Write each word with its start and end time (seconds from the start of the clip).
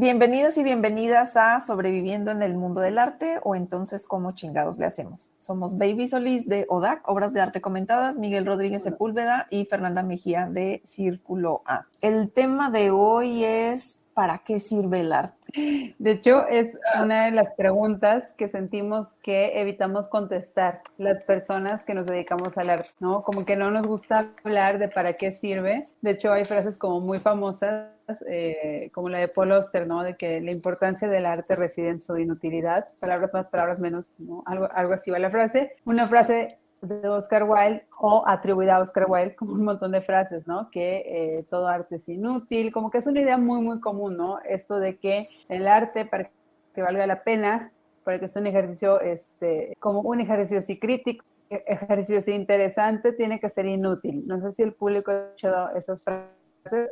Bienvenidos 0.00 0.56
y 0.58 0.62
bienvenidas 0.62 1.36
a 1.36 1.58
Sobreviviendo 1.58 2.30
en 2.30 2.40
el 2.40 2.54
Mundo 2.54 2.80
del 2.80 2.98
Arte 2.98 3.40
o 3.42 3.56
entonces 3.56 4.06
cómo 4.06 4.30
chingados 4.30 4.78
le 4.78 4.86
hacemos. 4.86 5.28
Somos 5.40 5.76
Baby 5.76 6.06
Solís 6.06 6.48
de 6.48 6.66
ODAC, 6.68 7.00
Obras 7.08 7.32
de 7.32 7.40
Arte 7.40 7.60
Comentadas, 7.60 8.16
Miguel 8.16 8.46
Rodríguez 8.46 8.84
Sepúlveda 8.84 9.48
y 9.50 9.64
Fernanda 9.64 10.04
Mejía 10.04 10.46
de 10.46 10.82
Círculo 10.84 11.62
A. 11.66 11.86
El 12.00 12.30
tema 12.30 12.70
de 12.70 12.92
hoy 12.92 13.42
es 13.42 13.97
¿para 14.18 14.38
qué 14.38 14.58
sirve 14.58 15.02
el 15.02 15.12
arte? 15.12 15.94
De 15.96 16.10
hecho, 16.10 16.44
es 16.48 16.76
una 17.00 17.26
de 17.26 17.30
las 17.30 17.54
preguntas 17.54 18.34
que 18.36 18.48
sentimos 18.48 19.14
que 19.22 19.60
evitamos 19.60 20.08
contestar 20.08 20.82
las 20.96 21.22
personas 21.22 21.84
que 21.84 21.94
nos 21.94 22.04
dedicamos 22.04 22.58
al 22.58 22.68
arte, 22.68 22.90
¿no? 22.98 23.22
Como 23.22 23.44
que 23.44 23.54
no 23.54 23.70
nos 23.70 23.86
gusta 23.86 24.32
hablar 24.42 24.80
de 24.80 24.88
para 24.88 25.12
qué 25.12 25.30
sirve. 25.30 25.88
De 26.00 26.10
hecho, 26.10 26.32
hay 26.32 26.44
frases 26.44 26.76
como 26.76 26.98
muy 26.98 27.20
famosas 27.20 27.92
eh, 28.28 28.90
como 28.92 29.08
la 29.08 29.18
de 29.18 29.28
Paul 29.28 29.52
Oster, 29.52 29.86
¿no? 29.86 30.02
De 30.02 30.16
que 30.16 30.40
la 30.40 30.50
importancia 30.50 31.06
del 31.06 31.24
arte 31.24 31.54
reside 31.54 31.90
en 31.90 32.00
su 32.00 32.18
inutilidad, 32.18 32.88
palabras 32.98 33.32
más, 33.32 33.48
palabras 33.48 33.78
menos, 33.78 34.14
¿no? 34.18 34.42
Algo, 34.46 34.68
algo 34.72 34.94
así 34.94 35.12
va 35.12 35.20
la 35.20 35.30
frase. 35.30 35.76
Una 35.84 36.08
frase 36.08 36.58
de 36.80 37.08
Oscar 37.08 37.44
Wilde 37.44 37.86
o 37.98 38.22
atribuida 38.26 38.76
a 38.76 38.80
Oscar 38.80 39.06
Wilde, 39.08 39.34
como 39.34 39.52
un 39.52 39.64
montón 39.64 39.92
de 39.92 40.00
frases, 40.00 40.46
¿no? 40.46 40.70
Que 40.70 41.02
eh, 41.06 41.46
todo 41.50 41.68
arte 41.68 41.96
es 41.96 42.08
inútil, 42.08 42.72
como 42.72 42.90
que 42.90 42.98
es 42.98 43.06
una 43.06 43.20
idea 43.20 43.36
muy, 43.36 43.60
muy 43.60 43.80
común, 43.80 44.16
¿no? 44.16 44.38
Esto 44.40 44.78
de 44.78 44.98
que 44.98 45.28
el 45.48 45.66
arte, 45.66 46.04
para 46.04 46.30
que 46.74 46.82
valga 46.82 47.06
la 47.06 47.22
pena, 47.24 47.72
para 48.04 48.18
que 48.18 48.28
sea 48.28 48.40
un 48.40 48.46
ejercicio, 48.46 49.00
este, 49.00 49.74
como 49.80 50.00
un 50.00 50.20
ejercicio 50.20 50.62
sí 50.62 50.78
crítico, 50.78 51.24
ejercicio 51.50 52.20
sí 52.20 52.32
interesante, 52.32 53.12
tiene 53.12 53.40
que 53.40 53.48
ser 53.48 53.66
inútil. 53.66 54.26
No 54.26 54.40
sé 54.40 54.52
si 54.52 54.62
el 54.62 54.74
público 54.74 55.10
ha 55.10 55.24
escuchado 55.26 55.70
esas 55.76 56.02
frases 56.02 56.38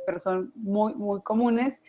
pero 0.06 0.18
son 0.18 0.52
muy, 0.54 0.94
muy 0.94 1.22
comunes. 1.22 1.80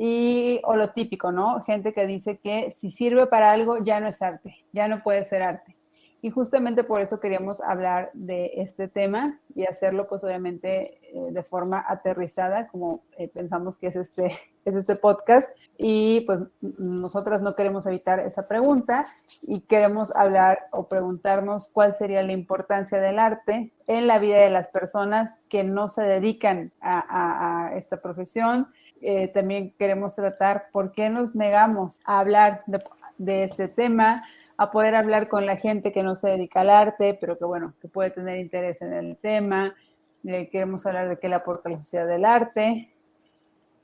Y, 0.00 0.60
o 0.62 0.76
lo 0.76 0.90
típico, 0.90 1.32
¿no? 1.32 1.60
Gente 1.64 1.92
que 1.92 2.06
dice 2.06 2.38
que 2.38 2.70
si 2.70 2.90
sirve 2.90 3.26
para 3.26 3.50
algo 3.50 3.82
ya 3.82 3.98
no 3.98 4.06
es 4.06 4.22
arte, 4.22 4.56
ya 4.72 4.86
no 4.86 5.02
puede 5.02 5.24
ser 5.24 5.42
arte. 5.42 5.76
Y 6.20 6.30
justamente 6.30 6.82
por 6.82 7.00
eso 7.00 7.20
queríamos 7.20 7.60
hablar 7.60 8.10
de 8.12 8.52
este 8.56 8.88
tema 8.88 9.38
y 9.54 9.64
hacerlo 9.64 10.08
pues 10.08 10.24
obviamente 10.24 10.98
eh, 11.12 11.28
de 11.30 11.42
forma 11.44 11.84
aterrizada, 11.86 12.66
como 12.68 13.02
eh, 13.16 13.28
pensamos 13.28 13.78
que 13.78 13.86
es 13.86 13.96
este, 13.96 14.36
es 14.64 14.74
este 14.74 14.96
podcast. 14.96 15.48
Y 15.76 16.22
pues 16.22 16.40
nosotras 16.60 17.40
no 17.40 17.54
queremos 17.54 17.86
evitar 17.86 18.18
esa 18.18 18.48
pregunta 18.48 19.04
y 19.42 19.60
queremos 19.60 20.14
hablar 20.16 20.66
o 20.72 20.88
preguntarnos 20.88 21.68
cuál 21.68 21.92
sería 21.92 22.24
la 22.24 22.32
importancia 22.32 23.00
del 23.00 23.20
arte 23.20 23.72
en 23.86 24.08
la 24.08 24.18
vida 24.18 24.38
de 24.38 24.50
las 24.50 24.66
personas 24.66 25.40
que 25.48 25.62
no 25.62 25.88
se 25.88 26.02
dedican 26.02 26.72
a, 26.80 27.70
esta 27.76 28.02
profesión. 28.02 28.66
Eh, 29.00 29.28
también 29.28 29.72
queremos 29.78 30.16
tratar 30.16 30.66
por 30.72 30.90
qué 30.90 31.10
nos 31.10 31.36
negamos 31.36 32.00
a 32.04 32.18
hablar 32.18 32.64
de, 32.66 32.82
de 33.18 33.44
este 33.44 33.68
tema, 33.68 34.24
a 34.58 34.72
poder 34.72 34.96
hablar 34.96 35.28
con 35.28 35.46
la 35.46 35.56
gente 35.56 35.92
que 35.92 36.02
no 36.02 36.16
se 36.16 36.30
dedica 36.30 36.60
al 36.60 36.70
arte, 36.70 37.16
pero 37.18 37.38
que 37.38 37.44
bueno, 37.44 37.74
que 37.80 37.86
puede 37.86 38.10
tener 38.10 38.38
interés 38.38 38.82
en 38.82 38.92
el 38.92 39.16
tema. 39.16 39.74
queremos 40.22 40.84
hablar 40.84 41.08
de 41.08 41.16
qué 41.18 41.28
le 41.28 41.36
aporta 41.36 41.68
la 41.68 41.78
sociedad 41.78 42.08
del 42.08 42.24
arte. 42.24 42.92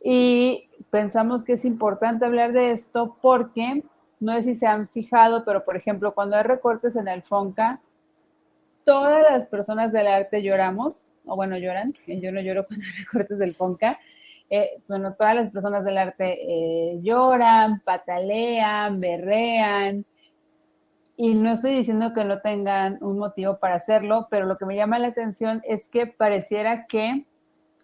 Y 0.02 0.68
pensamos 0.90 1.44
que 1.44 1.52
es 1.52 1.64
importante 1.64 2.24
hablar 2.24 2.52
de 2.52 2.72
esto 2.72 3.16
porque, 3.22 3.84
no 4.18 4.34
sé 4.34 4.42
si 4.42 4.54
se 4.56 4.66
han 4.66 4.88
fijado, 4.88 5.44
pero 5.44 5.64
por 5.64 5.76
ejemplo, 5.76 6.12
cuando 6.12 6.36
hay 6.36 6.42
recortes 6.42 6.96
en 6.96 7.06
el 7.06 7.22
FONCA, 7.22 7.80
todas 8.84 9.22
las 9.30 9.46
personas 9.46 9.92
del 9.92 10.08
arte 10.08 10.42
lloramos, 10.42 11.06
o 11.24 11.36
bueno, 11.36 11.56
lloran, 11.56 11.94
yo 12.08 12.32
no 12.32 12.40
lloro 12.40 12.66
cuando 12.66 12.84
hay 12.84 13.04
recortes 13.04 13.38
del 13.38 13.54
FONCA, 13.54 14.00
eh, 14.50 14.82
bueno, 14.88 15.14
todas 15.14 15.36
las 15.36 15.50
personas 15.52 15.84
del 15.84 15.98
arte 15.98 16.38
eh, 16.42 16.98
lloran, 17.00 17.80
patalean, 17.80 18.98
berrean, 19.00 20.04
y 21.16 21.34
no 21.34 21.52
estoy 21.52 21.74
diciendo 21.74 22.12
que 22.12 22.24
no 22.24 22.40
tengan 22.40 22.98
un 23.00 23.18
motivo 23.18 23.58
para 23.58 23.76
hacerlo, 23.76 24.26
pero 24.30 24.46
lo 24.46 24.56
que 24.56 24.66
me 24.66 24.76
llama 24.76 24.98
la 24.98 25.08
atención 25.08 25.62
es 25.64 25.88
que 25.88 26.06
pareciera 26.06 26.86
que 26.86 27.26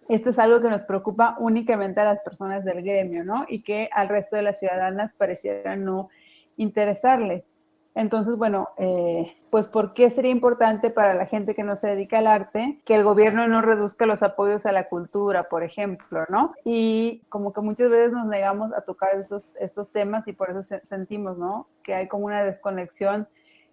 esto 0.09 0.31
es 0.31 0.39
algo 0.41 0.61
que 0.61 0.71
nos 0.71 0.83
preocupa 0.83 1.37
únicamente 1.39 2.01
a 2.01 2.05
las 2.05 2.19
personas 2.21 2.65
del 2.65 2.83
gremio, 2.83 3.25
¿no? 3.25 3.45
Y 3.49 3.63
que 3.63 3.89
al 3.93 4.09
resto 4.09 4.35
de 4.35 4.43
las 4.43 4.59
ciudadanas 4.59 5.15
pareciera 5.15 5.77
no 5.77 6.09
interesarles. 6.57 7.50
Entonces, 7.95 8.37
bueno, 8.37 8.69
eh, 8.79 9.37
pues 9.51 9.67
¿por 9.67 9.95
qué 9.95 10.11
sería 10.11 10.31
importante 10.31 10.91
para 10.91 11.15
la 11.15 11.27
gente 11.27 11.55
que 11.55 11.65
no 11.65 11.77
se 11.77 11.89
dedica 11.89 12.19
al 12.19 12.29
arte 12.29 12.81
que 12.85 12.95
el 12.95 13.03
gobierno 13.03 13.49
no 13.49 13.63
reduzca 13.63 14.07
los 14.07 14.23
apoyos 14.23 14.65
a 14.65 14.73
la 14.73 14.89
cultura, 14.89 15.43
por 15.43 15.65
ejemplo, 15.65 16.25
¿no? 16.29 16.55
Y 16.65 17.23
como 17.29 17.53
que 17.53 17.61
muchas 17.61 17.91
veces 17.91 18.13
nos 18.13 18.27
negamos 18.27 18.73
a 18.73 18.83
tocar 18.83 19.17
estos, 19.17 19.45
estos 19.59 19.91
temas 19.91 20.29
y 20.29 20.33
por 20.33 20.51
eso 20.51 20.63
sentimos, 20.85 21.37
¿no? 21.37 21.67
Que 21.83 21.95
hay 21.95 22.09
como 22.09 22.27
una 22.27 22.45
desconexión 22.45 23.29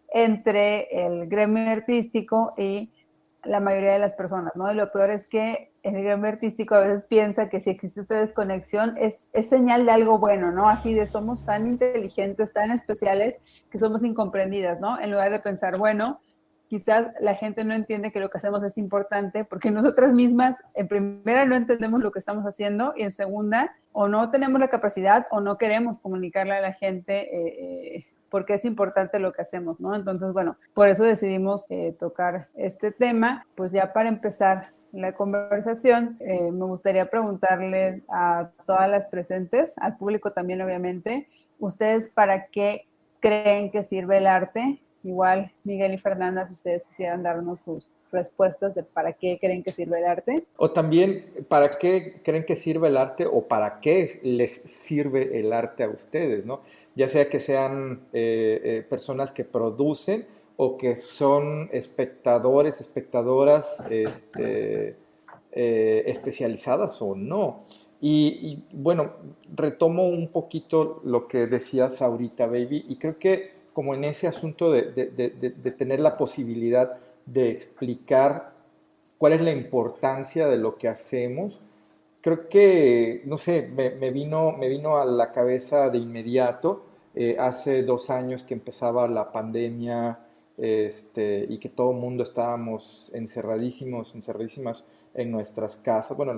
entre 0.09 1.05
el 1.05 1.27
gremio 1.27 1.69
artístico 1.69 2.53
y 2.57 2.91
la 3.43 3.59
mayoría 3.59 3.93
de 3.93 3.99
las 3.99 4.13
personas, 4.13 4.55
¿no? 4.55 4.71
Y 4.71 4.75
lo 4.75 4.91
peor 4.91 5.11
es 5.11 5.27
que 5.27 5.71
el 5.95 6.03
gremio 6.03 6.27
artístico 6.27 6.75
a 6.75 6.79
veces 6.79 7.05
piensa 7.05 7.49
que 7.49 7.59
si 7.59 7.69
existe 7.69 8.01
esta 8.01 8.19
desconexión 8.19 8.95
es, 8.97 9.27
es 9.33 9.47
señal 9.47 9.85
de 9.85 9.91
algo 9.91 10.17
bueno, 10.17 10.51
¿no? 10.51 10.67
Así 10.69 10.93
de 10.93 11.07
somos 11.07 11.45
tan 11.45 11.67
inteligentes, 11.67 12.53
tan 12.53 12.71
especiales, 12.71 13.39
que 13.69 13.79
somos 13.79 14.03
incomprendidas, 14.03 14.79
¿no? 14.79 14.99
En 14.99 15.11
lugar 15.11 15.31
de 15.31 15.39
pensar, 15.39 15.77
bueno, 15.77 16.19
quizás 16.67 17.11
la 17.21 17.35
gente 17.35 17.63
no 17.63 17.73
entiende 17.73 18.11
que 18.11 18.19
lo 18.19 18.29
que 18.29 18.37
hacemos 18.37 18.63
es 18.63 18.77
importante 18.77 19.45
porque 19.45 19.71
nosotras 19.71 20.13
mismas, 20.13 20.61
en 20.73 20.87
primera, 20.87 21.45
no 21.45 21.55
entendemos 21.55 22.01
lo 22.01 22.11
que 22.11 22.19
estamos 22.19 22.45
haciendo 22.45 22.93
y 22.95 23.03
en 23.03 23.11
segunda, 23.11 23.75
o 23.93 24.07
no 24.07 24.29
tenemos 24.29 24.59
la 24.59 24.67
capacidad 24.67 25.27
o 25.31 25.41
no 25.41 25.57
queremos 25.57 25.99
comunicarle 25.99 26.53
a 26.53 26.61
la 26.61 26.73
gente. 26.73 27.35
Eh, 27.35 27.95
eh, 27.95 28.05
porque 28.29 28.55
es 28.55 28.65
importante 28.65 29.19
lo 29.19 29.31
que 29.31 29.41
hacemos, 29.41 29.79
¿no? 29.79 29.95
Entonces, 29.95 30.33
bueno, 30.33 30.57
por 30.73 30.89
eso 30.89 31.05
decidimos 31.05 31.65
eh, 31.69 31.95
tocar 31.97 32.49
este 32.55 32.91
tema. 32.91 33.45
Pues 33.55 33.71
ya 33.71 33.93
para 33.93 34.09
empezar 34.09 34.73
la 34.97 35.13
conversación, 35.13 36.17
eh, 36.19 36.51
me 36.51 36.65
gustaría 36.65 37.09
preguntarles 37.09 38.01
a 38.09 38.49
todas 38.65 38.89
las 38.89 39.05
presentes, 39.05 39.73
al 39.77 39.95
público 39.97 40.31
también 40.31 40.61
obviamente, 40.61 41.27
¿ustedes 41.59 42.07
para 42.07 42.47
qué 42.47 42.87
creen 43.19 43.71
que 43.71 43.83
sirve 43.83 44.17
el 44.17 44.27
arte? 44.27 44.81
Igual, 45.03 45.51
Miguel 45.63 45.93
y 45.93 45.97
Fernanda, 45.99 46.47
si 46.47 46.53
ustedes 46.55 46.83
quisieran 46.85 47.21
darnos 47.23 47.61
sus 47.61 47.91
respuestas 48.11 48.73
de 48.73 48.83
para 48.83 49.13
qué 49.13 49.37
creen 49.39 49.63
que 49.63 49.71
sirve 49.71 49.99
el 49.99 50.05
arte. 50.05 50.43
O 50.57 50.71
también, 50.71 51.25
¿para 51.47 51.69
qué 51.69 52.19
creen 52.23 52.45
que 52.45 52.55
sirve 52.55 52.87
el 52.87 52.97
arte 52.97 53.25
o 53.25 53.47
para 53.47 53.79
qué 53.79 54.19
les 54.23 54.61
sirve 54.65 55.39
el 55.39 55.53
arte 55.53 55.83
a 55.83 55.89
ustedes, 55.89 56.45
¿no? 56.45 56.61
Ya 56.95 57.07
sea 57.07 57.29
que 57.29 57.39
sean 57.39 58.07
eh, 58.11 58.59
eh, 58.63 58.85
personas 58.89 59.31
que 59.31 59.43
producen 59.43 60.25
o 60.57 60.75
que 60.77 60.95
son 60.95 61.69
espectadores, 61.71 62.81
espectadoras 62.81 63.83
este, 63.89 64.95
eh, 65.51 66.03
especializadas 66.07 67.01
o 67.01 67.15
no. 67.15 67.63
Y, 68.01 68.63
bueno, 68.71 69.13
retomo 69.55 70.07
un 70.07 70.27
poquito 70.27 71.01
lo 71.03 71.27
que 71.27 71.47
decías 71.47 72.01
ahorita, 72.01 72.45
baby, 72.45 72.85
y 72.87 72.97
creo 72.97 73.17
que 73.17 73.57
como 73.73 73.93
en 73.93 74.03
ese 74.03 74.27
asunto 74.27 74.71
de, 74.71 74.83
tener 75.77 75.99
la 75.99 76.17
posibilidad 76.17 76.97
de 77.25 77.49
explicar 77.49 78.53
cuál 79.17 79.33
es 79.33 79.41
la 79.41 79.51
importancia 79.51 80.47
de 80.47 80.57
lo 80.57 80.77
que 80.77 80.87
hacemos, 80.87 81.59
creo 82.21 82.49
que, 82.49 83.21
no 83.25 83.37
sé, 83.37 83.67
me, 83.67 84.11
vino, 84.11 84.53
me 84.53 84.67
vino 84.67 84.97
a 84.97 85.05
la 85.05 85.31
cabeza 85.31 85.89
de 85.89 85.99
inmediato, 85.99 86.83
eh, 87.15 87.35
hace 87.39 87.83
dos 87.83 88.09
años 88.09 88.43
que 88.43 88.53
empezaba 88.55 89.07
la 89.07 89.31
pandemia 89.31 90.19
este, 90.57 91.45
y 91.47 91.59
que 91.59 91.69
todo 91.69 91.91
el 91.91 91.97
mundo 91.97 92.23
estábamos 92.23 93.11
encerradísimos, 93.13 94.15
encerradísimas 94.15 94.85
en 95.13 95.31
nuestras 95.31 95.77
casas, 95.77 96.15
bueno, 96.15 96.33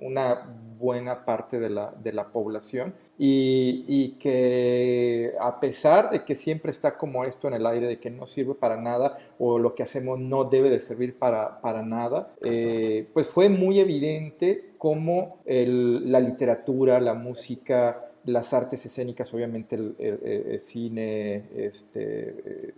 una 0.00 0.48
buena 0.78 1.24
parte 1.24 1.60
de 1.60 1.70
la, 1.70 1.94
de 2.02 2.12
la 2.12 2.32
población, 2.32 2.94
y, 3.16 3.84
y, 3.86 4.12
que 4.18 5.32
a 5.40 5.60
pesar 5.60 6.10
de 6.10 6.24
que 6.24 6.34
siempre 6.34 6.72
está 6.72 6.98
como 6.98 7.24
esto 7.24 7.46
en 7.46 7.54
el 7.54 7.64
aire, 7.64 7.86
de 7.86 8.00
que 8.00 8.10
no 8.10 8.26
sirve 8.26 8.54
para 8.54 8.76
nada 8.76 9.18
o 9.38 9.58
lo 9.58 9.76
que 9.76 9.84
hacemos 9.84 10.18
no 10.18 10.44
debe 10.44 10.68
de 10.68 10.80
servir 10.80 11.16
para, 11.16 11.60
para 11.60 11.82
nada, 11.82 12.34
eh, 12.42 13.06
pues 13.12 13.28
fue 13.28 13.48
muy 13.48 13.78
evidente 13.78 14.72
cómo 14.78 15.38
el, 15.44 16.10
la 16.10 16.18
literatura, 16.18 17.00
la 17.00 17.14
música, 17.14 18.08
las 18.24 18.52
artes 18.52 18.84
escénicas, 18.84 19.32
obviamente 19.32 19.76
el, 19.76 20.60
cine, 20.60 21.44
este, 21.54 22.30
eh, 22.30 22.74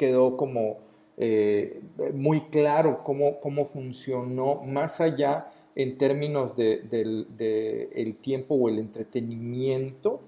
quedó 0.00 0.38
como 0.38 0.78
eh, 1.18 1.82
muy 2.14 2.40
claro 2.46 3.04
cómo, 3.04 3.38
cómo 3.38 3.66
funcionó, 3.66 4.62
más 4.64 4.98
allá 4.98 5.52
en 5.74 5.98
términos 5.98 6.56
del 6.56 6.88
de, 6.88 7.90
el 7.94 8.16
tiempo 8.16 8.54
o 8.54 8.70
el 8.70 8.78
entretenimiento, 8.78 10.22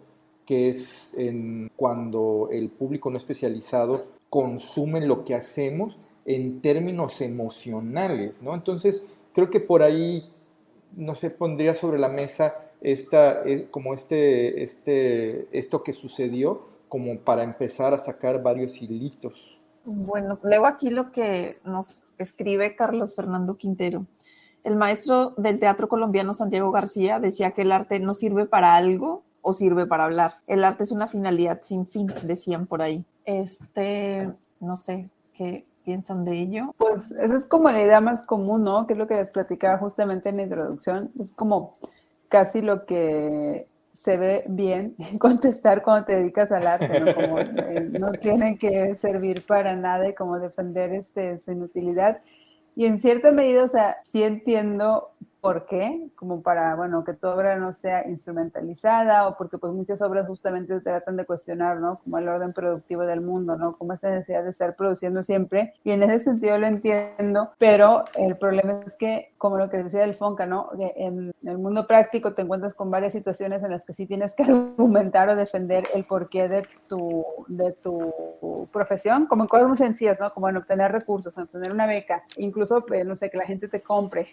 que 0.45 0.69
es 0.69 1.15
en 1.17 1.71
cuando 1.75 2.51
el 2.53 2.69
público 2.69 3.11
no 3.11 3.17
especializado 3.17 4.05
consume 4.29 5.01
lo 5.01 5.25
que 5.25 5.35
hacemos 5.35 5.99
en 6.27 6.61
términos 6.61 7.23
emocionales, 7.23 8.43
¿no? 8.43 8.55
Entonces, 8.55 9.03
creo 9.33 9.49
que 9.49 9.61
por 9.61 9.83
ahí, 9.83 10.31
no 10.95 11.15
sé, 11.15 11.31
pondría 11.31 11.73
sobre 11.73 11.99
la 11.99 12.11
mesa 12.11 12.55
esta, 12.83 13.43
eh, 13.49 13.69
como 13.71 13.95
este, 13.95 14.63
este, 14.63 15.47
esto 15.51 15.83
que 15.83 15.95
sucedió, 15.95 16.65
como 16.91 17.19
para 17.21 17.43
empezar 17.43 17.95
a 17.95 17.99
sacar 17.99 18.43
varios 18.43 18.83
hilitos. 18.83 19.62
Bueno, 19.85 20.39
leo 20.43 20.67
aquí 20.67 20.91
lo 20.91 21.11
que 21.11 21.57
nos 21.65 22.05
escribe 22.19 22.77
Carlos 22.77 23.15
Fernando 23.15 23.57
Quintero. 23.57 24.07
El 24.63 24.77
maestro 24.77 25.35
del 25.37 25.59
teatro 25.59 25.89
colombiano 25.89 26.35
Santiago 26.35 26.71
García 26.71 27.19
decía 27.19 27.51
que 27.51 27.63
el 27.63 27.73
arte 27.73 27.99
no 27.99 28.15
sirve 28.15 28.47
para 28.47 28.77
algo 28.77 29.25
o 29.41 29.55
sirve 29.55 29.87
para 29.87 30.05
hablar. 30.05 30.37
El 30.47 30.63
arte 30.63 30.85
es 30.85 30.93
una 30.93 31.09
finalidad 31.09 31.61
sin 31.63 31.87
fin, 31.87 32.09
decían 32.23 32.67
por 32.67 32.81
ahí. 32.81 33.05
Este, 33.25 34.33
no 34.61 34.77
sé, 34.77 35.11
¿qué 35.35 35.67
piensan 35.85 36.25
de 36.25 36.39
ello? 36.39 36.75
Pues 36.79 37.11
esa 37.11 37.37
es 37.37 37.45
como 37.47 37.71
la 37.71 37.83
idea 37.83 38.01
más 38.01 38.23
común, 38.23 38.63
¿no? 38.63 38.87
Que 38.87 38.93
es 38.93 38.99
lo 38.99 39.09
que 39.09 39.17
les 39.17 39.31
platicaba 39.31 39.79
justamente 39.79 40.29
en 40.29 40.37
la 40.37 40.43
introducción. 40.45 41.11
Es 41.19 41.33
como 41.33 41.75
casi 42.29 42.63
lo 42.63 42.87
que 42.87 43.67
se 43.93 44.17
ve 44.17 44.45
bien 44.49 44.97
contestar 45.19 45.83
cuando 45.83 46.07
te 46.07 46.17
dedicas 46.17 46.51
al 46.51 46.67
arte, 46.67 47.01
¿no? 47.01 47.15
Como, 47.15 47.39
eh, 47.39 47.89
no 47.99 48.13
tiene 48.13 48.59
que 48.59 48.95
servir 48.95 49.45
para 49.47 49.77
nada 49.77 50.09
y 50.09 50.15
como 50.15 50.39
defender 50.39 50.93
este, 50.93 51.39
su 51.39 51.53
inutilidad. 51.53 52.23
Y 52.75 52.87
en 52.87 52.99
cierta 52.99 53.33
medida, 53.33 53.65
o 53.65 53.69
sea, 53.69 53.99
sí 54.03 54.23
entiendo 54.23 55.11
¿Por 55.43 55.67
qué? 55.67 56.09
Como 56.15 56.41
para, 56.41 56.77
bueno, 56.77 57.03
que 57.03 57.15
tu 57.15 57.27
obra 57.27 57.57
no 57.57 57.73
sea 57.73 58.09
instrumentalizada 58.09 59.27
o 59.27 59.37
porque 59.37 59.59
pues 59.59 59.73
muchas 59.73 60.01
obras 60.01 60.25
justamente 60.29 60.81
tratan 60.81 61.17
de 61.17 61.25
cuestionar, 61.25 61.81
¿no? 61.81 61.99
Como 61.99 62.19
el 62.19 62.29
orden 62.29 62.53
productivo 62.53 63.03
del 63.03 63.23
mundo, 63.23 63.57
¿no? 63.57 63.73
Como 63.73 63.93
esa 63.93 64.11
necesidad 64.11 64.45
de 64.45 64.51
estar 64.51 64.77
produciendo 64.77 65.25
siempre. 65.25 65.75
Y 65.83 65.91
en 65.91 66.05
ese 66.05 66.21
sentido 66.21 66.57
lo 66.59 66.69
entiendo, 66.69 67.51
pero 67.59 68.05
el 68.15 68.37
problema 68.37 68.83
es 68.87 68.95
que, 68.95 69.33
como 69.37 69.57
lo 69.59 69.69
que 69.69 69.83
decía 69.83 70.03
del 70.03 70.15
Fonca, 70.15 70.47
¿no? 70.47 70.71
En 70.79 71.33
el 71.43 71.59
mundo 71.59 71.89
práctico 71.89 72.33
te 72.33 72.43
encuentras 72.43 72.75
con 72.75 72.93
varias 72.93 73.11
situaciones 73.11 73.65
en 73.65 73.73
las 73.73 73.85
que 73.85 73.95
sí 73.95 74.07
tienes 74.07 74.35
que 74.35 74.45
argumentar 74.45 75.29
o 75.29 75.35
defender 75.35 75.89
el 75.93 76.05
porqué 76.05 76.47
de 76.47 76.63
tu, 76.87 77.27
de 77.49 77.73
tu 77.73 78.69
profesión, 78.71 79.27
como 79.27 79.43
en 79.43 79.49
cosas 79.49 79.67
muy 79.67 79.77
sencillas, 79.77 80.21
¿no? 80.21 80.31
Como 80.31 80.49
en 80.49 80.59
obtener 80.59 80.93
recursos, 80.93 81.37
en 81.37 81.43
obtener 81.43 81.73
una 81.73 81.89
beca, 81.89 82.23
incluso, 82.37 82.85
eh, 82.93 83.03
no 83.03 83.17
sé, 83.17 83.29
que 83.29 83.39
la 83.39 83.45
gente 83.45 83.67
te 83.67 83.83
compre 83.83 84.29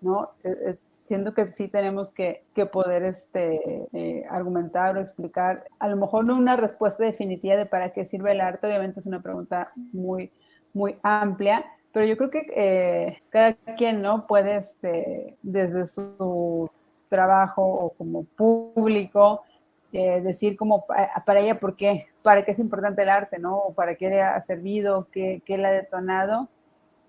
¿no? 0.00 0.30
Eh, 0.44 0.56
eh, 0.66 0.76
siento 1.04 1.34
que 1.34 1.50
sí 1.50 1.68
tenemos 1.68 2.12
que, 2.12 2.44
poder 2.72 3.02
este, 3.04 3.86
eh, 3.92 4.24
argumentar 4.30 4.96
o 4.96 5.00
explicar, 5.00 5.64
a 5.78 5.88
lo 5.88 5.96
mejor 5.96 6.24
no 6.24 6.36
una 6.36 6.56
respuesta 6.56 7.04
definitiva 7.04 7.56
de 7.56 7.66
para 7.66 7.92
qué 7.92 8.04
sirve 8.04 8.32
el 8.32 8.40
arte, 8.40 8.66
obviamente 8.66 9.00
es 9.00 9.06
una 9.06 9.20
pregunta 9.20 9.72
muy, 9.92 10.30
muy 10.72 10.96
amplia, 11.02 11.64
pero 11.92 12.06
yo 12.06 12.16
creo 12.16 12.30
que 12.30 13.18
cada 13.30 13.54
quien 13.76 14.02
no 14.02 14.28
puede 14.28 14.56
este, 14.56 15.36
desde 15.42 15.86
su 15.86 16.70
trabajo 17.08 17.62
o 17.64 17.90
como 17.90 18.22
público 18.22 19.42
decir 19.90 20.56
como 20.56 20.86
para 20.86 21.40
ella 21.40 21.58
por 21.58 21.74
qué, 21.74 22.06
para 22.22 22.44
qué 22.44 22.52
es 22.52 22.60
importante 22.60 23.02
el 23.02 23.08
arte, 23.08 23.40
¿no? 23.40 23.56
O 23.56 23.74
para 23.74 23.96
qué 23.96 24.08
le 24.08 24.22
ha 24.22 24.40
servido, 24.40 25.08
qué, 25.10 25.42
qué 25.44 25.58
le 25.58 25.66
ha 25.66 25.72
detonado 25.72 26.48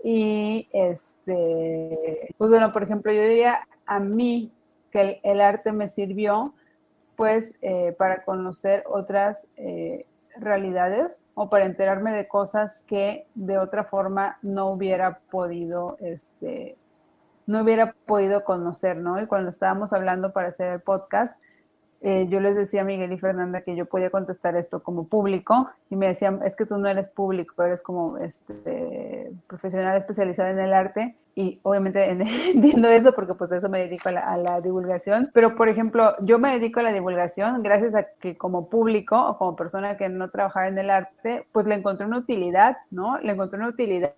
y 0.03 0.67
este, 0.73 2.33
pues 2.37 2.49
bueno, 2.49 2.71
por 2.73 2.83
ejemplo, 2.83 3.11
yo 3.11 3.21
diría 3.21 3.67
a 3.85 3.99
mí 3.99 4.51
que 4.91 5.19
el, 5.23 5.41
arte 5.41 5.71
me 5.71 5.87
sirvió 5.87 6.53
pues 7.15 7.55
eh, 7.61 7.95
para 7.97 8.23
conocer 8.23 8.83
otras 8.87 9.47
eh, 9.57 10.05
realidades 10.37 11.21
o 11.33 11.49
para 11.49 11.65
enterarme 11.65 12.11
de 12.11 12.27
cosas 12.27 12.83
que 12.87 13.27
de 13.35 13.57
otra 13.57 13.83
forma 13.83 14.37
no 14.41 14.71
hubiera 14.71 15.19
podido, 15.29 15.97
este, 15.99 16.77
no 17.45 17.61
hubiera 17.61 17.93
podido 18.05 18.43
conocer, 18.43 18.97
¿no? 18.97 19.21
Y 19.21 19.27
cuando 19.27 19.49
estábamos 19.49 19.93
hablando 19.93 20.33
para 20.33 20.49
hacer 20.49 20.73
el 20.73 20.81
podcast, 20.81 21.39
eh, 22.03 22.25
yo 22.29 22.39
les 22.39 22.55
decía 22.55 22.81
a 22.81 22.83
Miguel 22.83 23.11
y 23.13 23.19
Fernanda 23.19 23.61
que 23.61 23.75
yo 23.75 23.85
podía 23.85 24.09
contestar 24.09 24.55
esto 24.55 24.81
como 24.81 25.07
público 25.07 25.69
y 25.91 25.95
me 25.95 26.07
decían, 26.07 26.39
es 26.43 26.55
que 26.55 26.65
tú 26.65 26.77
no 26.79 26.87
eres 26.87 27.09
público, 27.09 27.61
eres 27.61 27.83
como 27.83 28.17
este, 28.17 29.31
profesional 29.45 29.97
especializado 29.97 30.49
en 30.49 30.59
el 30.59 30.73
arte 30.73 31.15
y 31.35 31.59
obviamente 31.61 32.03
entiendo 32.55 32.87
eso 32.89 33.13
porque 33.13 33.35
pues 33.35 33.51
eso 33.51 33.69
me 33.69 33.79
dedico 33.79 34.09
a 34.09 34.13
la, 34.13 34.21
a 34.21 34.37
la, 34.37 34.61
divulgación, 34.61 35.29
pero 35.31 35.55
por 35.55 35.69
ejemplo, 35.69 36.15
yo 36.21 36.39
me 36.39 36.51
dedico 36.51 36.79
a 36.79 36.83
la 36.83 36.91
divulgación 36.91 37.61
gracias 37.61 37.93
a 37.93 38.07
que 38.19 38.35
como 38.35 38.67
público 38.67 39.23
o 39.23 39.37
como 39.37 39.55
persona 39.55 39.95
que 39.95 40.09
no 40.09 40.31
trabajaba 40.31 40.67
en 40.67 40.79
el 40.79 40.89
arte, 40.89 41.45
pues 41.51 41.67
le 41.67 41.75
encontré 41.75 42.07
una 42.07 42.17
utilidad, 42.17 42.77
¿no? 42.89 43.19
Le 43.19 43.33
encontré 43.33 43.59
una 43.59 43.69
utilidad 43.69 44.15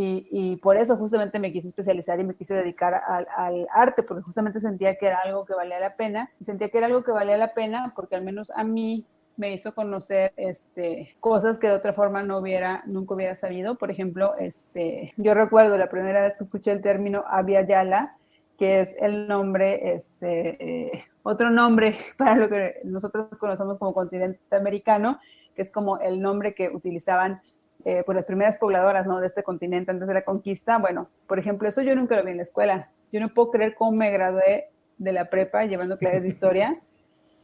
y, 0.00 0.28
y, 0.30 0.56
por 0.58 0.76
eso 0.76 0.96
justamente 0.96 1.40
me 1.40 1.52
quise 1.52 1.66
especializar 1.66 2.20
y 2.20 2.24
me 2.24 2.34
quise 2.34 2.54
dedicar 2.54 2.94
al, 2.94 3.26
al, 3.36 3.66
arte, 3.72 4.04
porque 4.04 4.22
justamente 4.22 4.60
sentía 4.60 4.94
que 4.94 5.06
era 5.08 5.18
algo 5.24 5.44
que 5.44 5.54
valía 5.54 5.80
la 5.80 5.96
pena, 5.96 6.30
y 6.38 6.44
sentía 6.44 6.68
que 6.68 6.78
era 6.78 6.86
algo 6.86 7.02
que 7.02 7.10
valía 7.10 7.36
la 7.36 7.52
pena 7.52 7.92
porque 7.96 8.14
al 8.14 8.22
menos 8.22 8.52
a 8.54 8.62
mí 8.62 9.04
me 9.36 9.52
hizo 9.52 9.74
conocer 9.74 10.32
este, 10.36 11.16
cosas 11.18 11.58
que 11.58 11.66
de 11.66 11.72
otra 11.72 11.94
forma 11.94 12.22
no 12.22 12.38
hubiera, 12.38 12.82
nunca 12.86 13.14
hubiera 13.14 13.34
sabido. 13.34 13.76
Por 13.76 13.90
ejemplo, 13.90 14.36
este, 14.38 15.14
yo 15.16 15.34
recuerdo 15.34 15.76
la 15.78 15.88
primera 15.88 16.22
vez 16.22 16.38
que 16.38 16.44
escuché 16.44 16.70
el 16.70 16.80
término 16.80 17.24
Avia 17.26 17.66
Yala, 17.66 18.16
que 18.56 18.80
es 18.80 18.94
el 19.00 19.26
nombre, 19.26 19.94
este, 19.94 20.92
eh, 20.92 21.04
otro 21.24 21.50
nombre 21.50 21.98
para 22.18 22.36
lo 22.36 22.48
que 22.48 22.80
nosotros 22.84 23.28
conocemos 23.38 23.78
como 23.78 23.94
continente 23.94 24.40
americano, 24.50 25.18
que 25.56 25.62
es 25.62 25.70
como 25.70 25.98
el 25.98 26.20
nombre 26.20 26.54
que 26.54 26.68
utilizaban 26.68 27.40
eh, 27.84 28.02
por 28.04 28.16
las 28.16 28.24
primeras 28.24 28.58
pobladoras 28.58 29.06
¿no? 29.06 29.20
de 29.20 29.26
este 29.26 29.42
continente 29.42 29.90
antes 29.92 30.08
de 30.08 30.14
la 30.14 30.24
conquista. 30.24 30.78
Bueno, 30.78 31.08
por 31.26 31.38
ejemplo, 31.38 31.68
eso 31.68 31.82
yo 31.82 31.94
nunca 31.94 32.16
lo 32.16 32.24
vi 32.24 32.32
en 32.32 32.38
la 32.38 32.42
escuela. 32.42 32.90
Yo 33.12 33.20
no 33.20 33.32
puedo 33.32 33.50
creer 33.52 33.74
cómo 33.74 33.92
me 33.92 34.10
gradué 34.10 34.70
de 34.98 35.12
la 35.12 35.30
prepa 35.30 35.64
llevando 35.64 35.96
clases 35.96 36.22
de 36.22 36.28
historia, 36.28 36.80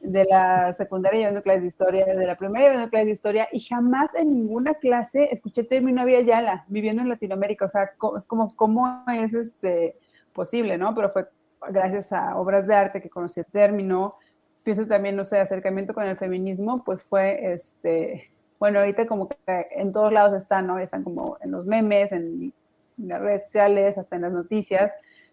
de 0.00 0.24
la 0.24 0.72
secundaria 0.72 1.20
llevando 1.20 1.40
clases 1.40 1.62
de 1.62 1.68
historia, 1.68 2.04
de 2.04 2.26
la 2.26 2.36
primaria 2.36 2.70
llevando 2.70 2.90
clases 2.90 3.06
de 3.06 3.12
historia, 3.12 3.48
y 3.52 3.60
jamás 3.60 4.14
en 4.16 4.30
ninguna 4.30 4.74
clase 4.74 5.28
escuché 5.30 5.62
el 5.62 5.68
término 5.68 6.04
Vía 6.04 6.20
Yala, 6.20 6.64
viviendo 6.68 7.02
en 7.02 7.08
Latinoamérica. 7.08 7.66
O 7.66 7.68
sea, 7.68 7.92
es 8.16 8.24
como, 8.26 8.54
¿cómo 8.56 9.04
es 9.14 9.34
este 9.34 9.96
posible, 10.32 10.76
no? 10.76 10.94
Pero 10.94 11.10
fue 11.10 11.28
gracias 11.70 12.12
a 12.12 12.36
obras 12.36 12.66
de 12.66 12.74
arte 12.74 13.00
que 13.00 13.08
conocí 13.08 13.40
el 13.40 13.46
término. 13.46 14.16
Pienso 14.64 14.86
también, 14.86 15.14
no 15.14 15.24
sé, 15.24 15.38
acercamiento 15.38 15.94
con 15.94 16.04
el 16.04 16.16
feminismo, 16.16 16.82
pues 16.84 17.04
fue 17.04 17.52
este 17.52 18.33
bueno, 18.64 18.78
ahorita 18.78 19.06
como 19.06 19.28
que 19.28 19.36
en 19.72 19.92
todos 19.92 20.10
lados 20.10 20.32
están, 20.32 20.66
¿no? 20.66 20.78
Están 20.78 21.04
como 21.04 21.36
en 21.42 21.50
los 21.50 21.66
memes, 21.66 22.12
en, 22.12 22.54
las 22.96 23.20
redes 23.20 23.44
sociales, 23.44 23.98
hasta 23.98 24.16
en 24.16 24.22
las 24.22 24.32
noticias, 24.32 24.90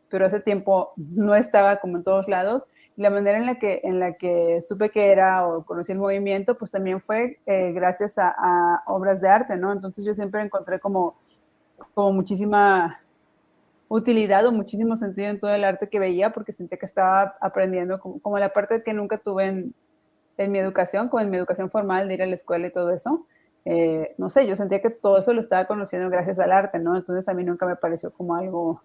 pero 0.10 0.26
hace 0.26 0.42
tiempo 0.42 0.92
no 0.98 1.34
estaba 1.34 1.78
como 1.78 1.96
en 1.96 2.04
todos 2.04 2.28
lados. 2.28 2.68
Y 2.98 3.02
la 3.02 3.10
manera 3.10 3.38
en 3.38 3.46
la 3.46 3.56
que, 3.56 3.80
en 3.86 4.02
la 4.02 4.16
que 4.16 4.60
supe 4.60 4.90
que 4.90 5.14
era 5.14 5.48
o 5.48 5.64
conocí 5.64 5.94
el 5.94 6.00
movimiento, 6.00 6.58
pues 6.58 6.72
también 6.72 7.00
fue 7.00 7.38
eh, 7.46 7.72
gracias 7.72 8.16
a, 8.18 8.84
obras 8.86 9.22
de 9.22 9.30
arte, 9.30 9.56
¿no? 9.56 9.72
Entonces 9.72 10.04
yo 10.04 10.14
siempre 10.14 10.42
encontré 10.42 10.82
como, 10.82 11.16
como 11.94 12.12
muchísima 12.12 13.00
utilidad 13.88 14.46
o 14.46 14.52
muchísimo 14.52 14.98
sentido 14.98 15.30
en 15.30 15.40
todo 15.40 15.56
el 15.56 15.64
arte 15.64 15.88
que 15.88 16.00
veía 16.00 16.34
porque 16.34 16.52
sentía 16.52 16.78
que 16.78 16.86
estaba 16.86 17.36
aprendiendo 17.40 17.98
como, 17.98 18.20
como 18.20 18.40
la 18.40 18.52
parte 18.52 18.84
que 18.84 18.94
nunca 18.94 19.20
tuve 19.20 19.46
en, 19.46 19.74
en 20.44 20.52
mi 20.52 20.60
educación, 20.60 21.10
como 21.10 21.22
en 21.22 21.30
mi 21.30 21.38
educación 21.38 21.70
formal, 21.70 22.08
de 22.08 22.16
ir 22.16 22.24
a 22.24 22.26
la 22.26 22.36
escuela 22.36 22.68
y 22.68 22.72
todo 22.72 22.92
eso, 22.92 23.26
eh, 23.66 24.16
no 24.18 24.30
sé, 24.30 24.48
yo 24.48 24.56
sentía 24.56 24.82
que 24.82 24.90
todo 24.90 25.20
eso 25.20 25.34
lo 25.34 25.42
estaba 25.42 25.66
conociendo 25.66 26.10
gracias 26.10 26.40
al 26.40 26.52
arte, 26.52 26.80
¿no? 26.80 26.96
Entonces 26.96 27.28
a 27.28 27.34
mí 27.34 27.44
nunca 27.44 27.66
me 27.66 27.76
pareció 27.76 28.12
como 28.12 28.36
algo 28.36 28.82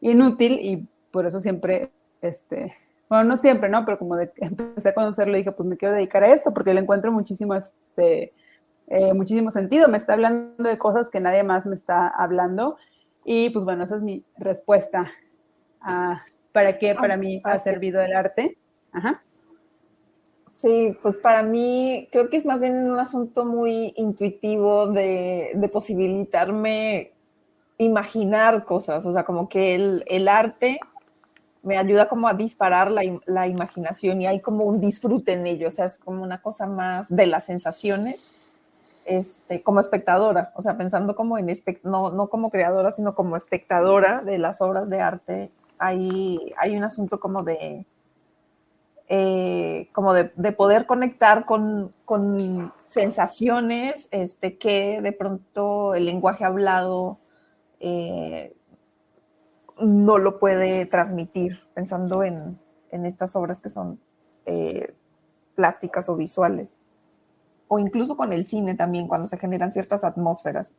inútil 0.00 0.58
y 0.60 0.88
por 1.10 1.26
eso 1.26 1.38
siempre, 1.40 1.90
este, 2.20 2.76
bueno, 3.08 3.24
no 3.24 3.36
siempre, 3.36 3.68
¿no? 3.68 3.84
Pero 3.84 3.98
como 3.98 4.16
de, 4.16 4.32
empecé 4.36 4.88
a 4.88 4.94
conocerlo, 4.94 5.36
dije, 5.36 5.52
pues 5.52 5.68
me 5.68 5.76
quiero 5.76 5.94
dedicar 5.94 6.24
a 6.24 6.32
esto 6.32 6.52
porque 6.52 6.74
le 6.74 6.80
encuentro 6.80 7.12
muchísimo, 7.12 7.54
este, 7.54 8.32
eh, 8.88 9.14
muchísimo 9.14 9.50
sentido. 9.50 9.88
Me 9.88 9.96
está 9.96 10.14
hablando 10.14 10.68
de 10.68 10.76
cosas 10.76 11.08
que 11.08 11.20
nadie 11.20 11.44
más 11.44 11.64
me 11.66 11.74
está 11.74 12.08
hablando 12.08 12.76
y 13.24 13.50
pues 13.50 13.64
bueno, 13.64 13.84
esa 13.84 13.96
es 13.96 14.02
mi 14.02 14.24
respuesta 14.36 15.10
a 15.80 16.22
para 16.52 16.78
qué 16.78 16.94
para 16.94 17.16
mí 17.16 17.40
ha 17.44 17.58
servido 17.58 18.00
el 18.00 18.14
arte. 18.14 18.58
Ajá. 18.92 19.22
Sí, 20.54 20.96
pues 21.02 21.16
para 21.16 21.42
mí 21.42 22.08
creo 22.12 22.30
que 22.30 22.36
es 22.36 22.46
más 22.46 22.60
bien 22.60 22.88
un 22.88 22.98
asunto 23.00 23.44
muy 23.44 23.92
intuitivo 23.96 24.86
de, 24.86 25.68
posibilitarme 25.72 27.12
imaginar 27.76 28.64
cosas, 28.64 29.04
o 29.04 29.12
sea, 29.12 29.24
como 29.24 29.48
que 29.48 29.74
el, 29.74 30.28
arte 30.28 30.78
me 31.64 31.76
ayuda 31.76 32.08
como 32.08 32.28
a 32.28 32.34
disparar 32.34 32.92
la, 32.92 33.48
imaginación 33.48 34.22
y 34.22 34.26
hay 34.28 34.40
como 34.40 34.64
un 34.64 34.80
disfrute 34.80 35.32
en 35.32 35.44
ello, 35.46 35.68
o 35.68 35.70
sea, 35.72 35.86
es 35.86 35.98
como 35.98 36.22
una 36.22 36.40
cosa 36.40 36.66
más 36.66 37.08
de 37.08 37.26
las 37.26 37.46
sensaciones, 37.46 38.52
este, 39.06 39.60
como 39.60 39.80
espectadora, 39.80 40.52
o 40.54 40.62
sea, 40.62 40.76
pensando 40.78 41.16
como 41.16 41.36
en, 41.36 41.48
no, 41.82 42.10
no 42.10 42.28
como 42.28 42.50
creadora, 42.50 42.92
sino 42.92 43.16
como 43.16 43.36
espectadora 43.36 44.22
de 44.22 44.38
las 44.38 44.60
obras 44.60 44.88
de 44.88 45.00
arte, 45.00 45.50
hay, 45.78 46.54
hay 46.56 46.76
un 46.76 46.84
asunto 46.84 47.18
como 47.18 47.42
de 47.42 47.84
eh, 49.08 49.90
como 49.92 50.14
de, 50.14 50.52
poder 50.52 50.86
conectar 50.86 51.44
con, 51.44 51.92
sensaciones 52.86 54.08
este, 54.12 54.56
que 54.56 55.00
de 55.02 55.12
pronto 55.12 55.94
el 55.94 56.06
lenguaje 56.06 56.44
hablado 56.44 57.18
eh, 57.80 58.54
no 59.80 60.18
lo 60.18 60.38
puede 60.38 60.86
transmitir, 60.86 61.60
pensando 61.74 62.22
en, 62.22 62.58
en 62.90 63.04
estas 63.04 63.34
obras 63.36 63.60
que 63.60 63.68
son 63.68 64.00
eh, 64.46 64.94
plásticas 65.54 66.08
o 66.08 66.16
visuales, 66.16 66.78
o 67.68 67.78
incluso 67.78 68.16
con 68.16 68.32
el 68.32 68.46
cine 68.46 68.74
también, 68.74 69.08
cuando 69.08 69.26
se 69.26 69.38
generan 69.38 69.72
ciertas 69.72 70.04
atmósferas. 70.04 70.76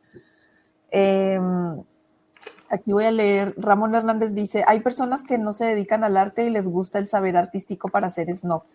Aquí 2.68 2.92
voy 2.92 3.04
a 3.04 3.10
leer, 3.10 3.54
Ramón 3.56 3.94
Hernández 3.94 4.34
dice, 4.34 4.64
hay 4.66 4.80
personas 4.80 5.22
que 5.22 5.38
no 5.38 5.52
se 5.52 5.66
dedican 5.66 6.02
al 6.02 6.16
arte 6.16 6.46
y 6.46 6.50
les 6.50 6.66
gusta 6.66 6.98
el 6.98 7.06
saber 7.06 7.36
artístico 7.36 7.88
para 7.88 8.10
ser 8.10 8.34
snob. 8.34 8.62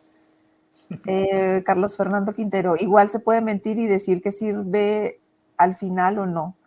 Eh, 1.06 1.64
Carlos 1.66 1.96
Fernando 1.96 2.34
Quintero, 2.34 2.76
igual 2.78 3.10
se 3.10 3.22
puede 3.22 3.40
mentir 3.40 3.80
y 3.80 3.88
decir 3.88 4.22
que 4.22 4.34
sirve 4.34 5.22
al 5.56 5.74
final 5.74 6.20
o 6.20 6.26
no. 6.26 6.58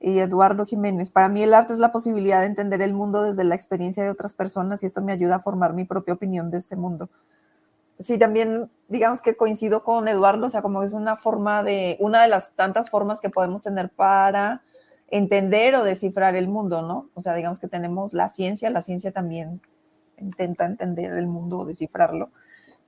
Y 0.00 0.20
Eduardo 0.20 0.64
Jiménez, 0.64 1.10
para 1.10 1.28
mí 1.28 1.42
el 1.42 1.52
arte 1.52 1.74
es 1.74 1.78
la 1.78 1.92
posibilidad 1.92 2.40
de 2.40 2.46
entender 2.46 2.80
el 2.80 2.94
mundo 2.94 3.22
desde 3.22 3.44
la 3.44 3.54
experiencia 3.54 4.02
de 4.02 4.08
otras 4.08 4.32
personas 4.32 4.82
y 4.82 4.86
esto 4.86 5.02
me 5.02 5.12
ayuda 5.12 5.36
a 5.36 5.40
formar 5.40 5.74
mi 5.74 5.84
propia 5.84 6.14
opinión 6.14 6.50
de 6.50 6.56
este 6.56 6.76
mundo. 6.76 7.10
Sí, 7.98 8.18
también 8.18 8.70
digamos 8.88 9.20
que 9.20 9.36
coincido 9.36 9.84
con 9.84 10.08
Eduardo, 10.08 10.46
o 10.46 10.50
sea, 10.50 10.62
como 10.62 10.82
es 10.82 10.94
una 10.94 11.16
forma 11.16 11.62
de, 11.62 11.96
una 12.00 12.22
de 12.22 12.28
las 12.28 12.54
tantas 12.54 12.88
formas 12.88 13.20
que 13.20 13.28
podemos 13.28 13.62
tener 13.62 13.90
para 13.90 14.62
entender 15.14 15.76
o 15.76 15.84
descifrar 15.84 16.34
el 16.34 16.48
mundo, 16.48 16.82
¿no? 16.82 17.08
O 17.14 17.22
sea, 17.22 17.36
digamos 17.36 17.60
que 17.60 17.68
tenemos 17.68 18.14
la 18.14 18.26
ciencia, 18.26 18.68
la 18.70 18.82
ciencia 18.82 19.12
también 19.12 19.60
intenta 20.18 20.66
entender 20.66 21.12
el 21.12 21.28
mundo 21.28 21.60
o 21.60 21.64
descifrarlo. 21.64 22.30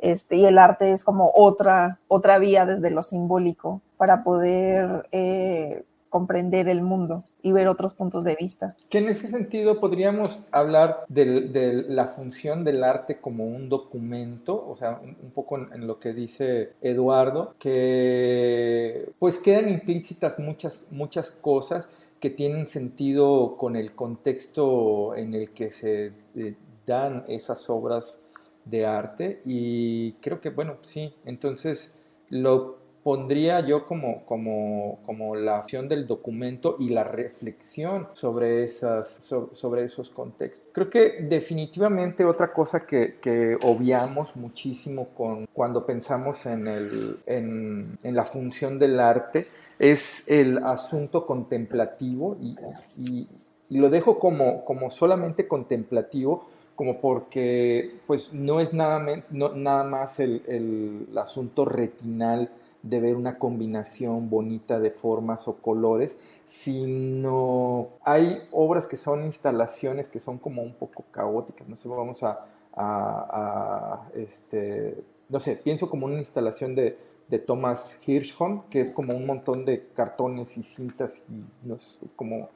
Este, 0.01 0.35
y 0.35 0.45
el 0.45 0.59
arte 0.59 0.91
es 0.91 1.05
como 1.05 1.31
otra, 1.37 2.01
otra 2.09 2.41
vía 2.41 2.67
desde 2.67 2.91
lo 2.91 3.05
simbólico 3.05 3.81
para 3.97 4.25
poder 4.25 5.09
eh, 5.13 5.85
comprender 6.11 6.69
el 6.69 6.83
mundo 6.83 7.23
y 7.43 7.53
ver 7.53 7.69
otros 7.69 7.95
puntos 7.95 8.25
de 8.25 8.35
vista. 8.35 8.75
Que 8.89 8.99
en 8.99 9.09
ese 9.09 9.29
sentido 9.29 9.79
podríamos 9.79 10.41
hablar 10.51 11.05
de, 11.09 11.85
la 11.89 12.09
función 12.09 12.65
del 12.65 12.83
arte 12.83 13.21
como 13.21 13.45
un 13.45 13.69
documento, 13.69 14.67
o 14.69 14.75
sea, 14.75 15.01
un, 15.01 15.31
poco 15.31 15.59
en, 15.59 15.87
lo 15.87 16.01
que 16.01 16.13
dice 16.13 16.73
Eduardo, 16.83 17.55
que 17.61 19.13
pues 19.21 19.39
quedan 19.39 19.69
implícitas 19.69 20.41
muchas, 20.41 20.83
muchas 20.91 21.31
cosas 21.31 21.89
que 22.21 22.31
tienen 22.31 22.67
sentido 22.67 23.57
con 23.57 23.77
el 23.77 23.95
contexto 23.95 25.15
en 25.17 25.35
el 25.35 25.51
que 25.51 25.71
se 25.71 26.13
eh, 26.35 26.55
dan 26.87 27.25
esas 27.29 27.69
obras 27.69 28.21
de 28.65 28.87
arte 28.87 29.43
y 29.45 30.13
creo 30.15 30.41
que 30.41 30.51
bueno, 30.51 30.79
sí, 30.83 31.15
entonces 31.25 31.95
lo 32.29 32.86
pondría 33.07 33.61
yo 33.61 33.87
como, 33.87 34.25
como, 34.25 34.99
como 35.05 35.37
la 35.37 35.59
acción 35.59 35.89
del 35.89 36.09
documento 36.09 36.75
y 36.81 36.89
la 36.89 37.05
reflexión 37.05 38.09
sobre, 38.15 38.65
esas, 38.65 39.23
sobre 39.53 39.85
esos 39.85 40.11
contextos. 40.11 40.67
Creo 40.73 40.91
que 40.91 41.21
definitivamente 41.21 42.25
otra 42.25 42.53
cosa 42.53 42.85
que, 42.85 43.21
que 43.21 43.57
obviamos 43.63 44.35
muchísimo 44.35 45.11
con, 45.17 45.47
cuando 45.53 45.87
pensamos 45.87 46.47
en, 46.47 46.67
el, 46.67 47.19
en, 47.29 47.97
en, 48.03 48.17
la 48.17 48.25
función 48.25 48.77
del 48.81 48.99
arte 48.99 49.45
es 49.79 50.25
el 50.27 50.59
asunto 50.59 51.27
contemplativo 51.27 52.37
y, 52.43 52.57
y, 52.99 53.29
y 53.71 53.79
lo 53.79 53.89
dejo 53.89 54.19
como, 54.19 54.65
como 54.65 54.91
solamente 54.91 55.47
contemplativo 55.47 56.49
como 56.75 57.01
porque 57.01 58.01
pues 58.07 58.35
no 58.35 58.61
es 58.61 58.75
nada, 58.75 59.05
no, 59.31 59.55
nada 59.55 59.83
más 59.85 60.21
el, 60.21 60.43
el, 60.47 61.17
asunto 61.17 61.65
retinal 61.65 62.51
de 62.89 63.01
ver 63.01 63.17
una 63.17 63.39
combinación 63.39 64.31
bonita 64.31 64.79
de 64.79 64.91
formas 64.91 65.49
o 65.49 65.57
colores, 65.57 66.17
sino 66.45 67.89
hay 68.05 68.43
obras 68.53 68.87
que 68.87 68.97
son 68.97 69.25
instalaciones 69.25 70.07
que 70.09 70.21
son 70.21 70.39
como 70.39 70.63
un 70.63 70.75
poco 70.75 71.05
caóticas, 71.11 71.69
no 71.69 71.77
sé, 71.77 71.89
vamos 71.89 72.23
a, 72.23 74.09
este, 74.15 75.03
no 75.29 75.41
sé, 75.41 75.57
pienso 75.57 75.91
como 75.91 76.07
una 76.07 76.19
instalación 76.19 76.75
de, 76.75 76.97
de 77.29 77.39
Thomas 77.39 77.99
Hirschhorn, 78.07 78.63
que 78.71 78.81
es 78.81 78.91
como 78.91 79.15
un 79.15 79.27
montón 79.27 79.65
de 79.65 79.89
cartones 79.95 80.57
y 80.57 80.63
cintas 80.63 81.23
y 81.29 81.67
no 81.67 81.79
sé, 81.79 82.07
como, 82.15 82.49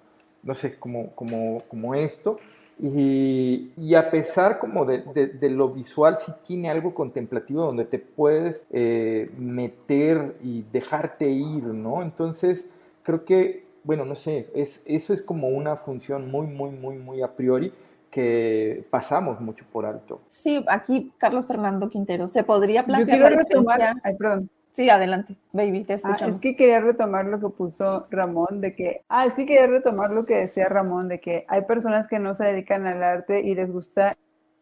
no 0.44 0.54
sé, 0.54 0.78
como, 0.78 1.10
como, 1.16 1.58
como 1.68 1.94
esto, 1.94 2.38
y, 2.82 3.94
a 3.94 4.10
pesar 4.10 4.58
como 4.58 4.86
de, 4.86 4.98
de, 4.98 5.50
lo 5.50 5.68
visual, 5.68 6.16
sí 6.16 6.32
tiene 6.42 6.70
algo 6.70 6.94
contemplativo 6.94 7.66
donde 7.66 7.84
te 7.84 7.98
puedes 7.98 8.66
eh, 8.70 9.30
meter 9.36 10.36
y 10.42 10.64
dejarte 10.72 11.28
ir, 11.28 11.64
¿no? 11.64 12.00
Entonces, 12.00 12.70
creo 13.02 13.24
que, 13.26 13.66
bueno, 13.84 14.06
no 14.06 14.14
sé, 14.14 14.48
es, 14.54 14.82
eso 14.86 15.12
es 15.12 15.20
como 15.20 15.48
una 15.48 15.76
función 15.76 16.30
muy, 16.30 16.46
muy, 16.46 16.70
muy, 16.70 16.96
muy 16.96 17.20
a 17.20 17.36
priori 17.36 17.72
que 18.10 18.86
pasamos 18.90 19.40
mucho 19.40 19.66
por 19.70 19.84
alto. 19.84 20.22
Sí, 20.26 20.64
aquí 20.66 21.12
Carlos 21.18 21.46
Fernando 21.46 21.90
Quintero, 21.90 22.28
se 22.28 22.44
podría 22.44 22.84
plantear... 22.84 23.18
Yo 23.18 23.26
quiero 23.26 23.42
retomar, 23.42 23.94
ay, 24.02 24.16
perdón, 24.16 24.50
Sí, 24.72 24.88
adelante, 24.88 25.36
baby, 25.52 25.84
te 25.84 25.94
escuchamos. 25.94 26.22
Ah, 26.22 26.28
es 26.28 26.38
que 26.38 26.56
quería 26.56 26.80
retomar 26.80 27.26
lo 27.26 27.40
que 27.40 27.48
puso 27.48 28.06
Ramón, 28.10 28.60
de 28.60 28.74
que, 28.74 29.02
ah, 29.08 29.26
es 29.26 29.34
que 29.34 29.44
quería 29.44 29.66
retomar 29.66 30.10
lo 30.12 30.24
que 30.24 30.36
decía 30.36 30.68
Ramón, 30.68 31.08
de 31.08 31.20
que 31.20 31.44
hay 31.48 31.62
personas 31.62 32.06
que 32.08 32.18
no 32.18 32.34
se 32.34 32.44
dedican 32.44 32.86
al 32.86 33.02
arte 33.02 33.40
y 33.40 33.54
les 33.54 33.70
gusta 33.70 34.16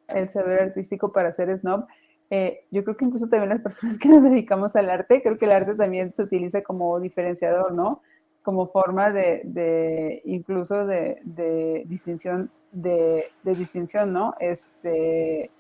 el 0.09 0.29
saber 0.31 0.63
artístico 0.63 1.13
para 1.13 1.31
ser 1.33 1.57
snob. 1.59 1.87
Eh, 2.31 2.65
yo 2.71 2.85
creo 2.85 2.97
que 2.97 3.05
incluso 3.05 3.29
también 3.29 3.51
las 3.51 3.61
personas 3.61 3.99
que 3.99 4.09
nos 4.09 4.23
dedicamos 4.23 4.77
al 4.77 4.91
arte, 4.91 5.23
creo 5.23 5.39
que 5.39 5.45
el 5.47 5.53
arte 5.53 5.75
también 5.75 6.15
se 6.15 6.23
utiliza 6.23 6.63
como 6.63 6.99
diferenciador, 7.01 7.73
¿no? 7.73 8.03
Como 8.43 8.69
forma 8.69 9.13
de, 9.13 9.43
de 9.45 10.23
incluso 10.25 10.87
de, 10.87 11.21
de 11.25 11.85
distinción, 11.87 12.51
de, 12.73 13.27
de 13.43 13.55
distinción, 13.55 14.13
¿no? 14.13 14.35
Este, 14.41 15.51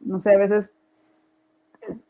no 0.00 0.18
sé, 0.20 0.34
a 0.34 0.38
veces 0.38 0.70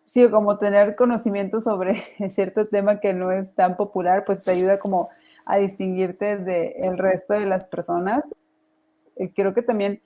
sí, 0.06 0.28
como 0.30 0.58
tener 0.58 0.96
conocimiento 0.96 1.60
sobre 1.60 2.02
cierto 2.30 2.66
tema 2.66 3.00
que 3.00 3.12
no 3.12 3.32
es 3.32 3.52
tan 3.54 3.76
popular, 3.76 4.25
pues 4.25 4.44
te 4.44 4.52
ayuda 4.52 4.78
como 4.78 5.10
a 5.44 5.58
distinguirte 5.58 6.36
del 6.36 6.98
resto 6.98 7.34
de 7.34 7.46
las 7.46 7.66
personas. 7.66 8.25
Creo 9.34 9.54
que 9.54 9.62
también, 9.62 10.00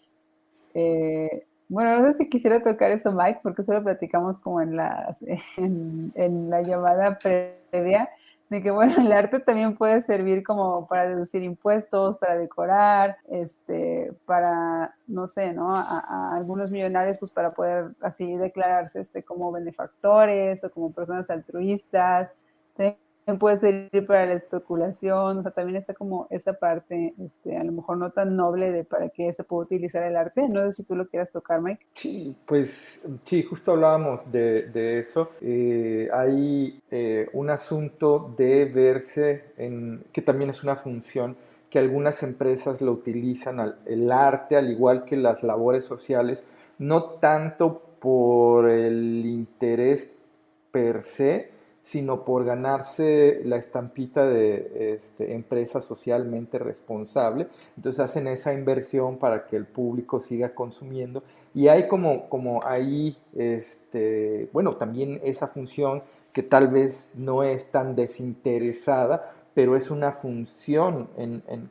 eh, 0.75 1.45
bueno, 1.69 1.99
no 1.99 2.07
sé 2.07 2.19
si 2.19 2.29
quisiera 2.29 2.63
tocar 2.63 2.91
eso, 2.91 3.11
Mike, 3.11 3.41
porque 3.43 3.63
eso 3.63 3.73
lo 3.73 3.83
platicamos 3.83 4.39
como 4.39 4.61
en, 4.61 4.77
las, 4.77 5.23
en 5.57 6.51
la 6.51 6.63
llamada 6.63 7.19
previa, 7.19 8.11
de 8.51 8.63
que 8.63 8.71
bueno, 8.71 8.95
el 9.01 9.13
arte 9.13 9.39
también 9.39 9.77
puede 9.77 10.01
servir 10.03 10.43
como 10.43 10.87
para 10.89 11.09
deducir 11.09 11.43
impuestos, 11.43 12.19
para 12.19 12.37
decorar, 12.37 13.17
este, 13.31 14.13
para, 14.27 14.95
no 15.07 15.27
sé, 15.27 15.53
¿no? 15.55 15.67
A, 15.69 16.35
algunos 16.35 16.71
millonarios, 16.71 17.19
pues 17.19 17.31
para 17.31 17.55
poder 17.55 17.93
así 18.01 18.37
declararse 18.37 19.01
este, 19.01 19.23
como 19.23 19.53
benefactores 19.53 20.63
o 20.65 20.71
como 20.71 20.93
personas 20.93 21.31
altruistas 21.31 22.31
puede 23.39 23.59
servir 23.59 24.07
para 24.07 24.27
la 24.27 24.35
especulación, 24.35 25.39
o 25.39 25.43
sea, 25.43 25.51
también 25.53 25.77
está 25.77 25.95
como 25.95 26.27
esa 26.31 26.55
parte, 26.55 27.15
este, 27.23 27.57
a 27.57 27.65
lo 27.65 27.73
mejor 27.73 27.99
no 27.99 28.11
tan 28.11 28.37
noble 28.37 28.73
de 28.73 28.85
para 28.85 29.09
qué 29.11 29.33
se 29.33 29.45
puede 29.45 29.67
utilizar 29.67 30.03
el 30.03 30.17
arte. 30.17 30.49
No 30.49 30.65
sé 30.67 30.73
si 30.73 30.83
tú 30.85 30.97
lo 30.97 31.07
quieras 31.07 31.31
tocar, 31.31 31.61
Mike. 31.61 31.87
Sí, 31.93 32.37
pues 32.47 33.03
sí, 33.25 33.43
justo 33.43 33.73
hablábamos 33.73 34.31
de, 34.33 34.69
de 34.69 34.99
eso. 34.99 35.31
Eh, 35.41 36.09
hay 36.13 36.81
eh, 36.91 37.29
un 37.33 37.51
asunto 37.51 38.33
de 38.37 38.65
verse 38.65 39.53
en, 39.57 40.05
que 40.13 40.23
también 40.23 40.51
es 40.51 40.63
una 40.63 40.77
función 40.77 41.37
que 41.71 41.79
algunas 41.79 42.23
empresas 42.25 42.81
lo 42.81 42.91
utilizan, 42.91 43.75
el 43.87 44.11
arte, 44.11 44.57
al 44.57 44.71
igual 44.71 45.05
que 45.05 45.17
las 45.17 45.45
labores 45.45 45.85
sociales, 45.85 46.43
no 46.79 47.05
tanto 47.05 47.81
por 48.01 48.69
el 48.69 49.25
interés 49.25 50.11
per 50.73 51.03
se, 51.03 51.51
sino 51.91 52.25
por 52.25 52.45
ganarse 52.45 53.41
la 53.45 53.57
estampita 53.57 54.25
de 54.25 54.95
este, 54.95 55.35
empresa 55.35 55.81
socialmente 55.81 56.57
responsable. 56.61 57.49
Entonces 57.77 57.99
hacen 57.99 58.29
esa 58.29 58.55
inversión 58.55 59.19
para 59.19 59.49
que 59.49 59.57
el 59.57 59.67
público 59.67 60.21
siga 60.21 60.55
consumiendo. 60.55 61.25
Y 61.53 61.67
hay 61.67 61.89
como, 61.89 62.29
como 62.29 62.65
ahí, 62.65 63.19
este, 63.35 64.49
bueno, 64.53 64.77
también 64.77 65.21
esa 65.25 65.49
función 65.49 66.05
que 66.33 66.45
tal 66.45 66.69
vez 66.69 67.11
no 67.15 67.43
es 67.43 67.73
tan 67.73 67.97
desinteresada, 67.97 69.29
pero 69.53 69.75
es 69.75 69.91
una 69.91 70.13
función 70.13 71.09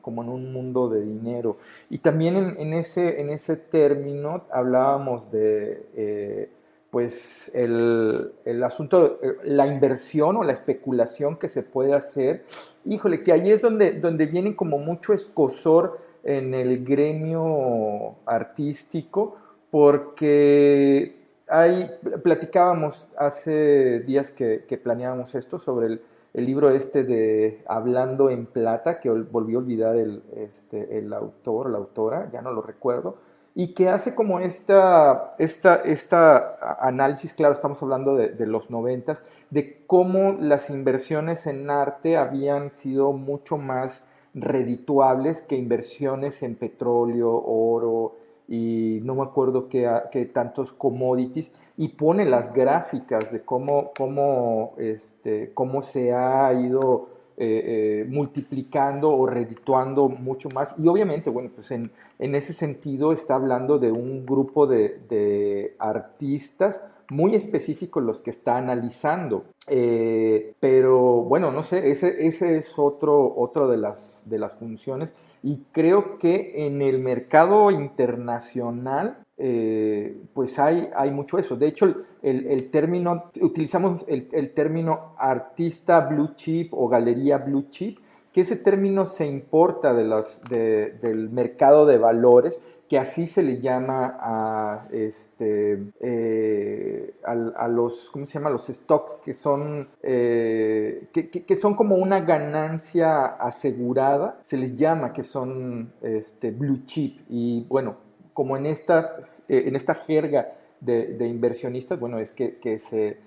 como 0.02 0.24
en 0.24 0.28
un 0.28 0.52
mundo 0.52 0.90
de 0.90 1.00
dinero. 1.00 1.56
Y 1.90 2.00
también 2.00 2.36
en, 2.36 2.74
ese, 2.74 3.22
en 3.22 3.30
ese 3.30 3.56
término 3.56 4.44
hablábamos 4.52 5.32
de... 5.32 5.86
Eh, 5.96 6.50
pues 6.92 7.52
el, 7.54 8.64
asunto, 8.64 9.20
eh, 9.22 9.38
la 9.44 9.68
inversión 9.68 10.38
o 10.38 10.44
la 10.44 10.54
especulación 10.54 11.38
que 11.38 11.50
se 11.50 11.64
puede 11.64 11.94
hacer, 11.94 12.46
híjole, 12.86 13.24
que 13.24 13.32
ahí 13.32 13.52
es 13.52 13.62
donde, 13.62 13.94
donde 13.94 14.26
viene 14.26 14.56
como 14.56 14.80
mucho 14.80 15.14
escosor 15.14 16.00
en 16.24 16.54
el 16.54 16.84
gremio 16.84 18.16
artístico, 18.26 19.38
porque 19.70 21.16
hay, 21.48 21.92
platicábamos 22.24 23.08
hace 23.18 24.00
días 24.02 24.32
que, 24.32 24.80
planeábamos 24.84 25.36
esto 25.36 25.60
sobre 25.60 25.88
el, 25.88 26.02
libro 26.34 26.70
este 26.70 27.04
de 27.04 27.64
Hablando 27.68 28.30
en 28.30 28.46
Plata, 28.46 29.00
que 29.00 29.10
volvió 29.10 29.60
a 29.60 29.62
olvidar 29.62 29.96
el, 29.96 30.24
este, 30.36 30.98
el 30.98 31.12
autor, 31.14 31.70
la 31.70 31.80
autora, 31.80 32.30
ya 32.32 32.42
no 32.42 32.54
lo 32.54 32.62
recuerdo, 32.62 33.18
y 33.60 33.74
que 33.74 33.90
hace 33.90 34.16
como 34.16 34.40
esta, 34.40 35.36
esta, 35.38 35.76
esta 35.84 36.78
análisis, 36.80 37.34
claro, 37.34 37.52
estamos 37.52 37.84
hablando 37.84 38.16
de, 38.16 38.46
los 38.48 38.70
noventas, 38.70 39.22
de 39.50 39.84
cómo 39.86 40.38
las 40.40 40.70
inversiones 40.70 41.46
en 41.46 41.70
arte 41.70 42.16
habían 42.16 42.74
sido 42.74 43.12
mucho 43.12 43.58
más 43.58 44.02
redituables 44.34 45.42
que 45.42 45.58
inversiones 45.58 46.42
en 46.42 46.56
petróleo, 46.56 47.34
oro 47.34 48.16
y 48.48 49.02
no 49.04 49.16
me 49.16 49.24
acuerdo 49.24 49.68
qué, 49.68 49.92
qué 50.10 50.26
tantos 50.26 50.72
commodities 50.72 51.52
y 51.76 51.90
pone 51.90 52.24
las 52.24 52.54
gráficas 52.54 53.30
de 53.30 53.42
cómo, 53.42 53.92
cómo, 53.98 54.72
este, 54.78 55.52
cómo 55.54 55.82
se 55.82 56.14
ha 56.14 56.54
ido 56.54 57.10
eh, 57.42 58.02
eh, 58.02 58.06
multiplicando 58.10 59.12
o 59.12 59.26
redituando 59.26 60.10
mucho 60.10 60.50
más. 60.50 60.76
Y 60.78 60.90
obviamente, 60.90 61.30
bueno, 61.30 61.50
pues 61.56 61.72
en, 61.72 61.90
en 62.20 62.36
ese 62.36 62.54
sentido 62.54 63.14
está 63.14 63.36
hablando 63.36 63.80
de 63.80 63.92
un 63.92 64.26
grupo 64.26 64.68
de, 64.68 65.76
artistas 65.80 66.84
muy 67.10 67.34
específicos 67.34 68.04
los 68.04 68.22
que 68.22 68.30
está 68.30 68.58
analizando. 68.58 69.46
Eh, 69.66 70.54
pero 70.60 71.24
bueno, 71.24 71.52
no 71.52 71.64
sé, 71.64 71.90
ese, 71.90 72.28
es 72.28 72.78
otro, 72.78 73.34
otro 73.36 73.68
de, 73.68 73.78
las, 73.78 74.24
de 74.28 74.38
las 74.38 74.56
funciones. 74.56 75.14
Y 75.42 75.64
creo 75.72 76.20
que 76.20 76.68
en 76.68 76.82
el 76.82 77.00
mercado 77.00 77.72
internacional 77.72 79.26
eh, 79.42 80.22
pues 80.34 80.60
hay, 80.60 80.90
hay 80.94 81.12
mucho 81.12 81.40
eso. 81.40 81.56
De 81.56 81.68
hecho, 81.68 81.96
el, 82.22 82.70
término, 82.70 83.32
utilizamos 83.40 84.04
el, 84.08 84.54
término 84.54 85.16
artista 85.18 86.02
blue 86.02 86.34
chip 86.36 86.74
o 86.74 86.90
galería 86.90 87.38
blue 87.38 87.68
chip, 87.70 88.00
que 88.34 88.42
ese 88.42 88.56
término 88.56 89.08
se 89.08 89.26
importa 89.26 89.94
de 89.94 90.94
del 91.02 91.30
mercado 91.30 91.86
de 91.86 91.98
valores, 91.98 92.62
que 92.90 92.98
así 92.98 93.28
se 93.28 93.44
le 93.44 93.62
llama 93.62 94.18
a, 94.20 94.88
este, 94.92 95.92
eh, 96.00 97.14
a, 97.24 97.68
los, 97.68 98.10
¿cómo 98.10 98.26
se 98.26 98.34
llama? 98.34 98.50
Los 98.50 98.66
stocks, 98.66 99.16
que 99.24 99.36
son, 99.36 99.90
eh, 100.02 101.08
que, 101.14 101.56
son 101.56 101.76
como 101.76 101.98
una 101.98 102.22
ganancia 102.22 103.26
asegurada, 103.26 104.40
se 104.42 104.58
les 104.58 104.76
llama 104.76 105.14
que 105.14 105.22
son 105.22 105.94
este, 106.02 106.50
blue 106.50 106.84
chip. 106.86 107.22
Y 107.30 107.64
bueno, 107.70 107.98
como 108.34 108.58
en 108.58 108.66
esta, 108.66 109.18
eh, 109.48 109.66
en 109.68 109.76
esta 109.76 109.94
jerga 109.94 110.52
de, 110.82 111.28
inversionistas, 111.28 112.00
bueno, 112.00 112.18
es 112.18 112.34
que, 112.34 112.80
se, 112.80 113.18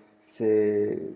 eh, 0.40 1.14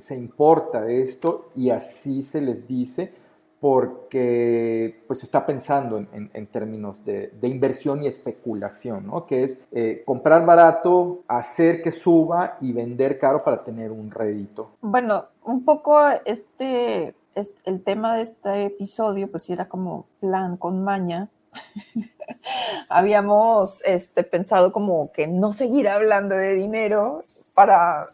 se, 0.00 0.14
importa 0.14 0.88
esto 0.88 1.50
y 1.54 1.70
así 1.70 2.22
se 2.22 2.40
les 2.40 2.66
dice 2.66 3.12
porque 3.60 5.02
pues 5.06 5.22
está 5.22 5.44
pensando 5.46 5.98
en, 5.98 6.46
términos 6.46 7.04
de, 7.04 7.32
inversión 7.42 8.02
y 8.02 8.06
especulación, 8.06 9.06
¿no? 9.06 9.26
que 9.26 9.44
es 9.44 9.66
eh, 9.72 10.02
comprar 10.04 10.44
barato, 10.44 11.22
hacer 11.26 11.82
que 11.82 11.90
suba 11.90 12.58
y 12.60 12.72
vender 12.72 13.18
caro 13.18 13.38
para 13.40 13.64
tener 13.64 13.90
un 13.90 14.10
rédito. 14.10 14.72
Bueno, 14.82 15.24
un 15.42 15.64
poco 15.64 15.98
este, 16.24 17.14
este 17.34 17.70
el 17.70 17.82
tema 17.82 18.16
de 18.16 18.22
este 18.22 18.66
episodio 18.66 19.30
pues 19.30 19.48
era 19.48 19.68
como 19.68 20.06
plan 20.20 20.56
con 20.58 20.84
maña, 20.84 21.28
habíamos 22.88 23.82
este, 23.84 24.22
pensado 24.22 24.72
como 24.72 25.10
que 25.12 25.26
no 25.26 25.52
seguir 25.52 25.88
hablando 25.88 26.34
de 26.34 26.54
dinero 26.54 27.20
para... 27.54 28.06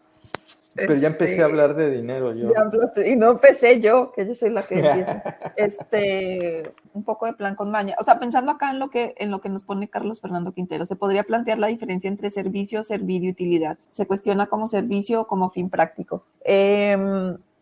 Pero 0.75 0.95
ya 0.95 1.07
empecé 1.07 1.33
a 1.33 1.35
este, 1.35 1.43
hablar 1.43 1.75
de 1.75 1.91
dinero 1.91 2.33
yo. 2.33 2.49
y 3.05 3.15
no 3.15 3.31
empecé 3.31 3.79
yo, 3.79 4.11
que 4.11 4.25
yo 4.25 4.33
soy 4.33 4.49
la 4.49 4.63
que 4.63 4.75
empieza. 4.79 5.23
este, 5.55 6.63
un 6.93 7.03
poco 7.03 7.25
de 7.25 7.33
plan 7.33 7.55
con 7.55 7.71
maña. 7.71 7.95
O 7.99 8.03
sea, 8.03 8.19
pensando 8.19 8.51
acá 8.51 8.71
en 8.71 8.79
lo, 8.79 8.89
que, 8.89 9.13
en 9.17 9.31
lo 9.31 9.41
que 9.41 9.49
nos 9.49 9.63
pone 9.63 9.89
Carlos 9.89 10.21
Fernando 10.21 10.51
Quintero, 10.51 10.85
se 10.85 10.95
podría 10.95 11.23
plantear 11.23 11.59
la 11.59 11.67
diferencia 11.67 12.07
entre 12.07 12.29
servicio, 12.29 12.83
servir 12.83 13.23
y 13.23 13.29
utilidad. 13.29 13.77
Se 13.89 14.07
cuestiona 14.07 14.47
como 14.47 14.67
servicio 14.67 15.21
o 15.21 15.27
como 15.27 15.49
fin 15.49 15.69
práctico. 15.69 16.25
Eh, 16.43 16.97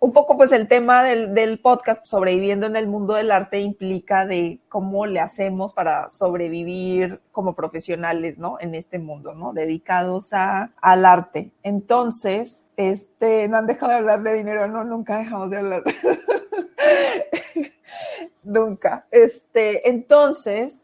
un 0.02 0.14
poco 0.14 0.36
pues 0.36 0.52
el 0.52 0.68
tema 0.68 1.04
del, 1.04 1.60
podcast 1.60 2.04
sobreviviendo 2.08 2.66
en 2.66 2.76
el 2.76 2.88
mundo 2.88 3.14
del 3.14 3.30
arte 3.30 3.60
implica 3.60 4.26
de 4.26 4.60
cómo 4.68 5.06
le 5.06 5.20
hacemos 5.20 5.74
para 5.74 6.10
sobrevivir 6.10 7.22
como 7.32 7.54
profesionales, 7.54 8.40
¿no? 8.40 8.58
En 8.60 8.74
este 8.74 8.98
mundo, 8.98 9.36
¿no? 9.36 9.54
Dedicados 9.54 10.34
a, 10.34 10.72
al 10.82 11.06
arte. 11.06 11.52
Entonces, 11.62 12.66
este, 12.78 13.48
no 13.48 13.58
han 13.58 13.68
dejado 13.68 13.92
de 13.92 13.98
hablar 14.00 14.24
de 14.24 14.34
dinero, 14.34 14.68
no, 14.68 14.84
nunca 14.84 15.20
dejamos 15.20 15.52
de 15.52 15.58
hablar. 15.58 15.84
nunca. 18.44 19.06
Este, 19.12 19.88
entonces, 19.88 20.80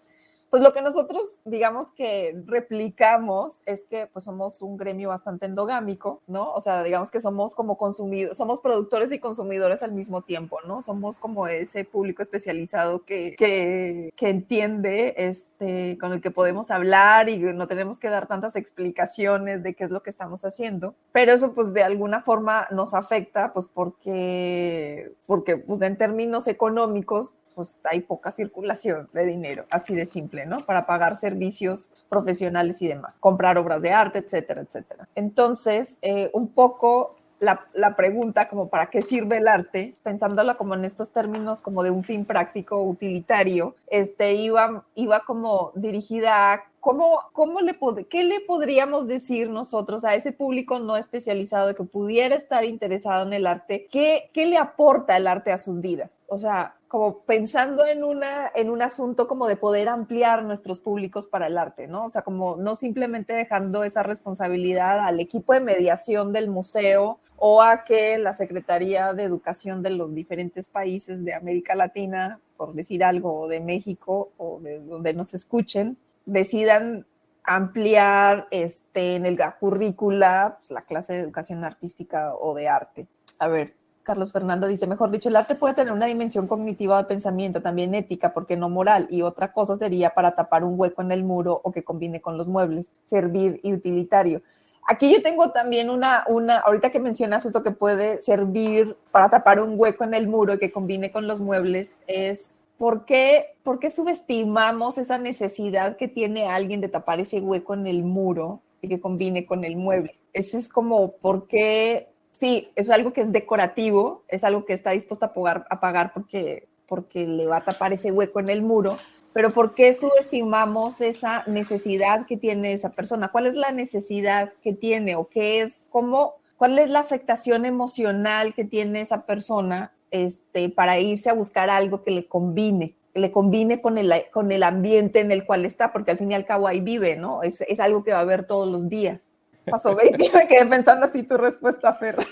pues 0.50 0.64
lo 0.64 0.74
que 0.74 0.82
nosotros, 0.82 1.38
digamos 1.46 1.92
que 1.92 2.42
replicamos 2.46 3.62
es 3.66 3.84
que 3.84 4.08
pues 4.08 4.26
somos 4.26 4.62
un 4.62 4.78
gremio 4.78 5.10
bastante 5.10 5.46
endogámico, 5.46 6.22
¿no? 6.28 6.54
O 6.54 6.62
sea, 6.62 6.84
digamos 6.84 7.12
que 7.12 7.20
somos 7.20 7.54
como 7.54 7.78
consumidores, 7.78 8.38
somos 8.38 8.62
productores 8.62 9.12
y 9.12 9.20
consumidores 9.20 9.84
al 9.84 9.92
mismo 9.92 10.22
tiempo, 10.22 10.60
¿no? 10.66 10.82
Somos 10.82 11.20
como 11.20 11.48
ese 11.48 11.84
público 11.84 12.22
especializado 12.22 13.04
que, 13.04 13.36
que, 13.38 14.14
que 14.16 14.30
entiende, 14.30 15.16
este, 15.18 15.98
con 16.00 16.14
el 16.14 16.22
que 16.22 16.32
podemos 16.32 16.72
hablar 16.72 17.30
y 17.30 17.40
no 17.40 17.68
tenemos 17.68 18.00
que 18.00 18.10
dar 18.10 18.28
tantas 18.28 18.56
explicaciones 18.56 19.64
de 19.64 19.74
qué 19.74 19.84
es 19.84 19.92
lo 19.92 20.02
que 20.02 20.10
estamos 20.10 20.46
haciendo, 20.46 20.96
pero 21.12 21.34
eso 21.34 21.54
pues 21.54 21.74
de 21.74 21.84
alguna 21.84 22.22
forma 22.22 22.68
nos 22.72 22.94
afecta, 22.94 23.54
pues 23.54 23.68
porque, 23.68 25.12
porque 25.26 25.58
pues 25.58 25.82
en 25.82 25.98
términos 25.98 26.48
económicos, 26.48 27.34
pues 27.58 27.80
hay 27.86 28.02
poca 28.02 28.30
circulación 28.30 29.10
de 29.14 29.26
dinero, 29.26 29.66
así 29.72 29.96
de 29.96 30.06
simple, 30.06 30.46
¿no? 30.46 30.64
Para 30.68 30.86
pagar 30.86 31.16
servicios 31.16 31.90
profesionales 32.08 32.84
y 32.84 32.88
demás, 32.88 33.18
comprar 33.20 33.58
obras 33.58 33.82
de 33.82 33.92
arte, 33.92 34.20
etcétera, 34.20 34.62
etcétera. 34.62 35.10
Entonces, 35.16 35.98
eh, 36.04 36.30
un 36.34 36.50
poco 36.50 37.16
la, 37.40 37.66
la, 37.74 37.96
pregunta 37.96 38.48
como 38.48 38.70
para 38.70 38.92
qué 38.92 39.02
sirve 39.02 39.38
el 39.38 39.48
arte, 39.48 39.96
pensándola 40.04 40.54
como 40.54 40.76
en 40.76 40.86
estos 40.86 41.10
términos 41.10 41.64
como 41.64 41.82
de 41.82 41.90
un 41.90 42.04
fin 42.04 42.26
práctico, 42.26 42.80
utilitario, 42.84 43.76
este, 43.88 44.34
iba, 44.34 44.86
iba 44.94 45.22
como 45.22 45.72
dirigida 45.74 46.54
a 46.54 46.64
cómo, 46.80 47.22
cómo 47.34 47.62
le, 47.62 47.78
qué 48.10 48.24
le 48.24 48.40
podríamos 48.42 49.08
decir 49.08 49.50
nosotros 49.50 50.04
a 50.06 50.16
ese 50.16 50.32
público 50.32 50.80
no 50.80 50.98
especializado 50.98 51.76
que 51.76 51.84
pudiera 51.84 52.36
estar 52.36 52.64
interesado 52.66 53.26
en 53.26 53.34
el 53.34 53.48
arte, 53.48 53.88
qué, 53.92 54.30
qué 54.34 54.46
le 54.46 54.58
aporta 54.58 55.18
el 55.18 55.28
arte 55.28 55.52
a 55.52 55.58
sus 55.58 55.82
vidas. 55.82 56.12
O 56.30 56.38
sea, 56.38 56.76
como 56.88 57.20
pensando 57.20 57.86
en, 57.86 58.04
una, 58.04 58.52
en 58.56 58.70
un 58.70 58.82
asunto 58.82 59.28
como 59.28 59.48
de 59.48 59.56
poder 59.56 59.90
ampliar 59.90 60.44
nuestros 60.44 60.80
públicos 60.80 61.28
para 61.28 61.48
el 61.48 61.58
arte, 61.58 61.88
¿no? 61.88 62.06
O 62.06 62.10
sea, 62.10 62.22
como 62.22 62.58
no 62.58 62.76
simplemente 62.76 63.34
dejando 63.34 63.84
esa 63.84 64.04
responsabilidad 64.04 65.00
al 65.00 65.20
equipo 65.20 65.54
de 65.54 65.62
mediación 65.62 66.34
del 66.34 66.50
museo 66.50 67.20
o 67.38 67.62
a 67.62 67.84
que 67.84 68.18
la 68.18 68.34
Secretaría 68.34 69.14
de 69.14 69.24
Educación 69.24 69.84
de 69.84 69.92
los 69.92 70.14
diferentes 70.14 70.70
países 70.70 71.24
de 71.24 71.34
América 71.34 71.76
Latina, 71.76 72.40
por 72.58 72.74
decir 72.74 73.04
algo, 73.04 73.42
o 73.42 73.48
de 73.48 73.60
México 73.60 74.32
o 74.38 74.60
de 74.60 74.80
donde 74.80 75.14
nos 75.14 75.34
escuchen, 75.34 75.98
decidan 76.28 77.08
ampliar 77.44 78.48
este, 78.52 79.16
en 79.16 79.26
el 79.26 79.40
currícula 79.60 80.58
pues, 80.60 80.70
la 80.70 80.82
clase 80.82 81.14
de 81.14 81.20
educación 81.20 81.64
artística 81.64 82.36
o 82.36 82.54
de 82.54 82.68
arte. 82.68 83.08
A 83.40 83.48
ver, 83.48 83.74
Carlos 84.04 84.32
Fernando 84.32 84.68
dice, 84.68 84.86
mejor 84.86 85.12
dicho, 85.12 85.30
el 85.30 85.36
arte 85.38 85.56
puede 85.56 85.74
tener 85.74 85.94
una 85.94 86.06
dimensión 86.06 86.46
cognitiva 86.48 86.98
de 86.98 87.06
pensamiento, 87.06 87.62
también 87.62 87.96
ética, 87.96 88.34
porque 88.34 88.58
no 88.58 88.70
moral, 88.70 89.08
y 89.10 89.22
otra 89.22 89.52
cosa 89.52 89.78
sería 89.78 90.12
para 90.12 90.36
tapar 90.36 90.64
un 90.64 90.80
hueco 90.80 91.02
en 91.02 91.12
el 91.12 91.24
muro 91.24 91.60
o 91.64 91.72
que 91.72 91.84
combine 91.84 92.22
con 92.22 92.38
los 92.38 92.48
muebles, 92.48 92.92
servir 93.06 93.60
y 93.64 93.74
utilitario. 93.74 94.42
Aquí 94.86 95.14
yo 95.14 95.22
tengo 95.22 95.52
también 95.52 95.90
una, 95.90 96.24
una, 96.28 96.60
ahorita 96.60 96.92
que 96.92 97.00
mencionas 97.00 97.46
eso 97.46 97.64
que 97.64 97.72
puede 97.72 98.22
servir 98.22 98.98
para 99.12 99.30
tapar 99.30 99.62
un 99.62 99.78
hueco 99.78 100.04
en 100.04 100.14
el 100.14 100.28
muro 100.28 100.54
y 100.54 100.60
que 100.60 100.72
combine 100.72 101.12
con 101.12 101.28
los 101.28 101.42
muebles, 101.42 101.94
es 102.08 102.56
¿por 102.78 103.06
qué, 103.06 103.56
¿por 103.64 103.80
qué 103.80 103.90
subestimamos 103.90 104.98
esa 104.98 105.18
necesidad 105.18 105.98
que 105.98 106.08
tiene 106.08 106.48
alguien 106.48 106.82
de 106.82 106.90
tapar 106.90 107.20
ese 107.20 107.40
hueco 107.40 107.74
en 107.74 107.88
el 107.88 108.04
muro 108.04 108.62
y 108.82 108.88
que 108.88 109.00
combine 109.00 109.46
con 109.46 109.64
el 109.64 109.76
mueble? 109.76 110.18
Ese 110.34 110.58
es 110.58 110.70
como, 110.70 111.14
¿por 111.14 111.48
qué 111.48 112.10
sí, 112.38 112.70
es 112.76 112.90
algo 112.90 113.14
que 113.14 113.22
es 113.22 113.32
decorativo, 113.32 114.24
es 114.28 114.44
algo 114.44 114.66
que 114.66 114.74
está 114.74 114.92
dispuesto 114.92 115.26
a 115.26 115.34
pagar, 115.34 115.66
a 115.70 115.80
pagar 115.80 116.14
porque, 116.14 116.68
porque 116.88 117.26
le 117.26 117.48
va 117.48 117.58
a 117.58 117.64
tapar 117.64 117.94
ese 117.94 118.12
hueco 118.12 118.40
en 118.40 118.50
el 118.50 118.62
muro, 118.62 118.98
pero 119.34 119.52
¿por 119.52 119.74
qué 119.74 119.94
subestimamos 119.94 121.02
esa 121.02 121.44
necesidad 121.48 122.26
que 122.26 122.38
tiene 122.38 122.74
esa 122.74 122.92
persona? 122.92 123.30
¿Cuál 123.30 123.48
es 123.48 123.56
la 123.56 123.72
necesidad 123.72 124.54
que 124.64 124.74
tiene 124.74 125.16
o 125.16 125.28
qué 125.28 125.62
es, 125.62 125.88
cómo, 125.90 126.36
cuál 126.58 126.78
es 126.80 126.90
la 126.90 127.00
afectación 127.00 127.66
emocional 127.66 128.54
que 128.54 128.66
tiene 128.66 129.02
esa 129.02 129.26
persona 129.26 129.94
este, 130.12 130.70
para 130.70 131.00
irse 131.00 131.30
a 131.30 131.34
buscar 131.34 131.70
algo 131.70 132.04
que 132.04 132.12
le 132.12 132.28
combine? 132.28 132.96
que 133.14 133.22
le 133.22 133.32
combine 133.32 133.82
con 133.82 133.98
el, 133.98 134.14
con 134.32 134.52
el 134.52 134.62
ambiente 134.62 135.22
en 135.22 135.32
el 135.32 135.46
cual 135.46 135.66
está, 135.66 135.92
porque 135.92 136.12
al 136.12 136.18
fin 136.20 136.32
y 136.32 136.36
al 136.36 136.46
cabo 136.46 136.68
ahí 136.68 136.82
vive, 136.82 137.16
¿no? 137.16 137.42
Es, 137.42 137.62
es 137.62 137.80
algo 137.80 138.04
que 138.04 138.12
va 138.12 138.20
a 138.20 138.26
ver 138.26 138.46
todos 138.46 138.68
los 138.68 138.90
días 138.90 139.22
pasó, 139.70 139.96
baby? 139.96 140.30
Me 140.34 140.48
quedé 140.48 140.66
pensando 140.66 141.06
así 141.06 141.24
tu 141.24 141.38
respuesta, 141.38 141.94
Fer. 141.94 142.18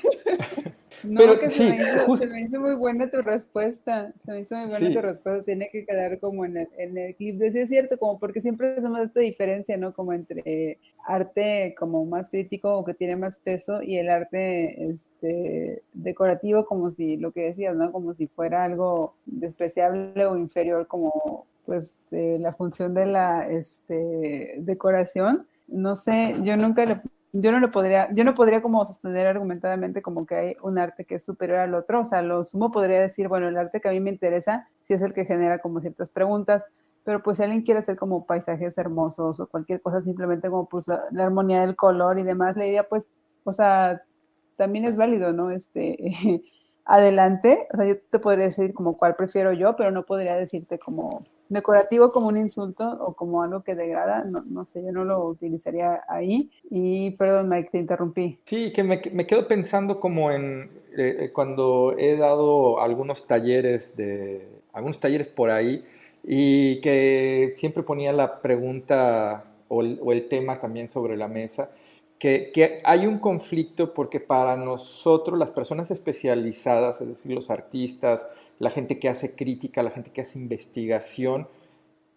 No, 1.06 1.20
Pero, 1.20 1.40
que 1.40 1.50
se, 1.50 1.64
me 2.28 2.42
hizo, 2.42 2.60
muy 2.60 2.76
buena 2.76 3.10
tu 3.10 3.22
respuesta. 3.22 4.14
Se 4.24 4.32
me 4.32 4.42
hizo 4.42 4.56
muy 4.56 4.70
buena 4.70 4.92
tu 4.92 5.02
respuesta. 5.02 5.44
Tiene 5.44 5.70
que 5.72 5.86
quedar 5.86 6.20
como 6.20 6.46
en 6.46 6.58
el, 6.58 6.70
en 6.78 6.98
el 6.98 7.16
clip. 7.16 7.38
De 7.38 7.48
es 7.48 7.70
cierto, 7.70 7.98
como 7.98 8.20
porque 8.20 8.42
siempre 8.42 8.76
hacemos 8.76 9.00
esta 9.00 9.20
diferencia, 9.20 9.78
¿no? 9.78 9.94
Como 9.94 10.14
entre 10.14 10.80
arte 11.06 11.76
como 11.78 12.06
más 12.06 12.30
crítico 12.30 12.78
o 12.78 12.84
que 12.84 12.94
tiene 12.94 13.16
más 13.16 13.40
peso 13.40 13.82
y 13.82 13.98
el 13.98 14.10
arte 14.10 14.90
este, 14.90 15.84
decorativo, 15.94 16.66
como 16.66 16.90
si 16.90 17.18
lo 17.18 17.32
que 17.32 17.42
decías, 17.42 17.76
¿no? 17.76 17.92
Como 17.92 18.14
si 18.14 18.28
fuera 18.28 18.64
algo 18.64 19.16
despreciable 19.26 20.26
o 20.26 20.38
inferior, 20.38 20.88
como 20.88 21.46
pues 21.66 21.96
la 22.12 22.54
función 22.54 22.94
de 22.94 23.06
la 23.06 23.50
este, 23.50 24.56
decoración. 24.58 25.48
No 25.68 25.96
sé, 25.96 26.36
yo 26.44 26.58
nunca 26.58 26.86
le 26.86 27.02
yo 27.38 27.52
no 27.52 27.60
lo 27.60 27.70
podría, 27.70 28.10
yo 28.14 28.24
no 28.24 28.34
podría 28.34 28.62
como 28.62 28.86
sostener 28.86 29.28
argumentadamente 29.28 30.02
como 30.02 30.26
que 30.26 30.36
hay 30.36 30.56
un 30.64 30.80
arte 30.80 31.04
que 31.04 31.16
es 31.16 31.26
superior 31.26 31.60
al 31.60 31.74
otro, 31.76 32.02
o 32.02 32.06
sea, 32.06 32.22
lo 32.22 32.46
sumo 32.46 32.72
podría 32.72 33.02
decir, 33.02 33.28
bueno, 33.28 33.50
el 33.50 33.58
arte 33.58 33.82
que 33.82 33.90
a 33.90 33.92
mí 33.92 34.00
me 34.00 34.10
interesa, 34.10 34.70
si 34.84 34.94
es 34.94 35.02
el 35.02 35.14
que 35.14 35.26
genera 35.26 35.60
como 35.60 35.82
ciertas 35.82 36.10
preguntas, 36.10 36.64
pero 37.04 37.22
pues 37.22 37.38
si 37.38 37.44
alguien 37.44 37.64
quiere 37.64 37.82
hacer 37.82 37.98
como 37.98 38.26
paisajes 38.26 38.78
hermosos 38.78 39.40
o 39.42 39.48
cualquier 39.48 39.82
cosa, 39.82 40.02
simplemente 40.02 40.50
como 40.50 40.70
pues 40.70 40.88
la, 40.88 41.04
la 41.12 41.26
armonía 41.26 41.62
del 41.62 41.76
color 41.76 42.18
y 42.20 42.24
demás, 42.24 42.56
le 42.56 42.66
diría 42.66 42.88
pues, 42.88 43.10
o 43.44 43.52
sea, 43.52 44.02
también 44.56 44.86
es 44.86 44.96
válido, 44.96 45.34
¿no? 45.34 45.52
Este, 45.52 46.42
adelante, 46.86 47.68
o 47.74 47.78
sea, 47.78 47.86
yo 47.88 47.98
te 47.98 48.20
podría 48.20 48.46
decir 48.46 48.74
como 48.74 48.96
cuál 48.96 49.16
prefiero 49.16 49.52
yo, 49.54 49.76
pero 49.76 49.90
no 49.90 50.06
podría 50.06 50.36
decirte 50.36 50.78
como 50.78 51.22
decorativo 51.50 52.12
como 52.12 52.28
un 52.28 52.38
insulto 52.38 52.88
o 53.02 53.14
como 53.14 53.42
algo 53.42 53.64
que 53.64 53.74
degrada, 53.76 54.24
no, 54.24 54.44
no 54.46 54.66
sé, 54.66 54.84
yo 54.84 54.92
no 54.92 55.04
lo 55.04 55.26
utilizaría 55.26 56.02
ahí. 56.08 56.52
Y 56.70 57.12
perdón, 57.12 57.50
Mike, 57.50 57.70
te 57.72 57.78
interrumpí. 57.80 58.40
Sí, 58.46 58.72
que 58.72 58.84
me, 58.84 59.02
quedo 59.02 59.48
pensando 59.48 60.00
como 60.00 60.32
en 60.32 60.70
eh, 60.96 61.18
eh, 61.20 61.32
cuando 61.34 61.96
he 61.98 62.18
dado 62.18 62.80
algunos 62.80 63.26
talleres 63.26 63.96
de 63.96 64.48
algunos 64.72 65.00
talleres 65.00 65.28
por 65.28 65.50
ahí 65.50 65.84
y 66.24 66.82
que 66.82 67.54
siempre 67.58 67.82
ponía 67.84 68.12
la 68.12 68.42
pregunta 68.42 69.46
el, 69.70 70.00
o 70.04 70.12
el 70.12 70.28
tema 70.28 70.60
también 70.60 70.88
sobre 70.88 71.18
la 71.18 71.28
mesa 71.28 71.70
que, 72.26 72.82
hay 72.84 73.06
un 73.06 73.20
conflicto 73.20 73.94
porque 73.94 74.20
para 74.20 74.58
nosotros, 74.58 75.38
las 75.38 75.52
personas 75.52 75.92
especializadas, 75.92 77.00
es 77.02 77.08
decir, 77.08 77.32
los 77.32 77.52
artistas, 77.52 78.26
la 78.58 78.72
gente 78.72 78.98
que 78.98 79.10
hace 79.10 79.36
crítica, 79.36 79.84
la 79.84 79.92
gente 79.92 80.12
que 80.12 80.22
hace 80.22 80.40
investigación, 80.40 81.48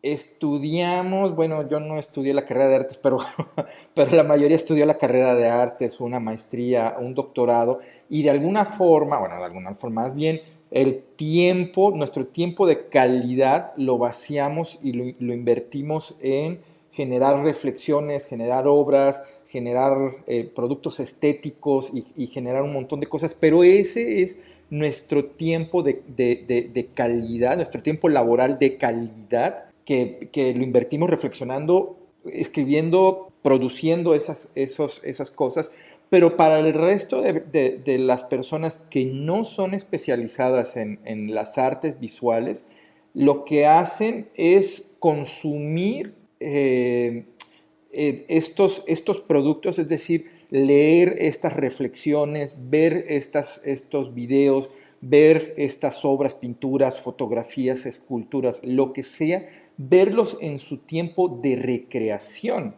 estudiamos, 0.03 1.35
bueno, 1.35 1.68
yo 1.68 1.81
no 1.81 1.99
estudié 1.99 2.33
la 2.33 2.47
carrera 2.47 2.68
de 2.68 2.77
artes, 2.77 2.99
pero, 2.99 3.18
pero 3.94 4.16
la 4.16 4.23
mayoría 4.23 4.57
estudió 4.57 4.87
la 4.87 4.97
carrera 4.97 5.35
de 5.35 5.49
artes, 5.49 6.01
una 6.01 6.21
maestría, 6.21 6.97
un 6.99 7.14
doctorado, 7.14 7.81
y 8.09 8.23
de 8.23 8.31
alguna 8.31 8.64
forma, 8.64 9.18
bueno, 9.18 9.37
de 9.37 9.44
alguna 9.44 9.75
forma 9.75 10.05
más 10.05 10.14
bien, 10.14 10.40
el 10.71 11.03
tiempo, 11.16 11.92
nuestro 11.94 12.27
tiempo 12.27 12.66
de 12.66 12.88
calidad 12.88 13.73
lo 13.77 13.99
vaciamos 13.99 14.79
y 14.83 14.92
lo, 14.92 15.05
lo 15.18 15.33
invertimos 15.33 16.14
en 16.21 16.61
generar 16.99 17.45
reflexiones, 17.45 18.27
generar 18.27 18.67
obras, 18.67 19.23
generar 19.47 20.17
eh, 20.27 20.51
productos 20.53 20.99
estéticos 20.99 21.93
y, 21.95 22.27
generar 22.27 22.65
un 22.65 22.73
montón 22.73 22.99
de 22.99 23.07
cosas, 23.07 23.37
pero 23.39 23.63
ese 23.63 24.25
es 24.25 24.37
nuestro 24.69 25.27
tiempo 25.27 25.85
de, 25.85 26.89
calidad, 26.95 27.55
nuestro 27.55 27.83
tiempo 27.83 28.09
laboral 28.09 28.59
de 28.59 28.77
calidad, 28.79 29.67
que, 29.85 30.29
lo 30.57 30.65
invertimos 30.65 31.09
reflexionando, 31.09 31.97
escribiendo, 32.25 33.29
produciendo 33.43 34.17
esas, 34.17 34.51
esos, 34.57 35.01
esas 35.05 35.31
cosas, 35.31 35.71
pero 36.11 36.37
para 36.37 36.59
el 36.59 36.73
resto 36.75 37.23
de, 37.23 37.97
las 38.01 38.25
personas 38.25 38.83
que 38.91 39.05
no 39.05 39.45
son 39.45 39.73
especializadas 39.73 40.77
en, 40.77 41.33
las 41.33 41.59
artes 41.59 42.01
visuales, 42.01 42.67
lo 43.15 43.45
que 43.45 43.67
hacen 43.67 44.31
es 44.35 44.91
consumir 44.99 46.18
eh, 46.40 47.27
eh, 47.90 48.27
estos, 48.29 48.85
estos 48.87 49.20
productos, 49.20 49.79
es 49.79 49.88
decir, 49.88 50.31
leer 50.51 51.16
estas 51.18 51.55
reflexiones, 51.55 52.55
ver 52.59 53.07
estas, 53.09 53.61
estos 53.64 54.14
videos, 54.14 54.70
ver 55.01 55.55
estas 55.57 56.05
obras, 56.05 56.35
pinturas, 56.35 57.01
fotografías, 57.01 57.87
esculturas, 57.87 58.61
lo 58.64 58.92
que 58.92 59.03
sea, 59.03 59.46
verlos 59.77 60.37
en 60.40 60.59
su 60.59 60.79
tiempo 60.79 61.29
de 61.29 61.57
recreación. 61.57 62.77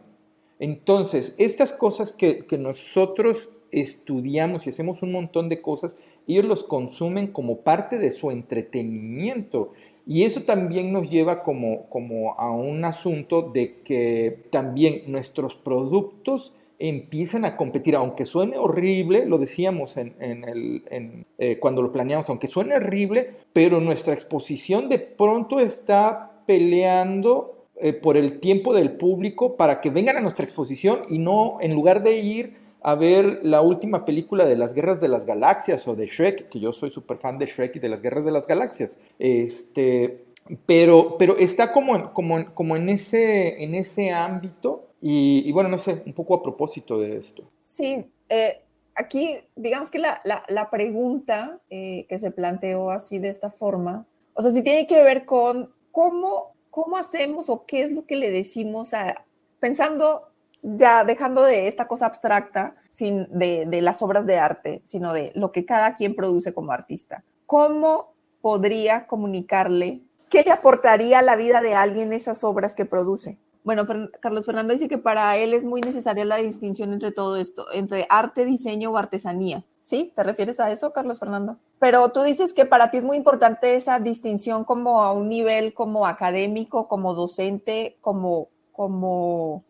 Entonces, 0.59 1.35
estas 1.37 1.71
cosas 1.71 2.11
que, 2.11 2.45
que 2.45 2.57
nosotros 2.57 3.49
estudiamos 3.71 4.67
y 4.67 4.69
hacemos 4.69 5.01
un 5.01 5.11
montón 5.11 5.49
de 5.49 5.61
cosas, 5.61 5.97
ellos 6.27 6.45
los 6.45 6.63
consumen 6.63 7.27
como 7.27 7.61
parte 7.61 7.97
de 7.97 8.11
su 8.11 8.31
entretenimiento. 8.31 9.71
Y 10.05 10.23
eso 10.23 10.41
también 10.41 10.91
nos 10.91 11.09
lleva 11.09 11.43
como, 11.43 11.87
como 11.89 12.33
a 12.39 12.51
un 12.51 12.83
asunto 12.85 13.41
de 13.41 13.81
que 13.83 14.45
también 14.49 15.03
nuestros 15.07 15.55
productos 15.55 16.53
empiezan 16.79 17.45
a 17.45 17.55
competir, 17.55 17.95
aunque 17.95 18.25
suene 18.25 18.57
horrible, 18.57 19.27
lo 19.27 19.37
decíamos 19.37 19.97
en, 19.97 20.15
el, 20.19 21.25
eh, 21.37 21.59
cuando 21.59 21.83
lo 21.83 21.91
planeamos, 21.91 22.27
aunque 22.29 22.47
suene 22.47 22.75
horrible, 22.75 23.29
pero 23.53 23.79
nuestra 23.79 24.15
exposición 24.15 24.89
de 24.89 24.97
pronto 24.97 25.59
está 25.59 26.41
peleando 26.47 27.67
eh, 27.75 27.93
por 27.93 28.17
el 28.17 28.39
tiempo 28.39 28.73
del 28.73 28.93
público 28.93 29.57
para 29.57 29.79
que 29.79 29.91
vengan 29.91 30.17
a 30.17 30.21
nuestra 30.21 30.43
exposición 30.43 31.01
y 31.09 31.19
no, 31.19 31.57
en 31.61 31.73
lugar 31.73 32.01
de 32.01 32.17
ir 32.17 32.60
a 32.81 32.95
ver 32.95 33.39
la 33.43 33.61
última 33.61 34.05
película 34.05 34.45
de 34.45 34.55
las 34.55 34.73
Guerras 34.73 34.99
de 34.99 35.07
las 35.07 35.25
Galaxias 35.25 35.87
o 35.87 35.95
de 35.95 36.07
Shrek, 36.07 36.49
que 36.49 36.59
yo 36.59 36.73
soy 36.73 36.89
súper 36.89 37.17
fan 37.17 37.37
de 37.37 37.45
Shrek 37.45 37.75
y 37.75 37.79
de 37.79 37.89
las 37.89 38.01
Guerras 38.01 38.25
de 38.25 38.31
las 38.31 38.47
Galaxias. 38.47 38.97
Este, 39.19 40.25
pero, 40.65 41.17
pero 41.17 41.37
está 41.37 41.71
como 41.71 41.95
en, 41.95 42.07
como 42.07 42.53
como 42.53 42.75
en, 42.75 42.89
ese, 42.89 43.63
en 43.63 43.75
ese 43.75 44.11
ámbito 44.11 44.87
y, 44.99 45.51
bueno, 45.51 45.69
no 45.69 45.77
sé, 45.79 46.03
un 46.05 46.13
poco 46.13 46.35
a 46.35 46.43
propósito 46.43 46.99
de 46.99 47.17
esto. 47.17 47.43
Sí, 47.63 48.05
eh, 48.29 48.61
aquí 48.95 49.37
digamos 49.55 49.89
que 49.89 49.99
la, 49.99 50.21
la, 50.23 50.69
pregunta 50.69 51.59
eh, 51.69 52.05
que 52.07 52.19
se 52.19 52.31
planteó 52.31 52.91
así 52.91 53.17
de 53.17 53.29
esta 53.29 53.49
forma, 53.49 54.05
o 54.33 54.41
sea, 54.41 54.51
si 54.51 54.61
tiene 54.61 54.85
que 54.85 55.01
ver 55.01 55.25
con 55.25 55.71
cómo, 55.91 56.53
cómo 56.69 56.97
hacemos 56.97 57.49
o 57.49 57.65
qué 57.65 57.83
es 57.83 57.91
lo 57.91 58.05
que 58.05 58.15
le 58.15 58.29
decimos 58.31 58.93
a, 58.93 59.25
pensando 59.59 60.30
ya 60.61 61.03
dejando 61.03 61.43
de 61.43 61.67
esta 61.67 61.87
cosa 61.87 62.05
abstracta 62.05 62.75
sin, 62.89 63.27
de, 63.29 63.65
de, 63.67 63.81
las 63.81 64.01
obras 64.01 64.25
de 64.25 64.37
arte, 64.37 64.81
sino 64.85 65.13
de 65.13 65.31
lo 65.35 65.51
que 65.51 65.65
cada 65.65 65.95
quien 65.95 66.15
produce 66.15 66.53
como 66.53 66.71
artista. 66.71 67.23
¿Cómo 67.45 68.13
podría 68.41 69.07
comunicarle 69.07 70.01
qué 70.29 70.43
le 70.43 70.51
aportaría 70.51 71.19
a 71.19 71.23
la 71.23 71.35
vida 71.35 71.61
de 71.61 71.73
alguien 71.73 72.13
esas 72.13 72.43
obras 72.43 72.75
que 72.75 72.85
produce? 72.85 73.37
Bueno, 73.63 73.85
Carlos 74.19 74.45
Fernando 74.45 74.73
dice 74.73 74.89
que 74.89 74.97
para 74.97 75.37
él 75.37 75.53
es 75.53 75.65
muy 75.65 75.81
necesaria 75.81 76.25
la 76.25 76.37
distinción 76.37 76.93
entre 76.93 77.11
todo 77.11 77.37
esto, 77.37 77.71
entre 77.73 78.07
arte, 78.09 78.45
diseño 78.45 78.91
o 78.91 78.97
artesanía. 78.97 79.63
¿Sí? 79.83 80.13
¿Te 80.15 80.21
refieres 80.21 80.59
a 80.59 80.71
eso, 80.71 80.93
Carlos 80.93 81.19
Fernando? 81.19 81.57
Pero 81.79 82.09
tú 82.09 82.21
dices 82.21 82.53
que 82.53 82.65
para 82.65 82.91
ti 82.91 82.97
es 82.97 83.03
muy 83.03 83.17
importante 83.17 83.75
esa 83.75 83.99
distinción 83.99 84.63
como 84.63 85.01
a 85.01 85.11
un 85.11 85.27
nivel 85.27 85.73
como 85.73 86.05
académico, 86.05 86.87
como 86.87 87.15
docente, 87.15 87.97
como, 87.99 88.49
como 88.71 89.63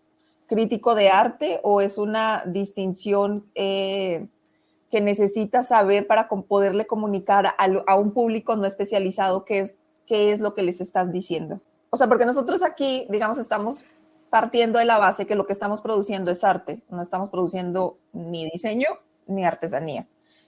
crítico 0.51 0.95
de 0.95 1.09
arte 1.09 1.61
o 1.63 1.79
es 1.79 1.97
una 1.97 2.43
distinción 2.45 3.45
eh, 3.55 4.27
que 4.89 4.99
necesita 4.99 5.63
saber 5.63 6.07
para 6.07 6.27
poderle 6.27 6.85
comunicar 6.85 7.55
a, 7.57 7.95
un 7.95 8.11
público 8.11 8.57
no 8.57 8.65
especializado 8.65 9.45
qué 9.45 9.59
es, 9.59 9.77
qué 10.05 10.33
es 10.33 10.41
lo 10.41 10.53
que 10.53 10.63
les 10.63 10.81
estás 10.81 11.09
diciendo? 11.09 11.61
O 11.89 11.95
sea, 11.95 12.07
porque 12.07 12.25
nosotros 12.25 12.63
aquí, 12.63 13.07
digamos, 13.09 13.37
estamos 13.37 13.85
partiendo 14.29 14.79
de 14.79 14.83
la 14.83 14.97
base 14.97 15.25
que 15.25 15.35
lo 15.35 15.47
que 15.47 15.53
estamos 15.53 15.79
produciendo 15.79 16.31
es 16.31 16.43
arte, 16.43 16.81
no 16.89 17.01
estamos 17.01 17.29
produciendo 17.29 17.97
ni 18.11 18.43
diseño 18.51 18.89
ni 19.27 19.45
artesanía. 19.45 20.05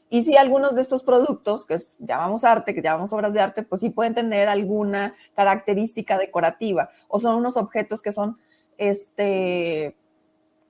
Y 0.09 0.23
si 0.23 0.35
algunos 0.35 0.75
de 0.75 0.81
estos 0.81 1.01
productos, 1.03 1.65
que 1.65 1.77
llamamos 1.99 2.43
arte, 2.43 2.75
que 2.75 2.81
llamamos 2.81 3.13
obras 3.13 3.33
de 3.33 3.39
arte, 3.39 3.63
pues 3.63 3.79
sí 3.79 3.89
pueden 3.89 4.13
tener 4.13 4.49
alguna 4.49 5.15
característica 5.33 6.17
decorativa 6.17 6.89
o 7.07 7.21
son 7.21 7.37
unos 7.37 7.55
objetos 7.55 8.01
que 8.01 8.11
son 8.11 8.37
este, 8.77 9.95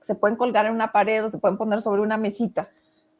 se 0.00 0.14
pueden 0.14 0.36
colgar 0.36 0.66
en 0.66 0.72
una 0.72 0.92
pared 0.92 1.24
o 1.24 1.30
se 1.30 1.38
pueden 1.38 1.56
poner 1.56 1.82
sobre 1.82 2.02
una 2.02 2.16
mesita, 2.16 2.70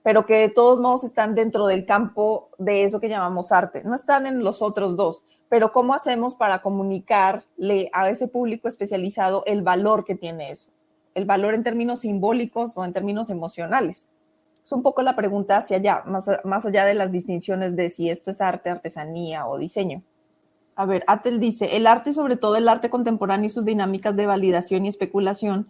pero 0.03 0.27
que 0.27 0.37
de 0.37 0.49
todos 0.51 0.81
modos 0.81 1.05
están 1.05 1.35
dentro 1.35 1.67
del 1.67 1.87
campo 1.87 2.51
de 2.59 2.85
eso 2.85 3.01
que 3.01 3.09
llamamos 3.09 3.53
arte. 3.53 3.83
No 3.85 3.95
están 3.95 4.27
en 4.27 4.45
los 4.45 4.63
otros 4.63 4.97
dos, 4.97 5.25
pero 5.49 5.73
¿cómo 5.73 5.95
hacemos 5.95 6.35
para 6.35 6.63
comunicarle 6.63 7.91
a 7.93 8.09
ese 8.11 8.29
público 8.29 8.69
especializado 8.69 9.45
el 9.47 9.63
valor 9.63 10.05
que 10.05 10.15
tiene 10.15 10.51
eso? 10.51 10.71
El 11.15 11.25
valor 11.25 11.55
en 11.55 11.63
términos 11.63 12.01
simbólicos 12.01 12.77
o 12.77 12.85
en 12.85 12.93
términos 12.93 13.31
emocionales. 13.31 14.09
Es 14.65 14.73
un 14.73 14.83
poco 14.83 15.03
la 15.03 15.15
pregunta 15.15 15.59
hacia 15.59 15.77
allá, 15.77 16.03
más, 16.07 16.27
más 16.45 16.65
allá 16.65 16.85
de 16.85 16.95
las 16.95 17.13
distinciones 17.13 17.77
de 17.77 17.89
si 17.91 18.11
esto 18.11 18.31
es 18.31 18.41
arte, 18.41 18.71
artesanía 18.71 19.47
o 19.47 19.59
diseño. 19.59 20.03
A 20.77 20.87
ver, 20.87 21.05
Atel 21.07 21.39
dice, 21.39 21.77
el 21.77 21.87
arte, 21.87 22.13
sobre 22.13 22.37
todo 22.37 22.57
el 22.57 22.69
arte 22.69 22.91
contemporáneo 22.91 23.47
y 23.47 23.51
sus 23.51 23.65
dinámicas 23.65 24.17
de 24.17 24.27
validación 24.27 24.85
y 24.85 24.89
especulación, 24.89 25.69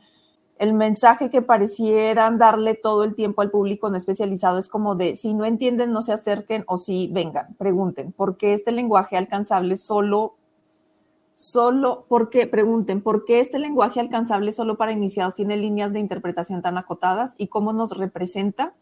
el 0.58 0.72
mensaje 0.72 1.30
que 1.30 1.42
parecieran 1.42 2.38
darle 2.38 2.74
todo 2.74 3.04
el 3.04 3.14
tiempo 3.14 3.42
al 3.42 3.50
público 3.50 3.90
no 3.90 3.96
especializado 3.96 4.58
es 4.58 4.68
como 4.68 4.94
de 4.94 5.16
si 5.16 5.34
no 5.34 5.44
entienden, 5.44 5.92
no 5.92 6.00
se 6.00 6.12
acerquen 6.12 6.64
o 6.68 6.78
si 6.78 7.08
vengan, 7.12 7.54
pregunten, 7.58 8.12
¿por 8.12 8.36
qué 8.36 8.54
este 8.54 8.70
lenguaje 8.72 9.16
alcanzable 9.16 9.76
solo, 9.76 10.36
solo, 11.34 12.06
por 12.08 12.30
qué, 12.30 12.46
pregunten, 12.46 13.02
¿por 13.02 13.24
qué 13.24 13.40
este 13.40 13.58
lenguaje 13.58 14.00
alcanzable 14.00 14.52
solo 14.52 14.76
para 14.76 14.92
iniciados 14.92 15.34
tiene 15.34 15.56
líneas 15.56 15.92
de 15.92 16.00
interpretación 16.00 16.62
tan 16.62 16.78
acotadas 16.78 17.34
y 17.36 17.48
cómo 17.48 17.72
nos 17.72 17.90
representa 17.96 18.74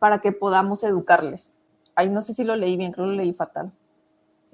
para 0.00 0.18
que 0.18 0.32
podamos 0.32 0.82
educarles? 0.82 1.54
Ahí 1.94 2.10
no 2.10 2.20
sé 2.20 2.34
si 2.34 2.42
lo 2.42 2.56
leí 2.56 2.76
bien, 2.76 2.90
creo 2.92 3.06
que 3.06 3.12
lo 3.12 3.16
leí 3.16 3.32
fatal. 3.32 3.72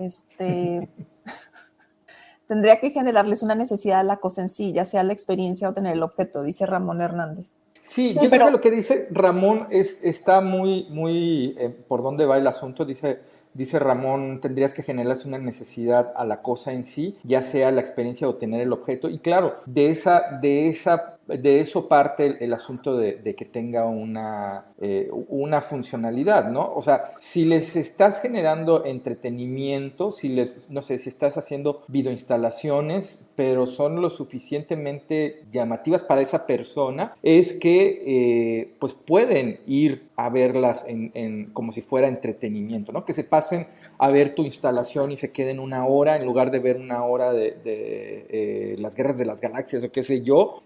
Este. 0.01 0.89
tendría 2.51 2.81
que 2.81 2.91
generarles 2.91 3.45
una 3.45 3.55
necesidad 3.55 4.01
a 4.01 4.03
la 4.03 4.17
cosa 4.17 4.43
en 4.43 4.49
sí, 4.49 4.73
ya 4.73 4.85
sea 4.85 5.05
la 5.05 5.13
experiencia 5.13 5.69
o 5.69 5.73
tener 5.73 5.93
el 5.93 6.03
objeto, 6.03 6.43
dice 6.43 6.67
Ramón 6.67 7.01
Hernández. 7.01 7.53
Sí, 7.81 8.13
yo 8.21 8.29
creo 8.29 8.47
que 8.47 8.51
lo 8.51 8.61
que 8.61 8.73
dice 8.73 9.07
Ramón 9.13 9.67
es, 9.71 10.01
está 10.03 10.41
muy, 10.41 10.89
muy 10.91 11.55
eh, 11.61 11.71
por 11.71 12.03
dónde 12.03 12.27
va 12.27 12.39
el 12.39 12.49
asunto. 12.49 12.85
Dice, 12.85 13.21
dice 13.55 13.79
Ramón, 13.79 14.41
tendrías 14.41 14.75
que 14.75 14.83
generarles 14.83 15.25
una 15.25 15.39
necesidad 15.39 16.13
a 16.17 16.25
la 16.25 16.43
cosa 16.43 16.73
en 16.73 16.83
sí, 16.83 17.17
ya 17.23 17.45
sea 17.45 17.71
la 17.71 17.83
experiencia 17.83 18.29
o 18.29 18.35
tener 18.35 18.63
el 18.63 18.73
objeto. 18.73 19.09
Y 19.09 19.21
claro, 19.21 19.61
de 19.67 19.91
esa, 19.91 20.41
de 20.41 20.69
esa 20.69 21.20
de 21.27 21.61
eso 21.61 21.89
parte 21.89 22.37
el, 22.41 22.53
asunto 22.53 22.97
de, 22.97 23.35
que 23.37 23.45
tenga 23.45 23.87
una, 23.87 24.67
eh, 24.81 25.09
una 25.29 25.61
funcionalidad, 25.61 26.51
¿no? 26.51 26.73
O 26.75 26.83
sea, 26.83 27.13
si 27.19 27.45
les 27.45 27.77
estás 27.77 28.21
generando 28.21 28.85
entretenimiento, 28.85 30.11
si 30.11 30.29
les, 30.29 30.71
no 30.71 30.83
sé, 30.83 30.99
si 30.99 31.09
estás 31.09 31.39
haciendo 31.39 31.83
videoinstalaciones, 31.89 33.25
pero 33.37 33.67
son 33.67 34.03
lo 34.03 34.11
suficientemente 34.11 35.45
llamativas 35.51 36.03
para 36.03 36.21
esa 36.21 36.47
persona, 36.47 37.15
es 37.23 37.55
que 37.55 38.03
eh, 38.07 38.75
pues 38.79 38.95
pueden 38.95 39.61
ir 39.67 40.11
a 40.17 40.29
verlas 40.29 40.85
en, 40.87 41.47
como 41.55 41.73
si 41.73 41.81
fuera 41.81 42.09
entretenimiento, 42.09 42.93
¿no? 42.93 43.07
Que 43.07 43.15
se 43.15 43.25
pasen 43.25 43.67
a 43.99 44.11
ver 44.11 44.35
tu 44.35 44.43
instalación 44.43 45.13
y 45.13 45.17
se 45.17 45.33
queden 45.33 45.59
una 45.59 45.87
hora 45.87 46.17
en 46.17 46.27
lugar 46.27 46.51
de 46.51 46.59
ver 46.59 46.77
una 46.77 47.05
hora 47.05 47.33
de, 47.33 47.57
eh, 47.65 48.77
las 48.79 48.95
guerras 48.95 49.17
de 49.17 49.25
las 49.25 49.41
galaxias 49.41 49.83
o 49.85 49.91
qué 49.91 50.03
sé 50.03 50.21
yo, 50.21 50.63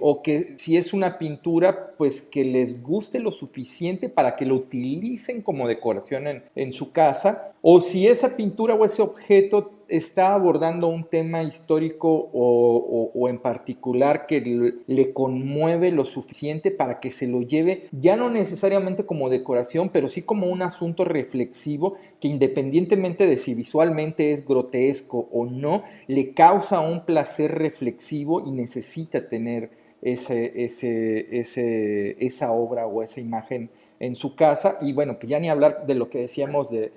o 0.00 0.22
que 0.22 0.58
si 0.58 0.76
es 0.76 0.92
una 0.92 1.18
pintura, 1.18 1.94
pues 1.96 2.22
que 2.22 2.44
les 2.44 2.82
guste 2.82 3.20
lo 3.20 3.32
suficiente 3.32 4.08
para 4.08 4.36
que 4.36 4.46
lo 4.46 4.56
utilicen 4.56 5.42
como 5.42 5.68
decoración 5.68 6.26
en, 6.26 6.42
en 6.54 6.72
su 6.72 6.92
casa, 6.92 7.52
o 7.60 7.80
si 7.80 8.08
esa 8.08 8.36
pintura 8.36 8.74
o 8.74 8.84
ese 8.84 9.02
objeto 9.02 9.70
está 9.92 10.32
abordando 10.32 10.88
un 10.88 11.04
tema 11.04 11.42
histórico 11.42 12.30
o, 12.32 13.28
en 13.28 13.38
particular 13.38 14.26
que 14.26 14.40
le 14.86 15.12
conmueve 15.12 15.92
lo 15.92 16.04
suficiente 16.04 16.70
para 16.70 16.98
que 16.98 17.10
se 17.10 17.26
lo 17.26 17.42
lleve, 17.42 17.84
ya 17.92 18.16
no 18.16 18.30
necesariamente 18.30 19.04
como 19.04 19.28
decoración, 19.28 19.90
pero 19.90 20.08
sí 20.08 20.22
como 20.22 20.46
un 20.46 20.62
asunto 20.62 21.04
reflexivo 21.04 21.96
que 22.20 22.28
independientemente 22.28 23.26
de 23.26 23.36
si 23.36 23.54
visualmente 23.54 24.32
es 24.32 24.46
grotesco 24.46 25.28
o 25.30 25.44
no, 25.44 25.82
le 26.06 26.32
causa 26.32 26.80
un 26.80 27.04
placer 27.04 27.52
reflexivo 27.52 28.42
y 28.44 28.50
necesita 28.50 29.28
tener 29.28 29.81
ese, 30.02 30.64
ese, 30.64 32.16
esa 32.24 32.52
obra 32.52 32.86
o 32.86 33.02
esa 33.02 33.20
imagen 33.20 33.70
en 34.02 34.16
su 34.16 34.34
casa 34.34 34.78
y 34.80 34.92
bueno, 34.92 35.20
que 35.20 35.28
ya 35.28 35.38
ni 35.38 35.48
hablar 35.48 35.86
de 35.86 35.94
lo 35.94 36.10
que 36.10 36.18
decíamos 36.18 36.68
de, 36.68 36.92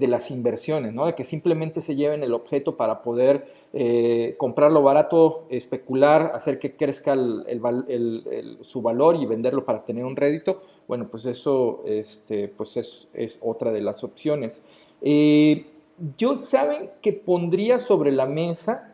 las 0.00 0.30
inversiones, 0.30 0.94
¿no? 0.94 1.04
De 1.04 1.14
que 1.14 1.22
simplemente 1.22 1.82
se 1.82 1.94
lleven 1.94 2.22
el 2.22 2.32
objeto 2.32 2.78
para 2.78 3.02
poder 3.02 3.48
eh, 3.74 4.34
comprarlo 4.38 4.82
barato, 4.82 5.44
especular, 5.50 6.32
hacer 6.34 6.58
que 6.58 6.74
crezca 6.74 7.14
su 8.62 8.80
valor 8.80 9.16
y 9.16 9.26
venderlo 9.26 9.66
para 9.66 9.84
tener 9.84 10.06
un 10.06 10.16
rédito, 10.16 10.62
bueno, 10.88 11.08
pues 11.10 11.26
eso 11.26 11.82
este, 11.84 12.48
pues 12.48 12.78
es, 12.78 13.38
otra 13.42 13.70
de 13.70 13.82
las 13.82 14.02
opciones. 14.02 14.62
Eh, 15.02 15.66
yo 16.16 16.38
saben 16.38 16.88
que 17.02 17.12
pondría 17.12 17.78
sobre 17.78 18.10
la 18.10 18.24
mesa 18.24 18.87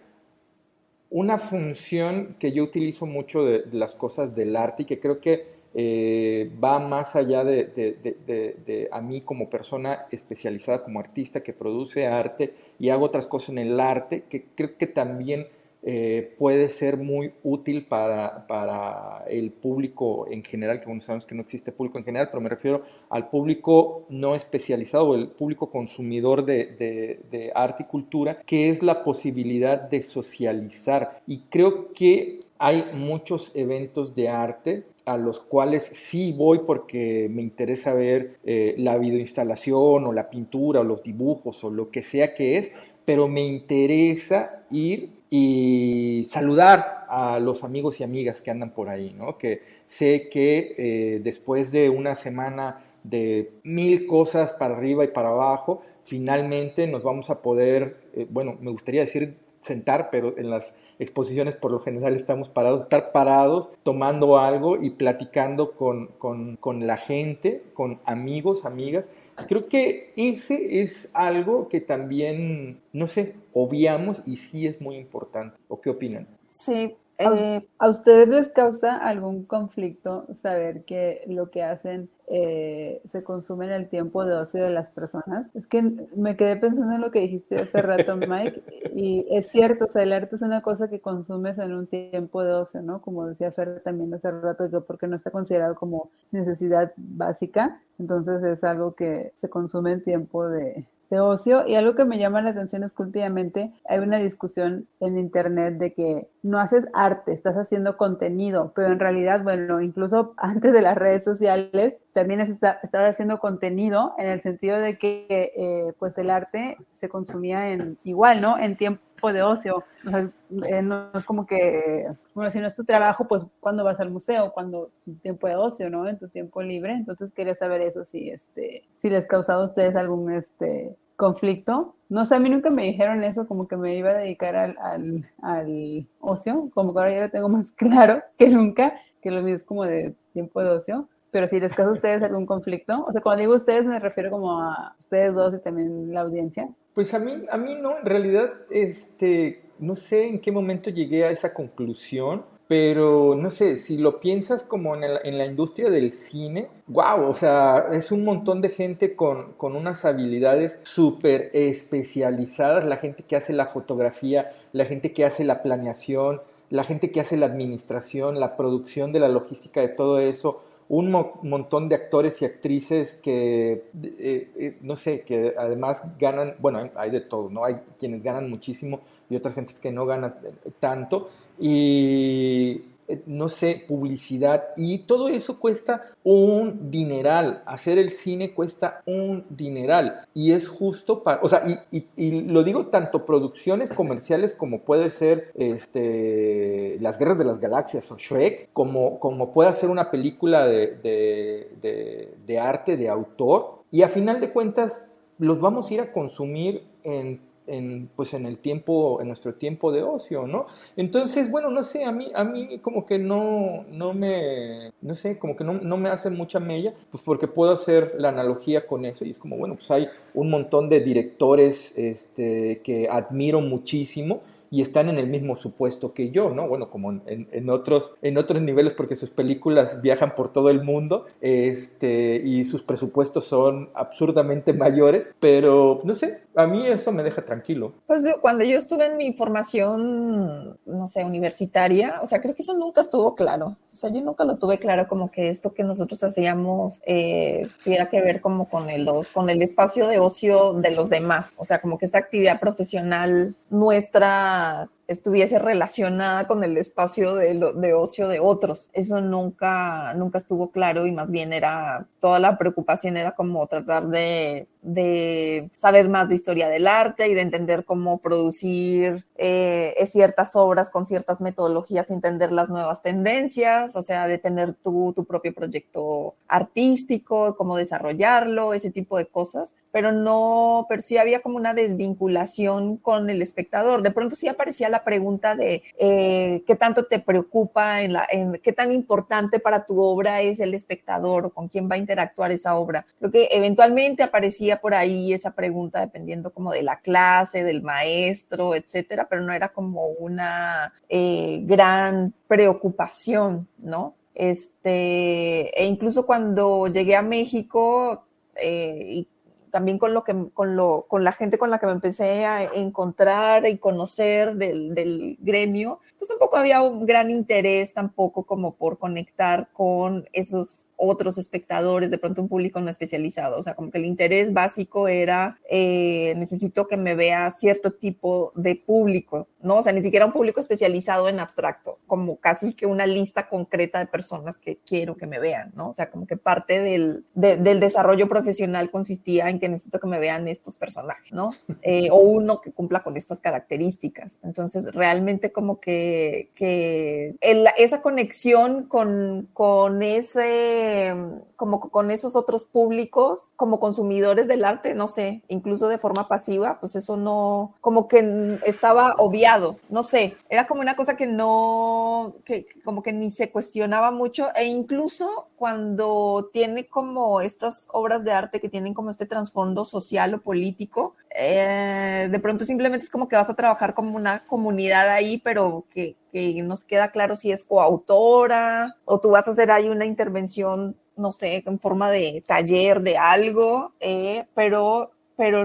una 1.14 1.38
función 1.38 2.35
que 2.40 2.50
yo 2.50 2.64
utilizo 2.64 3.07
mucho 3.07 3.44
de 3.44 3.66
las 3.70 3.94
cosas 3.94 4.35
del 4.35 4.57
arte 4.57 4.83
y 4.83 4.87
que 4.87 4.98
creo 4.98 5.20
que 5.20 5.46
eh, 5.72 6.50
va 6.62 6.81
más 6.81 7.14
allá 7.14 7.44
de, 7.44 8.88
a 8.90 9.00
mí 9.00 9.20
como 9.20 9.48
persona 9.48 10.07
especializada 10.11 10.83
como 10.83 10.98
artista 10.98 11.40
que 11.40 11.53
produce 11.53 12.09
arte 12.09 12.55
y 12.81 12.88
hago 12.88 13.05
otras 13.05 13.29
cosas 13.29 13.50
en 13.50 13.59
el 13.59 13.79
arte 13.79 14.24
que 14.29 14.46
creo 14.57 14.77
que 14.77 14.88
también 14.88 15.46
eh, 15.87 16.35
puede 16.38 16.70
ser 16.70 16.97
muy 16.97 17.33
útil 17.42 17.85
para, 17.85 18.47
para, 18.47 19.25
el 19.29 19.53
público 19.53 20.27
en 20.31 20.42
general, 20.42 20.81
que 20.81 20.87
bueno, 20.87 21.03
sabemos 21.03 21.27
que 21.27 21.35
no 21.35 21.42
existe 21.42 21.73
público 21.73 21.99
en 21.99 22.05
general, 22.05 22.29
pero 22.31 22.40
me 22.40 22.49
refiero 22.49 22.83
al 23.11 23.29
público 23.29 24.07
no 24.09 24.35
especializado 24.35 25.14
el 25.14 25.29
público 25.29 25.70
consumidor 25.70 26.44
de, 26.44 27.20
de 27.31 27.53
arte 27.55 27.83
y 27.83 27.87
cultura, 27.87 28.38
que 28.47 28.70
es 28.70 28.83
la 28.83 29.05
posibilidad 29.05 29.79
de 29.79 30.03
socializar. 30.03 31.20
Y 31.27 31.40
creo 31.51 31.92
que 31.92 32.40
hay 32.59 32.87
muchos 32.94 33.53
eventos 33.55 34.14
de 34.14 34.31
arte 34.31 34.85
a 35.05 35.18
los 35.18 35.40
cuales 35.40 35.90
sí 35.92 36.33
voy 36.33 36.61
porque 36.66 37.29
me 37.31 37.42
interesa 37.42 37.92
ver 37.92 38.38
eh, 38.44 38.75
la 38.79 38.97
videoinstalación 38.97 40.07
o 40.07 40.12
la 40.12 40.31
pintura 40.31 40.81
o 40.81 40.85
los 40.85 41.03
dibujos 41.03 41.62
o 41.62 41.70
lo 41.70 41.90
que 41.90 42.03
sea 42.03 42.35
que 42.35 42.57
es, 42.57 42.70
pero 43.05 43.29
me 43.29 43.42
interesa 43.42 44.64
ir 44.70 45.11
y 45.37 46.27
saludar 46.27 47.07
a 47.09 47.40
los 47.40 47.64
amigos 47.64 47.99
y 47.99 48.05
amigas 48.05 48.40
que 48.40 48.53
andan 48.53 48.70
por 48.70 48.88
ahí, 48.88 49.12
¿no? 49.18 49.37
Que 49.37 49.62
sé 49.88 50.29
que 50.29 50.77
eh, 50.79 51.20
después 51.25 51.73
de 51.73 51.90
una 51.90 52.14
semana 52.14 52.85
de 53.03 53.51
mil 53.64 54.07
cosas 54.07 54.53
para 54.53 54.77
arriba 54.77 55.03
y 55.03 55.09
para 55.09 55.31
abajo, 55.31 55.83
finalmente 56.05 56.87
nos 56.87 57.03
vamos 57.03 57.31
a 57.31 57.42
poder, 57.42 57.97
eh, 58.14 58.29
bueno, 58.31 58.57
me 58.61 58.70
gustaría 58.70 59.01
decir 59.01 59.38
sentar, 59.61 60.09
pero 60.12 60.38
en 60.38 60.51
las 60.51 60.73
exposiciones 60.98 61.57
por 61.57 61.72
lo 61.72 61.80
general 61.80 62.14
estamos 62.14 62.48
parados, 62.48 62.83
estar 62.83 63.12
parados 63.12 63.70
tomando 63.83 64.38
algo 64.38 64.83
y 64.83 64.90
platicando 64.90 65.72
con, 65.72 66.09
con, 66.18 66.87
la 66.87 66.96
gente, 66.96 67.62
con 67.74 68.00
amigos, 68.04 68.64
amigas. 68.64 69.09
Creo 69.48 69.68
que 69.68 70.12
ese 70.16 70.83
es 70.83 71.11
algo 71.12 71.68
que 71.68 71.80
también, 71.80 72.80
no 72.92 73.07
sé, 73.07 73.35
obviamos 73.52 74.22
y 74.26 74.37
sí 74.37 74.66
es 74.66 74.80
muy 74.80 74.96
importante. 74.96 75.59
¿O 75.68 75.80
qué 75.80 75.90
opinan? 75.90 76.26
Sí, 76.48 76.94
eh, 77.18 77.66
¿A 77.79 77.88
ustedes 77.88 78.29
les 78.29 78.48
causa 78.48 78.96
algún 78.96 79.44
conflicto 79.44 80.27
saber 80.35 80.85
que 80.85 81.22
lo 81.29 81.50
que 81.50 81.62
hacen 81.62 82.11
eh, 82.27 83.00
se 83.05 83.22
consume 83.22 83.66
en 83.66 83.72
el 83.72 83.88
tiempo 83.88 84.24
de 84.24 84.35
ocio 84.35 84.64
de 84.64 84.70
las 84.70 84.90
personas? 84.90 85.46
Es 85.55 85.66
que 85.66 85.83
me 86.16 86.37
quedé 86.37 86.57
pensando 86.57 86.94
en 86.94 87.00
lo 87.00 87.11
que 87.11 87.20
dijiste 87.20 87.59
hace 87.59 87.83
rato, 87.83 88.16
Mike, 88.29 88.62
y 88.94 89.27
es 89.31 89.48
cierto, 89.48 89.85
o 89.85 89.88
sea, 89.88 90.03
el 90.03 90.12
arte 90.12 90.37
es 90.37 90.42
una 90.42 90.62
cosa 90.62 90.88
que 90.88 91.00
consumes 91.00 91.59
en 91.59 91.72
un 91.72 91.87
tiempo 91.87 92.42
de 92.42 92.53
ocio, 92.53 92.83
¿no? 92.83 93.00
Como 93.00 93.27
decía 93.27 93.53
Fer 93.53 93.81
también 93.81 94.12
hace 94.14 94.31
rato, 94.31 94.66
yo 94.66 94.85
porque 94.85 95.07
no 95.07 95.14
está 95.16 95.31
considerado 95.31 95.74
como 95.77 96.11
necesidad 96.33 96.92
básica, 96.96 97.81
entonces 97.98 98.42
es 98.42 98.64
algo 98.64 98.94
que 98.94 99.31
se 99.35 99.48
consume 99.48 99.92
en 99.92 100.03
tiempo 100.03 100.48
de, 100.48 100.87
ocio. 101.20 101.66
Y 101.66 101.74
algo 101.74 101.94
que 101.94 102.05
me 102.05 102.18
llama 102.18 102.42
la 102.42 102.50
atención 102.50 102.85
es 102.85 102.92
que 102.92 103.03
últimamente 103.03 103.72
hay 103.88 103.98
una 103.98 104.18
discusión 104.18 104.88
en 105.00 105.18
Internet 105.18 105.79
de 105.79 105.92
que 105.92 106.29
no 106.42 106.59
haces 106.59 106.87
arte, 106.92 107.33
estás 107.33 107.57
haciendo 107.57 107.96
contenido, 107.96 108.72
pero 108.74 108.88
en 108.88 109.00
realidad, 109.00 109.42
bueno, 109.42 109.81
incluso 109.81 110.35
antes 110.38 110.72
de 110.72 110.83
las 110.83 110.96
redes 110.96 111.24
sociales, 111.24 111.98
también 112.14 112.40
estás 112.40 112.79
haciendo 112.92 113.40
contenido 113.40 114.14
en 114.18 114.29
el 114.29 114.40
sentido 114.40 114.79
de 114.79 114.96
que 114.96 115.27
eh, 115.29 115.92
pues 115.98 116.16
el 116.16 116.31
arte 116.31 116.79
se 116.92 117.09
consumía 117.09 117.70
en 117.70 117.98
igual, 118.05 118.40
¿no? 118.40 118.57
En 118.57 118.77
tiempo 118.77 119.33
de 119.33 119.42
ocio. 119.42 119.85
Eh, 120.07 120.81
no 120.81 121.11
es 121.12 121.24
como 121.24 121.44
que, 121.44 122.07
bueno, 122.33 122.50
si 122.53 122.61
no 122.61 122.68
es 122.68 122.77
tu 122.77 122.85
trabajo, 122.85 123.27
pues 123.27 123.44
cuando 123.59 123.83
vas 123.83 123.98
al 123.98 124.11
museo, 124.11 124.53
cuando 124.53 124.90
tiempo 125.22 125.48
de 125.48 125.57
ocio, 125.57 125.90
¿no? 125.90 126.09
En 126.09 126.16
tu 126.16 126.29
tiempo 126.29 126.62
libre. 126.62 126.92
Entonces 126.92 127.33
quería 127.33 127.55
saber 127.55 127.81
eso, 127.83 128.05
si, 128.05 128.31
este, 128.31 128.85
si 128.94 129.11
les 129.11 129.27
causaba 129.27 129.62
a 129.62 129.64
ustedes 129.64 129.96
algún 129.96 130.33
este, 130.33 130.96
conflicto. 131.16 131.96
No 132.09 132.24
sé, 132.24 132.37
a 132.37 132.40
mí 132.40 132.48
nunca 132.48 132.70
me 132.70 132.85
dijeron 132.85 133.24
eso, 133.24 133.48
como 133.48 133.66
que 133.66 133.77
me 133.77 133.96
iba 133.96 134.11
a 134.11 134.14
dedicar 134.14 134.55
al, 134.55 134.79
al, 134.79 135.29
al 135.42 136.07
ocio, 136.20 136.70
como 136.74 136.92
que 136.94 137.00
ahora 137.00 137.12
ya 137.12 137.20
lo 137.22 137.31
tengo 137.31 137.48
más 137.48 137.70
claro 137.77 138.22
que 138.38 138.50
nunca, 138.50 138.94
que 139.20 139.33
lo 139.33 139.42
mío 139.42 139.57
es 139.57 139.64
como 139.64 139.85
de 139.85 140.14
tiempo 140.33 140.62
de 140.62 140.70
ocio 140.70 141.09
pero 141.35 141.49
si 141.49 141.59
les 141.59 141.73
causa 141.73 141.88
a 141.88 141.92
ustedes 141.94 142.23
algún 142.23 142.47
conflicto, 142.47 143.05
o 143.05 143.11
sea, 143.11 143.20
cuando 143.20 143.40
digo 143.40 143.57
ustedes 143.57 143.85
me 143.85 143.99
refiero 143.99 144.31
como 144.31 144.61
a 144.61 144.94
ustedes 145.01 145.35
dos 145.35 145.53
y 145.53 145.59
también 145.59 146.14
la 146.14 146.20
audiencia. 146.20 146.68
Pues 146.94 147.12
a 147.12 147.18
mí, 147.18 147.44
a 147.51 147.59
mí 147.59 147.75
no, 147.75 147.99
en 147.99 148.07
realidad, 148.07 148.53
este, 148.70 149.64
no 149.81 149.97
sé 149.97 150.29
en 150.29 150.40
qué 150.40 150.53
momento 150.53 150.90
llegué 150.90 151.25
a 151.25 151.33
esa 151.33 151.53
conclusión, 151.53 152.44
pero 152.68 153.35
no 153.35 153.51
sé, 153.51 153.79
si 153.79 153.99
lo 153.99 154.20
piensas 154.20 154.62
como 154.62 154.94
en, 154.94 155.37
la 155.37 155.44
industria 155.44 155.90
del 155.90 156.12
cine, 156.12 156.68
wow, 156.87 157.29
o 157.29 157.35
sea, 157.35 157.87
es 157.90 158.12
un 158.12 158.25
montón 158.25 158.61
de 158.61 158.68
gente 158.68 159.16
con, 159.16 159.55
con 159.55 159.75
unas 159.75 160.05
habilidades 160.05 160.79
súper 160.85 161.51
especializadas, 161.53 162.85
la 162.85 162.99
gente 162.99 163.25
que 163.25 163.35
hace 163.35 163.53
la 163.53 163.66
fotografía, 163.66 164.53
la 164.73 164.85
gente 164.85 165.12
que 165.12 165.25
hace 165.25 165.42
la 165.42 165.64
planeación, 165.64 166.42
la 166.70 166.85
gente 166.85 167.11
que 167.11 167.20
hace 167.20 167.37
la 167.37 167.47
administración, 167.47 168.38
la 168.38 168.57
producción 168.57 169.12
de 169.12 169.18
la 169.18 169.29
logística 169.29 169.81
de 169.81 169.88
todo 169.88 170.20
eso, 170.20 170.62
un 170.88 171.11
montón 171.42 171.88
de 171.88 171.94
actores 171.94 172.42
y 172.42 172.44
actrices 172.44 173.16
que, 173.16 173.85
eh, 174.03 174.51
eh, 174.57 174.79
no 174.83 174.97
sé, 174.97 175.23
que 175.23 175.55
además 175.57 176.03
ganan, 176.18 176.57
bueno, 176.59 176.90
hay 176.94 177.11
de 177.11 177.20
todo, 177.20 177.49
¿no? 177.49 177.64
Hay 177.64 177.81
quienes 177.99 178.23
ganan 178.23 178.51
muchísimo 178.51 179.01
y 179.31 179.37
otras 179.37 179.55
gentes 179.55 179.81
que 179.81 179.92
no 179.92 180.05
ganan 180.05 180.35
tanto. 180.81 181.31
Y 181.59 182.83
eh, 182.83 182.93
no 183.27 183.49
sé, 183.49 183.85
publicidad 183.87 184.64
y 184.77 184.99
todo 184.99 185.29
eso 185.29 185.59
cuesta 185.61 186.07
un 186.23 186.90
dineral. 186.90 187.62
Hacer 187.67 187.99
el 187.99 188.11
cine 188.11 188.55
cuesta 188.55 189.03
un 189.07 189.45
dineral 189.51 190.27
y 190.35 190.53
es 190.53 190.69
justo 190.69 191.23
para, 191.23 191.40
o 191.43 191.49
sea, 191.49 191.62
y, 191.90 192.40
lo 192.43 192.62
digo 192.62 192.87
tanto 192.87 193.25
producciones 193.25 193.90
comerciales 193.90 194.55
como 194.55 194.81
puede 194.83 195.11
ser 195.11 195.51
este, 195.55 196.97
Las 197.01 197.19
Guerras 197.19 197.38
de 197.38 197.45
las 197.45 197.61
Galaxias 197.61 198.11
o 198.11 198.17
Shrek, 198.17 198.71
como, 198.73 199.19
como 199.19 199.53
puede 199.53 199.73
ser 199.75 199.90
una 199.90 200.11
película 200.11 200.67
de, 200.67 200.99
de, 201.03 202.35
de 202.47 202.59
arte, 202.59 202.97
de 202.97 203.09
autor, 203.09 203.83
y 203.90 204.03
a 204.03 204.09
final 204.09 204.40
de 204.40 204.51
cuentas 204.51 205.05
los 205.38 205.61
vamos 205.61 205.90
a 205.90 205.95
ir 205.95 206.01
a 206.01 206.12
consumir 206.12 206.87
en 207.03 207.40
en, 207.66 208.09
pues 208.14 208.35
en 208.35 208.46
el 208.46 208.59
tiempo, 208.59 209.20
en 209.20 209.29
nuestro 209.29 209.55
tiempo 209.55 209.92
de 209.92 210.03
ocio, 210.03 210.46
¿no? 210.46 210.66
Entonces, 210.96 211.50
bueno, 211.50 211.70
no 211.70 211.85
sé, 211.85 212.05
a 212.05 212.12
mí, 212.12 212.31
a 212.35 212.44
mí 212.44 212.79
como 212.81 213.07
que 213.07 213.18
no, 213.18 213.85
no 213.90 214.12
me, 214.12 214.92
no 215.00 215.14
sé, 215.14 215.38
como 215.38 215.57
que 215.57 215.64
no, 215.64 215.74
no 215.74 215.96
me 215.96 216.09
hace 216.09 216.31
mucha 216.31 216.61
mella, 216.61 216.94
pues 217.11 217.22
porque 217.22 217.48
puedo 217.48 217.72
hacer 217.72 218.14
la 218.18 218.29
analogía 218.29 218.87
con 218.87 219.05
eso 219.05 219.24
y 219.24 219.31
es 219.31 219.38
como, 219.38 219.57
bueno, 219.57 219.77
pues 219.77 219.90
hay 219.90 220.09
un 220.35 220.50
montón 220.50 220.88
de 220.88 221.00
directores 221.00 221.92
este, 221.96 222.81
que 222.83 223.09
admiro 223.09 223.61
muchísimo, 223.61 224.42
y 224.70 224.83
están 224.83 225.09
en 225.09 225.18
el 225.18 225.29
mismo 225.29 225.57
supuesto 225.57 226.14
que 226.14 226.31
yo, 226.31 226.50
¿no? 226.50 226.68
Bueno, 226.68 226.90
como 226.90 227.12
en, 227.12 227.48
en, 227.50 227.70
otros, 227.70 228.12
en 228.22 228.38
otros 228.38 228.61
niveles 228.62 228.94
porque 228.94 229.16
sus 229.16 229.31
películas 229.31 230.03
viajan 230.03 230.35
por 230.35 230.53
todo 230.53 230.70
el 230.70 230.83
mundo 230.83 231.27
este, 231.40 232.40
y 232.44 232.64
sus 232.64 232.83
presupuestos 232.83 233.46
son 233.46 233.90
absurdamente 233.94 234.72
mayores, 234.74 235.31
pero 235.40 236.00
no 236.05 236.14
sé, 236.14 236.40
a 236.57 236.66
mí 236.66 236.87
eso 236.87 237.12
me 237.12 237.22
deja 237.22 237.44
tranquilo. 237.44 237.94
Pues 238.07 238.24
cuando 238.40 238.64
yo 238.64 238.79
estuve 238.79 239.07
en 239.07 239.16
mi 239.16 239.33
formación, 239.33 240.79
no 240.87 241.07
sé, 241.07 241.24
universitaria, 241.24 242.20
o 242.22 242.27
sea, 242.27 242.40
creo 242.40 242.55
que 242.55 242.62
eso 242.62 242.74
nunca 242.74 243.00
estuvo 243.00 243.35
claro. 243.35 243.77
O 243.92 243.96
sea, 243.96 244.11
yo 244.11 244.20
nunca 244.20 244.44
lo 244.44 244.57
tuve 244.57 244.79
claro 244.79 245.07
como 245.07 245.31
que 245.31 245.48
esto 245.48 245.72
que 245.72 245.85
nosotros 245.85 246.22
hacíamos 246.24 247.00
eh, 247.07 247.68
tuviera 247.83 248.09
que 248.09 248.20
ver 248.20 248.40
como 248.40 248.68
con 248.68 248.90
el, 248.90 249.09
con 249.33 249.50
el 249.50 249.62
espacio 249.62 250.09
de 250.09 250.18
ocio 250.18 250.74
de 250.74 250.90
los 250.90 251.11
demás. 251.11 251.55
O 251.57 251.64
sea, 251.64 251.81
como 251.81 251.98
que 251.98 252.07
esta 252.07 252.18
actividad 252.18 252.61
profesional 252.61 253.55
nuestra 253.70 254.63
uh, 254.64 254.87
estuviese 255.07 255.59
relacionada 255.59 256.47
con 256.47 256.64
el 256.64 256.77
espacio 256.77 257.35
de, 257.35 257.73
de, 257.75 257.95
ocio 257.95 258.29
de 258.29 258.40
otros. 258.40 258.90
Eso 258.93 259.21
nunca, 259.21 260.14
nunca 260.14 260.38
estuvo 260.38 260.71
claro 260.71 261.07
y 261.07 261.12
más 261.12 261.31
bien 261.31 261.53
era, 261.53 262.07
toda 262.21 262.38
la 262.38 262.59
preocupación 262.59 263.17
era 263.17 263.33
como 263.33 263.67
tratar 263.67 264.09
de 264.09 264.67
de 264.85 265.71
saber 265.77 266.11
más 266.11 266.29
de 266.29 266.35
historia 266.35 266.69
del 266.69 266.87
arte 266.87 267.29
y 267.29 267.35
de 267.35 267.40
entender 267.40 267.85
cómo 267.87 268.19
producir 268.19 269.25
eh, 269.37 269.95
ciertas 270.07 270.55
obras 270.55 270.90
con 270.90 271.07
ciertas 271.07 271.40
metodologías, 271.40 272.11
entender 272.11 272.53
las 272.53 272.69
nuevas 272.69 273.03
tendencias, 273.03 273.97
o 273.97 274.03
sea, 274.03 274.29
de 274.29 274.37
tener 274.37 274.75
tu, 274.75 275.14
tu 275.14 275.25
propio 275.25 275.55
proyecto 275.55 276.35
artístico, 276.47 277.57
cómo 277.57 277.79
desarrollarlo, 277.79 278.75
ese 278.75 278.90
tipo 278.90 279.17
de 279.17 279.27
cosas, 279.27 279.75
pero 279.90 280.12
no, 280.12 280.85
pero 280.88 281.01
sí 281.01 281.17
había 281.17 281.40
como 281.40 281.57
una 281.57 281.73
desvinculación 281.73 282.99
con 282.99 283.31
el 283.31 283.40
espectador. 283.40 284.03
De 284.03 284.11
pronto 284.11 284.37
sí 284.37 284.49
aparecía 284.49 284.90
la 284.94 285.04
pregunta 285.04 285.57
de 285.57 285.83
eh, 285.98 286.62
qué 286.66 286.76
tanto 286.76 287.07
te 287.07 287.18
preocupa, 287.18 288.02
en 288.02 288.12
la, 288.12 288.26
en, 288.30 288.61
qué 288.62 288.72
tan 288.72 288.92
importante 288.92 289.59
para 289.59 289.85
tu 289.85 290.00
obra 290.00 290.40
es 290.40 290.61
el 290.61 290.72
espectador 290.72 291.46
o 291.46 291.50
con 291.50 291.68
quién 291.68 291.90
va 291.90 291.96
a 291.96 291.98
interactuar 291.98 292.52
esa 292.52 292.76
obra. 292.76 293.04
Creo 293.18 293.33
que 293.33 293.48
eventualmente 293.50 294.22
aparecía 294.22 294.80
por 294.80 294.94
ahí 294.94 295.33
esa 295.33 295.54
pregunta 295.54 296.00
dependiendo 296.00 296.50
como 296.50 296.72
de 296.72 296.83
la 296.83 297.00
clase, 297.00 297.64
del 297.64 297.83
maestro, 297.83 298.76
etcétera, 298.76 299.26
pero 299.28 299.42
no 299.42 299.52
era 299.52 299.70
como 299.70 300.07
una 300.07 300.92
eh, 301.09 301.61
gran 301.64 302.33
preocupación, 302.46 303.66
¿no? 303.78 304.14
Este, 304.35 305.80
e 305.80 305.87
incluso 305.87 306.24
cuando 306.24 306.87
llegué 306.87 307.16
a 307.16 307.22
México 307.22 308.24
eh, 308.57 309.04
y 309.09 309.28
también 309.74 309.98
con 309.98 310.14
lo 310.14 310.22
que 310.22 310.37
con 310.54 310.76
lo 310.76 311.04
con 311.08 311.24
la 311.24 311.32
gente 311.32 311.58
con 311.58 311.68
la 311.68 311.80
que 311.80 311.87
me 311.87 311.92
empecé 311.92 312.46
a 312.46 312.62
encontrar 312.62 313.66
y 313.66 313.76
conocer 313.78 314.54
del, 314.54 314.94
del, 314.94 315.37
gremio, 315.40 315.98
pues 316.24 316.38
tampoco 316.38 316.56
había 316.56 316.80
un 316.80 317.04
gran 317.04 317.30
interés 317.30 317.92
tampoco 317.92 318.44
como 318.44 318.76
por 318.76 318.98
conectar 318.98 319.68
con 319.74 320.26
esos 320.32 320.87
otros 320.96 321.38
espectadores, 321.38 322.10
de 322.10 322.18
pronto 322.18 322.42
un 322.42 322.48
público 322.48 322.80
no 322.80 322.90
especializado. 322.90 323.58
O 323.58 323.62
sea, 323.62 323.74
como 323.74 323.90
que 323.90 323.98
el 323.98 324.04
interés 324.04 324.52
básico 324.52 325.08
era, 325.08 325.58
eh, 325.68 326.34
necesito 326.37 326.87
que 326.87 326.96
me 326.96 327.14
vea 327.14 327.50
cierto 327.50 327.92
tipo 327.92 328.52
de 328.54 328.76
público, 328.76 329.48
¿no? 329.60 329.76
O 329.76 329.82
sea, 329.82 329.92
ni 329.92 330.02
siquiera 330.02 330.26
un 330.26 330.32
público 330.32 330.60
especializado 330.60 331.28
en 331.28 331.40
abstracto, 331.40 331.98
como 332.06 332.37
casi 332.37 332.74
que 332.74 332.87
una 332.87 333.06
lista 333.06 333.48
concreta 333.48 333.98
de 333.98 334.06
personas 334.06 334.58
que 334.58 334.78
quiero 334.87 335.16
que 335.16 335.26
me 335.26 335.38
vean, 335.38 335.72
¿no? 335.74 335.90
O 335.90 335.94
sea, 335.94 336.10
como 336.10 336.26
que 336.26 336.37
parte 336.37 336.80
del, 336.80 337.24
del 337.34 337.80
desarrollo 337.80 338.28
profesional 338.28 338.90
consistía 338.90 339.50
en 339.50 339.58
que 339.58 339.68
necesito 339.68 340.00
que 340.00 340.06
me 340.06 340.18
vean 340.18 340.48
estos 340.48 340.76
personajes, 340.76 341.32
¿no? 341.32 341.50
Eh, 341.87 342.08
o 342.10 342.16
uno 342.16 342.62
que 342.62 342.72
cumpla 342.72 343.02
con 343.02 343.16
estas 343.16 343.40
características. 343.40 344.38
Entonces, 344.42 344.94
realmente 344.94 345.52
como 345.52 345.80
que, 345.80 346.13
que 346.55 347.35
esa 347.77 348.03
conexión 348.03 348.85
con, 348.85 349.48
con 349.53 350.03
ese 350.03 351.14
como 351.57 351.81
con 351.81 352.11
esos 352.11 352.37
otros 352.37 352.64
públicos, 352.64 353.50
como 353.57 353.79
consumidores 353.81 354.48
del 354.48 354.64
arte, 354.64 354.94
no 354.94 355.09
sé, 355.09 355.42
incluso 355.48 355.88
de 355.88 355.98
forma 355.98 356.29
pasiva, 356.29 356.79
pues 356.81 356.96
eso 356.96 357.16
no, 357.16 357.74
como 357.81 358.09
que 358.09 358.59
estaba 358.66 359.14
obviado, 359.18 359.79
no 359.88 360.03
sé, 360.03 360.37
era 360.48 360.66
como 360.66 360.81
una 360.81 360.96
cosa 360.96 361.16
que 361.16 361.27
no, 361.27 362.35
que 362.44 362.66
como 362.85 363.03
que 363.03 363.12
ni 363.12 363.31
se 363.31 363.50
cuestionaba 363.50 364.11
mucho 364.11 364.48
e 364.55 364.66
incluso 364.66 365.48
cuando 365.57 366.50
tiene 366.53 366.87
como 366.87 367.40
estas 367.40 367.88
obras 367.92 368.24
de 368.24 368.33
arte 368.33 368.61
que 368.61 368.68
tienen 368.68 368.92
como 368.92 369.11
este 369.11 369.27
trasfondo 369.27 369.85
social 369.85 370.35
o 370.35 370.42
político, 370.42 371.14
eh, 371.37 372.29
de 372.31 372.38
pronto 372.38 372.64
simplemente 372.64 373.05
es 373.05 373.11
como 373.11 373.29
que 373.29 373.37
vas 373.37 373.50
a 373.50 373.55
trabajar 373.55 373.94
como 373.94 374.16
una 374.16 374.40
comunidad 374.40 375.09
ahí, 375.09 375.40
pero 375.42 375.85
que, 375.90 376.04
que 376.33 376.62
nos 376.62 376.85
queda 376.85 377.11
claro 377.11 377.37
si 377.37 377.53
es 377.53 377.64
coautora 377.64 378.97
o 379.05 379.21
tú 379.21 379.31
vas 379.31 379.49
a 379.49 379.53
hacer 379.53 379.71
ahí 379.71 379.88
una 379.88 380.07
intervención, 380.07 380.97
no 381.17 381.33
sé, 381.33 381.62
en 381.67 381.79
forma 381.79 382.11
de 382.11 382.43
taller 382.47 383.03
de 383.03 383.17
algo, 383.17 383.93
eh, 384.01 384.47
pero 384.55 385.14
pero, 385.37 385.64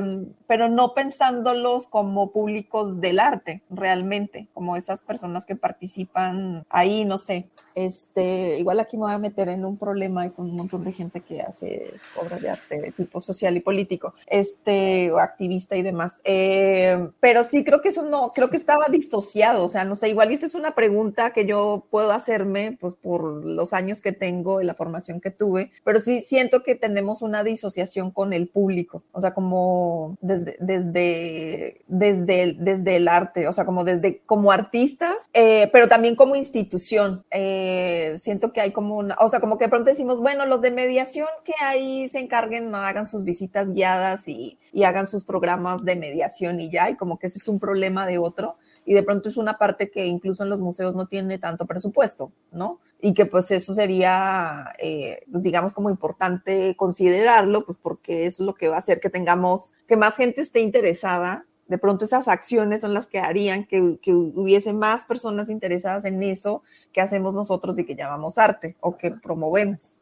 pero 0.50 0.68
no 0.68 0.96
pensándolos 0.96 1.86
como 1.86 2.32
públicos 2.32 3.00
del 3.00 3.20
arte, 3.20 3.62
realmente, 3.70 4.48
como 4.56 4.76
esas 4.76 5.04
personas 5.04 5.46
que 5.46 5.56
participan 5.56 6.66
ahí, 6.72 7.06
no 7.06 7.20
sé. 7.20 7.46
Este, 7.76 8.58
igual 8.58 8.80
aquí 8.80 8.98
me 8.98 9.04
voy 9.04 9.12
a 9.12 9.20
meter 9.20 9.48
en 9.48 9.64
un 9.64 9.78
problema 9.78 10.28
con 10.32 10.50
un 10.50 10.56
montón 10.56 10.84
de 10.86 10.92
gente 10.92 11.22
que 11.22 11.44
hace 11.44 11.94
obras 12.20 12.42
de 12.42 12.50
arte 12.50 12.82
de 12.82 12.92
tipo 12.92 13.22
social 13.22 13.56
y 13.58 13.60
político, 13.60 14.16
este, 14.26 15.12
o 15.12 15.20
activista 15.20 15.76
y 15.76 15.84
demás. 15.84 16.20
Eh, 16.24 17.10
pero 17.20 17.44
sí 17.44 17.64
creo 17.64 17.82
que 17.82 17.90
eso 17.90 18.02
no, 18.02 18.32
creo 18.34 18.50
que 18.50 18.58
estaba 18.58 18.88
disociado, 18.90 19.64
o 19.64 19.70
sea, 19.70 19.86
no 19.86 19.94
sé, 19.94 20.10
igual 20.10 20.32
esta 20.32 20.48
es 20.48 20.56
una 20.56 20.74
pregunta 20.74 21.32
que 21.32 21.46
yo 21.46 21.86
puedo 21.92 22.12
hacerme, 22.12 22.76
pues 22.82 22.96
por 22.96 23.46
los 23.46 23.72
años 23.72 24.02
que 24.02 24.14
tengo 24.14 24.62
y 24.62 24.66
la 24.66 24.74
formación 24.74 25.22
que 25.22 25.30
tuve, 25.30 25.72
pero 25.84 26.00
sí 26.00 26.22
siento 26.22 26.64
que 26.64 26.74
tenemos 26.74 27.22
una 27.22 27.44
disociación 27.44 28.10
con 28.10 28.34
el 28.34 28.48
público, 28.48 29.04
o 29.12 29.22
sea, 29.22 29.36
como 29.36 30.18
desde, 30.22 30.39
desde, 30.40 31.82
desde, 31.88 32.56
desde 32.60 32.96
el 32.96 33.08
arte, 33.08 33.48
o 33.48 33.54
sea, 33.54 33.66
como 33.66 33.84
desde 33.84 34.22
como 34.26 34.52
artistas, 34.52 35.30
eh, 35.34 35.70
pero 35.72 35.88
también 35.88 36.16
como 36.16 36.36
institución. 36.36 37.24
Eh, 37.32 38.16
siento 38.18 38.54
que 38.54 38.62
hay 38.62 38.72
como 38.72 38.98
una, 38.98 39.16
o 39.20 39.30
sea, 39.30 39.40
como 39.40 39.58
que 39.58 39.66
de 39.66 39.70
pronto 39.70 39.90
decimos, 39.90 40.22
bueno, 40.22 40.46
los 40.46 40.62
de 40.62 40.72
mediación 40.72 41.28
que 41.44 41.54
ahí 41.62 42.10
se 42.10 42.20
encarguen, 42.20 42.74
hagan 42.76 43.06
sus 43.06 43.24
visitas 43.24 43.74
guiadas 43.74 44.28
y, 44.28 44.58
y 44.74 44.84
hagan 44.84 45.08
sus 45.08 45.24
programas 45.24 45.84
de 45.86 45.96
mediación 45.96 46.60
y 46.60 46.70
ya, 46.70 46.90
y 46.90 46.96
como 46.96 47.20
que 47.20 47.28
ese 47.28 47.40
es 47.40 47.48
un 47.48 47.60
problema 47.60 48.06
de 48.06 48.18
otro 48.18 48.58
y 48.90 48.96
de 48.96 49.04
pronto 49.04 49.30
es 49.30 49.38
una 49.38 49.60
parte 49.60 49.92
que 49.92 50.08
incluso 50.08 50.42
en 50.42 50.50
los 50.50 50.62
museos 50.62 50.96
no 50.96 51.06
tiene 51.06 51.38
tanto 51.38 51.68
presupuesto, 51.68 52.32
¿no? 52.52 52.80
Y 53.00 53.14
que 53.14 53.28
pues 53.28 53.52
eso 53.52 53.72
sería, 53.76 54.74
eh, 54.80 55.22
pues, 55.32 55.44
digamos, 55.44 55.76
como 55.76 55.92
importante 55.92 56.76
considerarlo, 56.76 57.64
pues 57.68 57.78
porque 57.78 58.26
eso 58.26 58.42
es 58.42 58.48
lo 58.48 58.56
que 58.56 58.68
va 58.68 58.78
a 58.78 58.80
hacer 58.80 59.00
que 59.00 59.12
tengamos, 59.12 59.74
que 59.88 59.96
más 59.96 60.16
gente 60.16 60.42
esté 60.42 60.62
interesada. 60.62 61.46
De 61.68 61.78
pronto 61.78 62.04
esas 62.04 62.28
acciones 62.28 62.82
son 62.82 62.96
las 62.96 63.06
que 63.06 63.20
harían 63.20 63.64
que, 63.66 64.00
que 64.02 64.12
hubiese 64.12 64.74
más 64.74 65.06
personas 65.06 65.52
interesadas 65.52 66.04
en 66.06 66.24
eso 66.24 66.64
que 66.92 67.00
hacemos 67.00 67.36
nosotros 67.36 67.78
y 67.78 67.86
que 67.86 67.96
llamamos 67.96 68.40
arte 68.40 68.76
o 68.82 68.98
que 68.98 69.12
promovemos. 69.12 69.98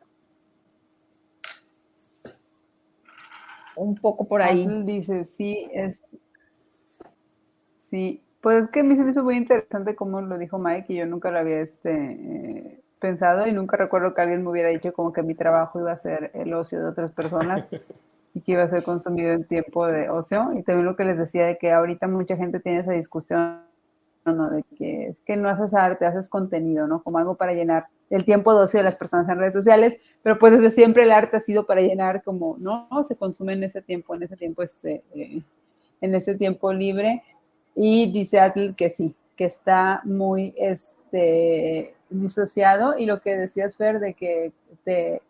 Un 3.76 3.96
poco 3.96 4.26
por 4.26 4.42
ahí. 4.42 4.66
Dice, 4.86 5.26
sí, 5.26 5.68
es, 5.74 6.02
sí, 7.80 8.22
Pues 8.42 8.64
es 8.64 8.70
que 8.70 8.82
a 8.82 8.84
mí 8.84 8.96
se 8.96 9.04
me 9.04 9.12
hizo 9.12 9.24
muy 9.24 9.38
interesante 9.38 9.96
como 9.96 10.22
lo 10.22 10.38
dijo 10.38 10.60
Mike 10.60 10.94
y 10.94 10.98
yo 10.98 11.06
nunca 11.06 11.32
lo 11.32 11.40
había 11.40 11.60
este, 11.60 11.92
eh, 11.92 12.80
pensado 13.00 13.48
y 13.48 13.52
nunca 13.52 13.78
recuerdo 13.78 14.14
que 14.14 14.22
alguien 14.22 14.44
me 14.44 14.50
hubiera 14.50 14.70
dicho 14.70 14.94
como 14.94 15.14
que 15.14 15.24
mi 15.24 15.36
trabajo 15.36 15.80
iba 15.80 15.92
a 15.92 15.96
ser 15.96 16.32
el 16.34 16.54
ocio 16.54 16.80
de 16.80 16.90
otras 16.90 17.12
personas 17.12 17.68
y 18.34 18.42
que 18.42 18.52
iba 18.54 18.64
a 18.64 18.68
ser 18.68 18.84
consumido 18.84 19.34
en 19.34 19.46
tiempo 19.46 19.88
de 19.88 20.10
ocio. 20.10 20.52
Y 20.56 20.64
también 20.64 20.86
lo 20.86 20.96
que 20.96 21.06
les 21.06 21.18
decía 21.18 21.46
de 21.46 21.58
que 21.58 21.72
ahorita 21.72 22.08
mucha 22.08 22.36
gente 22.36 22.60
tiene 22.60 22.80
esa 22.80 22.92
discusión, 22.92 23.62
¿no? 24.26 24.50
De 24.50 24.64
que 24.78 25.08
es 25.08 25.22
que 25.22 25.38
no 25.38 25.50
haces 25.50 25.74
arte, 25.74 26.06
haces 26.06 26.30
contenido, 26.30 26.88
¿no? 26.88 27.02
Como 27.02 27.18
algo 27.18 27.36
para 27.36 27.54
llenar 27.54 27.88
el 28.10 28.26
tiempo 28.26 28.54
de 28.56 28.64
ocio 28.64 28.80
de 28.80 28.84
las 28.84 28.96
personas 28.96 29.28
en 29.30 29.40
redes 29.40 29.54
sociales, 29.54 29.98
pero 30.22 30.38
pues 30.38 30.54
desde 30.54 30.70
siempre 30.70 31.04
el 31.04 31.12
arte 31.12 31.38
ha 31.38 31.40
sido 31.40 31.66
para 31.66 31.82
llenar 31.82 32.24
como, 32.24 32.56
¿no? 32.60 32.88
Se 33.04 33.16
consume 33.16 33.54
en 33.54 33.64
ese 33.64 33.82
tiempo, 33.82 34.16
en 34.16 34.24
ese 34.24 34.38
tiempo, 34.38 34.62
este, 34.62 35.04
eh, 35.16 35.42
en 36.02 36.16
ese 36.16 36.36
tiempo 36.36 36.72
libre. 36.74 37.24
Y 37.80 38.12
dice 38.12 38.40
Atle 38.40 38.74
que 38.76 38.90
sí, 38.90 39.14
que 39.36 39.46
está 39.46 40.02
muy 40.04 40.56
este, 40.58 41.94
disociado. 42.10 42.98
Y 42.98 43.06
lo 43.06 43.22
que 43.22 43.38
decías, 43.38 43.78
Fer, 43.78 44.00
de 44.00 44.16
que 44.16 44.52
te 44.84 45.22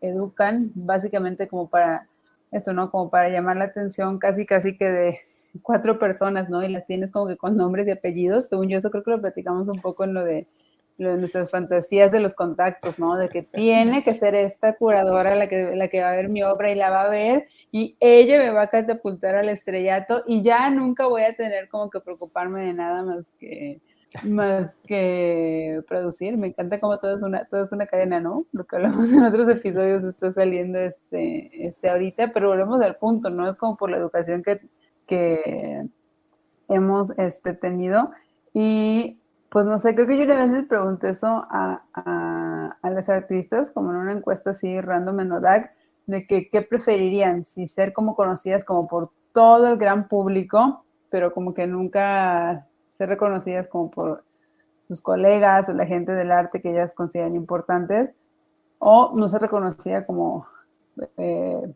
educan 0.00 0.72
básicamente 0.74 1.46
como 1.46 1.68
para 1.68 2.08
esto, 2.52 2.72
¿no? 2.72 2.90
Como 2.90 3.10
para 3.10 3.28
llamar 3.28 3.58
la 3.58 3.66
atención 3.66 4.18
casi, 4.18 4.46
casi 4.46 4.78
que 4.78 4.90
de 4.90 5.18
cuatro 5.62 5.98
personas, 5.98 6.48
¿no? 6.48 6.62
Y 6.62 6.68
las 6.68 6.86
tienes 6.86 7.10
como 7.10 7.26
que 7.26 7.36
con 7.36 7.54
nombres 7.54 7.86
y 7.86 7.90
apellidos. 7.90 8.46
Según 8.46 8.70
yo, 8.70 8.78
eso 8.78 8.90
creo 8.90 9.04
que 9.04 9.10
lo 9.10 9.20
platicamos 9.20 9.68
un 9.68 9.82
poco 9.82 10.04
en 10.04 10.14
lo 10.14 10.24
de 10.24 10.46
nuestras 10.96 11.50
fantasías 11.50 12.12
de 12.12 12.20
los 12.20 12.34
contactos, 12.34 12.98
¿no? 12.98 13.16
De 13.16 13.28
que 13.28 13.42
tiene 13.42 14.04
que 14.04 14.14
ser 14.14 14.34
esta 14.34 14.74
curadora 14.74 15.34
la 15.34 15.48
que, 15.48 15.74
la 15.74 15.88
que 15.88 16.00
va 16.00 16.10
a 16.10 16.16
ver 16.16 16.28
mi 16.28 16.42
obra 16.42 16.70
y 16.70 16.76
la 16.76 16.90
va 16.90 17.02
a 17.02 17.08
ver 17.08 17.48
y 17.72 17.96
ella 18.00 18.38
me 18.38 18.50
va 18.50 18.62
a 18.62 18.68
catapultar 18.68 19.34
al 19.34 19.48
estrellato 19.48 20.22
y 20.26 20.42
ya 20.42 20.70
nunca 20.70 21.06
voy 21.06 21.22
a 21.22 21.34
tener 21.34 21.68
como 21.68 21.90
que 21.90 22.00
preocuparme 22.00 22.66
de 22.66 22.72
nada 22.74 23.02
más 23.02 23.30
que 23.38 23.80
más 24.22 24.76
que 24.86 25.82
producir. 25.88 26.36
Me 26.36 26.48
encanta 26.48 26.78
como 26.78 26.98
todo 26.98 27.16
es 27.16 27.22
una, 27.22 27.44
todo 27.46 27.64
es 27.64 27.72
una 27.72 27.86
cadena, 27.86 28.20
¿no? 28.20 28.46
Lo 28.52 28.64
que 28.64 28.76
hablamos 28.76 29.12
en 29.12 29.24
otros 29.24 29.48
episodios 29.48 30.04
está 30.04 30.30
saliendo 30.30 30.78
este, 30.78 31.66
este 31.66 31.88
ahorita, 31.88 32.32
pero 32.32 32.50
volvemos 32.50 32.80
al 32.82 32.96
punto, 32.96 33.30
¿no? 33.30 33.50
Es 33.50 33.56
como 33.56 33.76
por 33.76 33.90
la 33.90 33.96
educación 33.96 34.42
que, 34.42 34.60
que 35.06 35.84
hemos 36.68 37.10
este, 37.18 37.54
tenido. 37.54 38.10
Y 38.52 39.18
pues 39.54 39.66
no 39.66 39.78
sé, 39.78 39.94
creo 39.94 40.08
que 40.08 40.18
yo 40.18 40.24
una 40.24 40.46
vez 40.46 40.50
les 40.50 40.66
pregunté 40.66 41.10
eso 41.10 41.28
a, 41.28 41.84
a, 41.94 42.90
las 42.90 43.08
artistas, 43.08 43.70
como 43.70 43.92
en 43.92 43.98
una 43.98 44.10
encuesta 44.10 44.50
así 44.50 44.80
random 44.80 45.20
en 45.20 45.30
ODAC, 45.30 45.70
de 46.06 46.26
que 46.26 46.48
qué 46.50 46.62
preferirían, 46.62 47.44
si 47.44 47.68
ser 47.68 47.92
como 47.92 48.16
conocidas 48.16 48.64
como 48.64 48.88
por 48.88 49.12
todo 49.32 49.68
el 49.68 49.76
gran 49.76 50.08
público, 50.08 50.84
pero 51.08 51.32
como 51.32 51.54
que 51.54 51.68
nunca 51.68 52.66
ser 52.90 53.10
reconocidas 53.10 53.68
como 53.68 53.92
por 53.92 54.24
sus 54.88 55.00
colegas 55.00 55.68
o 55.68 55.72
la 55.72 55.86
gente 55.86 56.10
del 56.10 56.32
arte 56.32 56.60
que 56.60 56.72
ellas 56.72 56.92
consideran 56.92 57.36
importantes, 57.36 58.10
o 58.80 59.12
no 59.14 59.28
ser 59.28 59.42
reconocida 59.42 60.04
como 60.04 60.48
eh, 61.16 61.72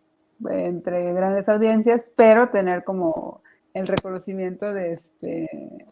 entre 0.51 1.12
grandes 1.12 1.49
audiencias, 1.49 2.11
pero 2.16 2.49
tener 2.49 2.83
como 2.83 3.41
el 3.72 3.87
reconocimiento 3.87 4.74
de 4.74 4.91
este 4.95 5.87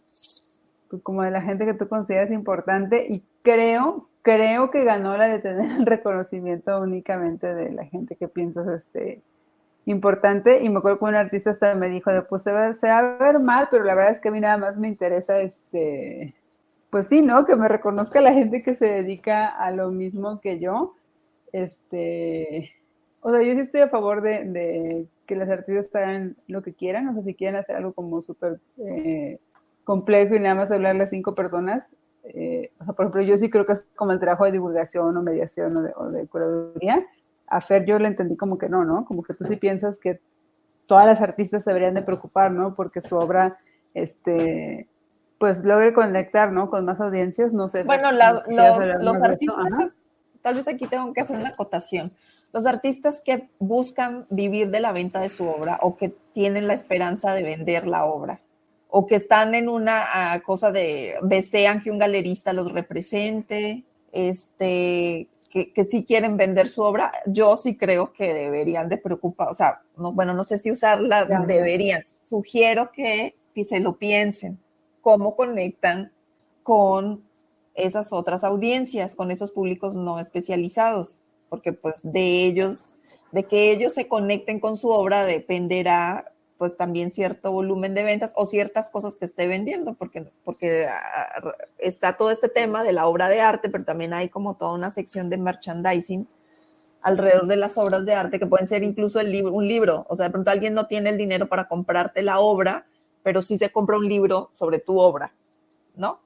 como 1.03 1.23
de 1.23 1.31
la 1.31 1.43
gente 1.43 1.67
que 1.67 1.75
tú 1.75 1.89
consideras 1.89 2.31
importante 2.31 3.07
y 3.09 3.23
creo, 3.43 4.09
creo 4.23 4.71
que 4.71 4.85
ganó 4.85 5.17
la 5.17 5.29
de 5.29 5.39
tener 5.39 5.71
el 5.73 5.87
reconocimiento 5.87 6.81
únicamente 6.81 7.55
de 7.55 7.71
la 7.73 7.85
gente 7.85 8.17
que 8.17 8.29
piensas 8.29 8.67
este, 8.67 9.23
importante 9.87 10.63
y 10.63 10.69
me 10.69 10.79
acuerdo 10.79 10.99
que 10.99 11.05
un 11.05 11.15
artista 11.15 11.51
hasta 11.51 11.75
me 11.75 11.89
dijo 11.89 12.13
de 12.13 12.23
pues 12.23 12.43
se 12.43 12.53
va, 12.53 12.67
a 12.67 13.17
ver 13.19 13.39
mal, 13.39 13.69
pero 13.71 13.85
la 13.85 13.95
verdad 13.95 14.13
es 14.13 14.21
que 14.21 14.29
a 14.29 14.33
mí 14.33 14.41
nada 14.41 14.59
más 14.59 14.77
me 14.77 14.89
interesa 14.89 15.41
este, 15.41 16.35
pues 16.91 17.07
sí, 17.07 17.23
¿no? 17.23 17.47
Que 17.47 17.57
me 17.57 17.69
reconozca 17.69 18.21
la 18.21 18.33
gente 18.33 18.63
que 18.63 18.75
se 18.75 18.87
dedica 18.87 19.47
a 19.47 19.71
lo 19.71 19.91
mismo 19.91 20.41
que 20.41 20.59
yo. 20.59 20.95
Este, 21.53 22.73
o 23.21 23.31
sea, 23.31 23.43
yo 23.43 23.55
sí 23.55 23.61
estoy 23.61 23.81
a 23.81 23.89
favor 23.89 24.23
de, 24.23 25.07
que 25.25 25.37
las 25.37 25.49
artistas 25.49 25.95
hagan 25.95 26.37
lo 26.49 26.63
que 26.63 26.75
quieran, 26.75 27.09
o 27.09 27.15
sea, 27.15 27.23
si 27.23 27.35
quieren 27.35 27.57
hacer 27.57 27.77
algo 27.77 27.93
como 27.93 28.23
súper 28.23 28.61
eh, 28.79 29.39
complejo 29.87 30.35
y 30.35 30.41
nada 30.41 30.57
más 30.57 30.71
hablarle 30.73 31.05
a 31.05 31.07
cinco 31.07 31.37
personas. 31.37 31.91
Eh, 32.25 32.73
o 32.81 32.85
sea, 32.85 32.93
por 32.93 33.05
ejemplo, 33.05 33.23
yo 33.23 33.39
sí 33.39 33.49
creo 33.49 33.65
que 33.65 33.73
es 33.73 33.87
como 33.95 34.11
el 34.11 34.19
trabajo 34.19 34.45
de 34.45 34.51
divulgación 34.51 35.17
o 35.17 35.23
mediación 35.23 35.77
o 35.77 36.11
de, 36.11 36.27
curaduría. 36.27 37.07
A 37.47 37.61
Fer 37.61 37.85
yo 37.85 37.97
le 38.01 38.09
entendí 38.09 38.37
como 38.37 38.59
que 38.59 38.69
no, 38.69 38.85
¿no? 38.85 39.05
Como 39.05 39.23
que 39.23 39.33
tú 39.33 39.45
sí 39.45 39.55
piensas 39.55 40.01
que 40.01 40.21
todas 40.87 41.07
las 41.07 41.21
artistas 41.21 41.65
deberían 41.65 41.95
de 41.95 42.03
preocupar, 42.03 42.51
¿no? 42.51 42.75
Porque 42.75 43.01
su 43.01 43.17
obra, 43.17 43.59
este, 43.95 44.89
pues 45.39 45.63
logre 45.65 45.93
conectar, 45.93 46.51
¿no? 46.51 46.69
Con 46.69 46.85
más 46.85 47.01
audiencias, 47.01 47.53
no 47.53 47.69
sé. 47.69 47.85
Bueno, 47.85 48.11
los, 48.11 48.43
los 49.01 49.23
artistas, 49.23 49.95
tal 50.43 50.57
vez 50.57 50.67
aquí 50.67 50.89
tengo 50.89 51.13
que 51.13 51.21
hacer 51.21 51.39
una 51.39 51.51
acotación. 51.51 52.13
Los 52.53 52.67
artistas 52.67 53.23
que 53.25 53.51
buscan 53.61 54.27
vivir 54.31 54.71
de 54.71 54.81
la 54.81 54.91
venta 54.91 55.21
de 55.21 55.29
su 55.29 55.47
obra 55.47 55.79
o 55.81 55.97
que 55.97 56.09
tienen 56.33 56.67
la 56.67 56.75
esperanza 56.75 57.33
de 57.35 57.45
vender 57.45 57.87
la 57.87 58.05
obra, 58.05 58.41
o 58.89 59.07
que 59.07 59.17
están 59.17 59.55
en 59.55 59.69
una 59.69 60.41
cosa 60.45 60.71
de 60.71 61.15
desean 61.23 61.83
que 61.83 61.91
un 61.91 61.99
galerista 61.99 62.53
los 62.53 62.73
represente, 62.73 63.85
este, 64.13 65.29
que, 65.51 65.73
que 65.73 65.85
sí 65.85 66.05
quieren 66.05 66.37
vender 66.37 66.69
su 66.69 66.83
obra, 66.83 67.13
yo 67.27 67.57
sí 67.57 67.77
creo 67.77 68.13
que 68.13 68.33
deberían 68.33 68.89
de 68.89 68.97
preocupar, 68.97 69.49
o 69.49 69.55
sea, 69.55 69.83
no, 69.97 70.13
bueno, 70.13 70.35
no 70.35 70.45
sé 70.45 70.59
si 70.59 70.71
usarla, 70.71 71.25
deberían. 71.47 72.05
Sugiero 72.29 72.91
que, 72.93 73.35
que 73.55 73.65
se 73.65 73.81
lo 73.81 73.97
piensen, 73.97 74.59
cómo 75.01 75.37
conectan 75.37 76.13
con 76.63 77.25
esas 77.75 78.13
otras 78.13 78.43
audiencias, 78.43 79.15
con 79.15 79.31
esos 79.31 79.53
públicos 79.53 79.97
no 79.97 80.19
especializados, 80.19 81.21
porque 81.49 81.73
pues 81.73 82.01
de 82.03 82.47
ellos, 82.47 82.95
de 83.33 83.45
que 83.45 83.71
ellos 83.71 83.95
se 83.95 84.09
conecten 84.09 84.61
con 84.61 84.77
su 84.77 84.89
obra 84.89 85.25
dependerá 85.25 86.33
pues 86.59 86.77
también 86.77 87.11
cierto 87.11 87.53
volumen 87.53 87.95
de 87.95 88.05
ventas 88.05 88.33
o 88.37 88.47
ciertas 88.47 88.91
cosas 88.91 89.17
que 89.17 89.25
esté 89.25 89.47
vendiendo, 89.47 89.95
porque, 89.95 90.31
porque 90.45 90.87
ah, 90.87 91.53
está 91.79 92.17
todo 92.17 92.31
este 92.31 92.49
tema 92.49 92.83
de 92.83 92.93
la 92.93 93.07
obra 93.07 93.29
de 93.29 93.41
arte, 93.41 93.69
pero 93.69 93.85
también 93.85 94.13
hay 94.13 94.29
como 94.29 94.57
toda 94.57 94.73
una 94.73 94.91
sección 94.91 95.29
de 95.29 95.37
merchandising 95.37 96.27
alrededor 97.03 97.47
de 97.47 97.57
las 97.57 97.79
obras 97.79 98.05
de 98.05 98.15
arte, 98.15 98.39
que 98.39 98.47
pueden 98.47 98.67
ser 98.67 98.83
incluso 98.83 99.21
el 99.21 99.31
libro, 99.31 99.53
un 99.53 99.69
libro, 99.69 100.07
o 100.09 100.17
sea, 100.17 100.27
de 100.27 100.33
pronto 100.33 100.51
alguien 100.51 100.75
no 100.75 100.87
tiene 100.87 101.11
el 101.11 101.19
dinero 101.19 101.49
para 101.49 101.69
comprarte 101.69 102.23
la 102.23 102.41
obra, 102.41 102.87
pero 103.23 103.43
sí 103.43 103.59
se 103.59 103.71
compra 103.71 103.99
un 103.99 104.09
libro 104.09 104.51
sobre 104.55 104.81
tu 104.81 104.99
obra, 104.99 105.33
¿no? 105.95 106.21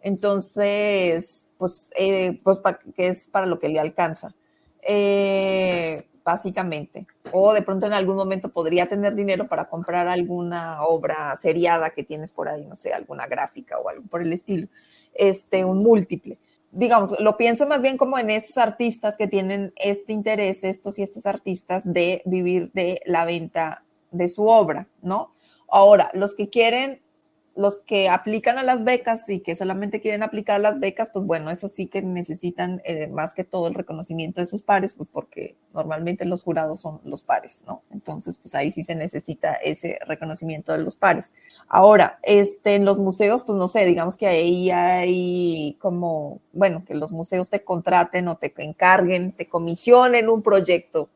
Entonces, 0.00 1.52
pues, 1.58 1.90
eh, 1.96 2.40
pues 2.42 2.60
que 2.94 3.08
es 3.08 3.28
para 3.28 3.46
lo 3.46 3.58
que 3.58 3.68
le 3.68 3.78
alcanza. 3.78 4.34
Eh, 4.82 6.08
básicamente. 6.26 7.06
O 7.30 7.54
de 7.54 7.62
pronto 7.62 7.86
en 7.86 7.92
algún 7.92 8.16
momento 8.16 8.48
podría 8.48 8.88
tener 8.88 9.14
dinero 9.14 9.46
para 9.46 9.68
comprar 9.68 10.08
alguna 10.08 10.82
obra 10.82 11.34
seriada 11.36 11.90
que 11.90 12.02
tienes 12.02 12.32
por 12.32 12.48
ahí, 12.48 12.66
no 12.66 12.74
sé, 12.74 12.92
alguna 12.92 13.28
gráfica 13.28 13.78
o 13.78 13.88
algo 13.88 14.02
por 14.08 14.22
el 14.22 14.32
estilo, 14.32 14.66
este, 15.14 15.64
un 15.64 15.78
múltiple. 15.78 16.36
Digamos, 16.72 17.14
lo 17.20 17.36
pienso 17.36 17.68
más 17.68 17.80
bien 17.80 17.96
como 17.96 18.18
en 18.18 18.30
estos 18.30 18.58
artistas 18.58 19.16
que 19.16 19.28
tienen 19.28 19.72
este 19.76 20.12
interés, 20.12 20.64
estos 20.64 20.98
y 20.98 21.04
estos 21.04 21.26
artistas, 21.26 21.90
de 21.90 22.22
vivir 22.24 22.72
de 22.72 23.00
la 23.06 23.24
venta 23.24 23.84
de 24.10 24.28
su 24.28 24.48
obra, 24.48 24.88
¿no? 25.02 25.30
Ahora, 25.68 26.10
los 26.12 26.34
que 26.34 26.48
quieren 26.48 27.00
los 27.56 27.78
que 27.78 28.08
aplican 28.08 28.58
a 28.58 28.62
las 28.62 28.84
becas 28.84 29.28
y 29.28 29.40
que 29.40 29.56
solamente 29.56 30.00
quieren 30.00 30.22
aplicar 30.22 30.60
las 30.60 30.78
becas, 30.78 31.08
pues 31.10 31.24
bueno, 31.24 31.50
eso 31.50 31.68
sí 31.68 31.86
que 31.86 32.02
necesitan 32.02 32.82
eh, 32.84 33.06
más 33.06 33.34
que 33.34 33.44
todo 33.44 33.66
el 33.66 33.74
reconocimiento 33.74 34.40
de 34.40 34.46
sus 34.46 34.62
pares, 34.62 34.94
pues 34.94 35.08
porque 35.08 35.56
normalmente 35.72 36.26
los 36.26 36.42
jurados 36.42 36.80
son 36.80 37.00
los 37.04 37.22
pares, 37.22 37.62
¿no? 37.66 37.82
Entonces, 37.90 38.36
pues 38.36 38.54
ahí 38.54 38.70
sí 38.70 38.84
se 38.84 38.94
necesita 38.94 39.54
ese 39.54 39.98
reconocimiento 40.06 40.72
de 40.72 40.78
los 40.78 40.96
pares. 40.96 41.32
Ahora, 41.68 42.18
este, 42.22 42.74
en 42.74 42.84
los 42.84 42.98
museos, 42.98 43.42
pues 43.42 43.56
no 43.56 43.68
sé, 43.68 43.86
digamos 43.86 44.18
que 44.18 44.26
ahí 44.26 44.70
hay 44.70 45.76
como, 45.80 46.40
bueno, 46.52 46.84
que 46.86 46.94
los 46.94 47.10
museos 47.10 47.48
te 47.48 47.64
contraten 47.64 48.28
o 48.28 48.36
te 48.36 48.52
encarguen, 48.58 49.32
te 49.32 49.48
comisionen 49.48 50.28
un 50.28 50.42
proyecto 50.42 51.08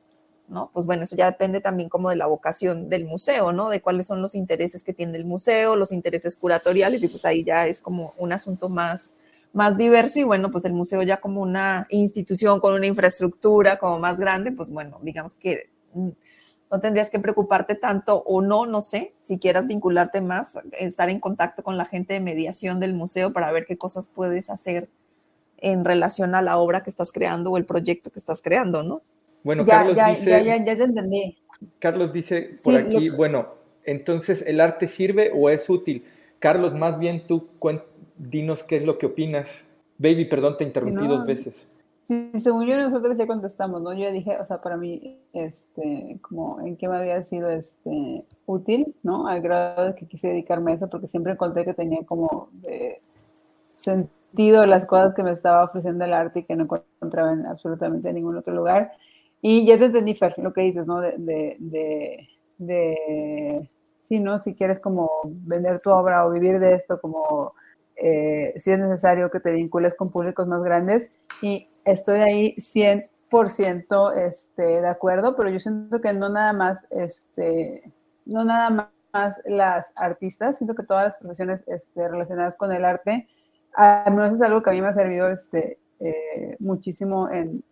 ¿no? 0.51 0.71
Pues 0.73 0.85
bueno, 0.85 1.05
eso 1.05 1.17
ya 1.17 1.27
depende 1.31 1.61
también 1.61 1.89
como 1.89 2.11
de 2.11 2.17
la 2.17 2.27
vocación 2.27 2.89
del 2.89 3.07
museo, 3.07 3.53
¿no? 3.53 3.71
De 3.71 3.81
cuáles 3.81 4.07
son 4.07 4.21
los 4.21 4.35
intereses 4.35 4.83
que 4.83 4.93
tiene 4.93 5.17
el 5.17 5.25
museo, 5.25 5.77
los 5.77 5.93
intereses 5.93 6.37
curatoriales, 6.37 7.03
y 7.03 7.09
pues 7.09 7.25
ahí 7.25 7.45
ya 7.45 7.67
es 7.67 7.81
como 7.81 8.13
un 8.19 8.33
asunto 8.33 8.69
más, 8.69 9.13
más 9.53 9.79
diverso 9.79 10.19
y 10.19 10.25
bueno, 10.25 10.51
pues 10.51 10.65
el 10.65 10.73
museo 10.73 11.03
ya 11.03 11.19
como 11.19 11.41
una 11.41 11.87
institución 11.91 12.61
con 12.61 12.75
una 12.75 12.87
infraestructura 12.87 13.79
como 13.79 13.99
más 14.01 14.19
grande, 14.19 14.53
pues 14.53 14.71
bueno, 14.71 14.99
digamos 15.03 15.37
que 15.37 15.71
mm, 15.95 16.09
no 16.71 16.81
tendrías 16.81 17.11
que 17.11 17.21
preocuparte 17.21 17.77
tanto 17.77 18.23
o 18.27 18.43
no, 18.43 18.67
no 18.67 18.81
sé, 18.81 19.15
si 19.23 19.39
quieras 19.39 19.67
vincularte 19.67 20.21
más, 20.21 20.55
estar 20.79 21.11
en 21.11 21.21
contacto 21.21 21.63
con 21.63 21.77
la 21.77 21.85
gente 21.85 22.15
de 22.15 22.21
mediación 22.21 22.81
del 22.81 22.95
museo 22.95 23.33
para 23.33 23.53
ver 23.53 23.67
qué 23.67 23.79
cosas 23.79 24.09
puedes 24.09 24.51
hacer 24.51 24.89
en 25.59 25.85
relación 25.85 26.35
a 26.35 26.43
la 26.43 26.59
obra 26.59 26.83
que 26.83 26.91
estás 26.91 27.13
creando 27.13 27.51
o 27.53 27.57
el 27.57 27.67
proyecto 27.67 28.11
que 28.11 28.19
estás 28.19 28.41
creando, 28.43 28.83
¿no? 28.83 29.03
Bueno, 29.43 29.65
Carlos 29.65 29.97
dice. 30.09 30.45
Ya, 30.45 30.57
ya, 30.57 30.77
te 30.77 30.83
entendí. 30.85 31.39
Carlos 31.79 32.13
dice 32.13 32.55
por 32.65 32.75
aquí, 32.75 33.11
bueno, 33.11 33.49
entonces 33.85 34.43
el 34.47 34.61
arte 34.61 34.89
sirve 34.89 35.31
o 35.35 35.51
es 35.51 35.69
útil. 35.69 36.05
Carlos, 36.39 36.75
más 36.75 36.99
bien 36.99 37.27
tú 37.27 37.49
dinos 38.17 38.65
qué 38.65 38.77
es 38.77 38.85
lo 38.85 38.99
que 38.99 39.07
opinas. 39.07 39.65
Baby, 39.99 40.25
perdón, 40.25 40.57
te 40.57 40.65
interrumpí 40.65 41.07
dos 41.07 41.27
veces. 41.27 41.69
Sí, 42.05 42.33
según 42.43 42.67
yo 42.67 42.77
nosotros 42.77 43.17
ya 43.17 43.27
contestamos, 43.27 43.83
¿no? 43.83 43.93
Yo 43.93 44.01
ya 44.01 44.11
dije, 44.11 44.37
o 44.39 44.45
sea, 44.45 44.61
para 44.61 44.77
mí, 44.77 45.19
este, 45.33 46.19
como 46.23 46.61
en 46.61 46.77
qué 46.77 46.89
me 46.89 46.97
había 46.97 47.23
sido 47.23 47.51
este, 47.51 48.25
útil, 48.47 48.97
¿no? 49.03 49.29
Al 49.29 49.41
grado 49.43 49.85
de 49.85 49.95
que 49.95 50.07
quise 50.07 50.29
dedicarme 50.29 50.73
a 50.73 50.75
eso, 50.75 50.89
porque 50.89 51.07
siempre 51.07 51.33
encontré 51.33 51.65
que 51.65 51.75
tenía 51.75 52.01
como 52.05 52.49
sentido 53.73 54.67
las 54.67 54.87
cosas 54.87 55.15
que 55.15 55.23
me 55.23 55.31
estaba 55.31 55.65
ofreciendo 55.65 56.05
el 56.05 56.13
arte 56.13 56.41
y 56.41 56.45
que 56.45 56.57
no 56.57 56.65
encontraba 56.65 57.33
en 57.33 57.47
absolutamente 57.47 58.13
ningún 58.13 58.37
otro 58.37 58.55
lugar. 58.55 58.93
Y 59.43 59.67
ya 59.67 59.79
te 59.79 59.87
entendí, 59.87 60.15
Fer, 60.15 60.35
lo 60.39 60.53
que 60.53 60.63
dices, 60.63 60.87
¿no? 60.87 61.01
De, 61.01 61.15
de, 61.19 62.29
de, 62.59 63.71
sí, 64.01 64.21
¿no? 64.21 64.39
Si 64.39 64.55
quieres 64.55 64.81
como 64.81 65.11
vender 65.25 65.81
tu 65.81 65.91
obra 65.91 66.27
o 66.27 66.31
vivir 66.31 66.61
de 66.61 66.73
esto 66.73 67.01
como 67.01 67.55
eh, 67.97 68.53
si 68.57 68.71
es 68.71 68.79
necesario 68.79 69.31
que 69.31 69.41
te 69.41 69.51
vincules 69.51 69.95
con 69.95 70.11
públicos 70.11 70.47
más 70.47 70.63
grandes 70.63 71.11
y 71.41 71.69
estoy 71.85 72.21
ahí 72.21 72.55
100% 72.57 74.13
este, 74.17 74.63
de 74.63 74.89
acuerdo, 74.89 75.37
pero 75.37 75.49
yo 75.49 75.61
siento 75.61 76.01
que 76.01 76.13
no 76.13 76.29
nada 76.29 76.53
más, 76.53 76.79
este, 76.91 77.91
no 78.27 78.45
nada 78.45 78.93
más 79.13 79.41
las 79.47 79.87
artistas, 79.97 80.59
siento 80.59 80.75
que 80.75 80.83
todas 80.83 81.05
las 81.05 81.17
profesiones 81.17 81.65
este, 81.67 82.09
relacionadas 82.09 82.57
con 82.57 82.73
el 82.73 82.85
arte, 82.85 83.27
al 83.75 84.15
menos 84.15 84.33
es 84.33 84.43
algo 84.43 84.63
que 84.63 84.71
a 84.71 84.73
mí 84.75 84.83
me 84.83 84.89
ha 84.89 84.95
servido 84.95 85.29
este, 85.29 85.79
eh, 86.01 86.57
muchísimo 86.59 87.31
en 87.31 87.65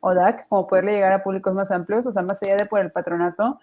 ODAC, 0.00 0.48
como 0.48 0.66
poderle 0.66 0.92
llegar 0.92 1.12
a 1.12 1.22
públicos 1.22 1.54
más 1.54 1.70
amplios, 1.70 2.06
o 2.06 2.12
sea, 2.12 2.22
más 2.22 2.42
allá 2.42 2.56
de 2.56 2.66
por 2.66 2.80
el 2.80 2.92
patronato, 2.92 3.58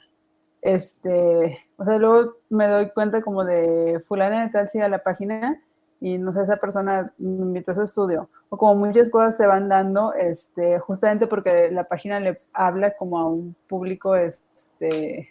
este, 0.61 1.59
o 1.77 1.85
sea, 1.85 1.97
luego 1.97 2.37
me 2.49 2.67
doy 2.67 2.89
cuenta 2.89 3.21
como 3.21 3.45
de 3.45 4.01
fulana 4.07 4.45
de 4.45 4.51
tal 4.51 4.67
siga 4.67 4.89
la 4.89 5.03
página 5.03 5.61
y 6.01 6.17
no 6.17 6.33
sé, 6.33 6.41
esa 6.41 6.57
persona 6.57 7.13
me 7.17 7.45
invitó 7.45 7.71
a 7.71 7.75
su 7.75 7.83
estudio. 7.83 8.29
O 8.49 8.57
como 8.57 8.75
muchas 8.75 9.09
cosas 9.09 9.37
se 9.37 9.47
van 9.47 9.69
dando, 9.69 10.13
este, 10.13 10.79
justamente 10.79 11.27
porque 11.27 11.69
la 11.71 11.85
página 11.85 12.19
le 12.19 12.35
habla 12.53 12.95
como 12.95 13.19
a 13.19 13.27
un 13.27 13.55
público, 13.67 14.15
este, 14.15 15.29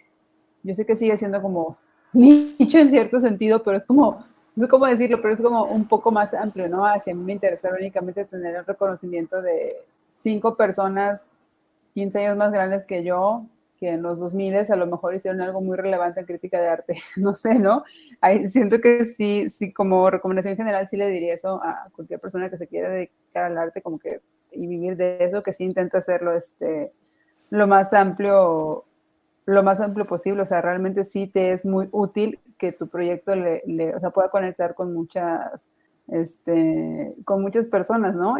yo 0.63 0.73
sé 0.73 0.85
que 0.85 0.95
sigue 0.95 1.17
siendo 1.17 1.41
como 1.41 1.77
nicho 2.13 2.77
en 2.79 2.89
cierto 2.89 3.19
sentido, 3.19 3.61
pero 3.61 3.77
es 3.77 3.85
como, 3.85 4.23
no 4.55 4.63
sé 4.63 4.69
cómo 4.69 4.85
decirlo, 4.85 5.21
pero 5.21 5.33
es 5.33 5.41
como 5.41 5.63
un 5.65 5.87
poco 5.87 6.11
más 6.11 6.33
amplio, 6.33 6.69
¿no? 6.69 6.85
Así 6.85 7.11
a 7.11 7.15
mí 7.15 7.23
me 7.23 7.33
interesa 7.33 7.69
únicamente 7.77 8.25
tener 8.25 8.55
el 8.55 8.65
reconocimiento 8.65 9.41
de 9.41 9.75
cinco 10.15 10.55
personas 10.55 11.27
15 11.93 12.25
años 12.25 12.37
más 12.37 12.51
grandes 12.51 12.83
que 12.85 13.03
yo, 13.03 13.45
que 13.77 13.89
en 13.89 14.01
los 14.01 14.19
2000 14.19 14.55
a 14.57 14.75
lo 14.75 14.87
mejor 14.87 15.13
hicieron 15.13 15.41
algo 15.41 15.61
muy 15.61 15.77
relevante 15.77 16.21
en 16.21 16.25
crítica 16.25 16.59
de 16.59 16.69
arte, 16.69 16.95
no 17.17 17.35
sé, 17.35 17.59
¿no? 17.59 17.83
Ahí 18.21 18.47
siento 18.47 18.79
que 18.81 19.05
sí, 19.05 19.49
sí, 19.49 19.71
como 19.73 20.09
recomendación 20.09 20.55
general 20.55 20.87
sí 20.87 20.97
le 20.97 21.09
diría 21.09 21.33
eso 21.33 21.61
a 21.63 21.89
cualquier 21.93 22.19
persona 22.19 22.49
que 22.49 22.57
se 22.57 22.67
quiera 22.67 22.89
dedicar 22.89 23.45
al 23.45 23.57
arte 23.57 23.81
como 23.81 23.99
que 23.99 24.21
y 24.51 24.67
vivir 24.67 24.95
de 24.95 25.17
eso, 25.19 25.43
que 25.43 25.51
sí 25.51 25.65
intenta 25.65 25.97
hacerlo 25.97 26.33
este, 26.33 26.93
lo 27.49 27.67
más 27.67 27.93
amplio 27.93 28.85
lo 29.45 29.61
más 29.61 29.79
amplio 29.79 30.05
posible, 30.07 30.41
o 30.41 30.45
sea, 30.45 30.61
realmente 30.61 31.03
sí 31.03 31.27
te 31.27 31.51
es 31.51 31.65
muy 31.65 31.87
útil 31.91 32.39
que 32.57 32.71
tu 32.71 32.87
proyecto 32.87 33.35
le, 33.35 33.61
o 33.95 33.99
sea, 33.99 34.09
pueda 34.09 34.29
conectar 34.29 34.73
con 34.73 34.93
muchas, 34.93 35.69
este, 36.07 37.13
con 37.25 37.41
muchas 37.41 37.65
personas, 37.67 38.15
¿no? 38.15 38.35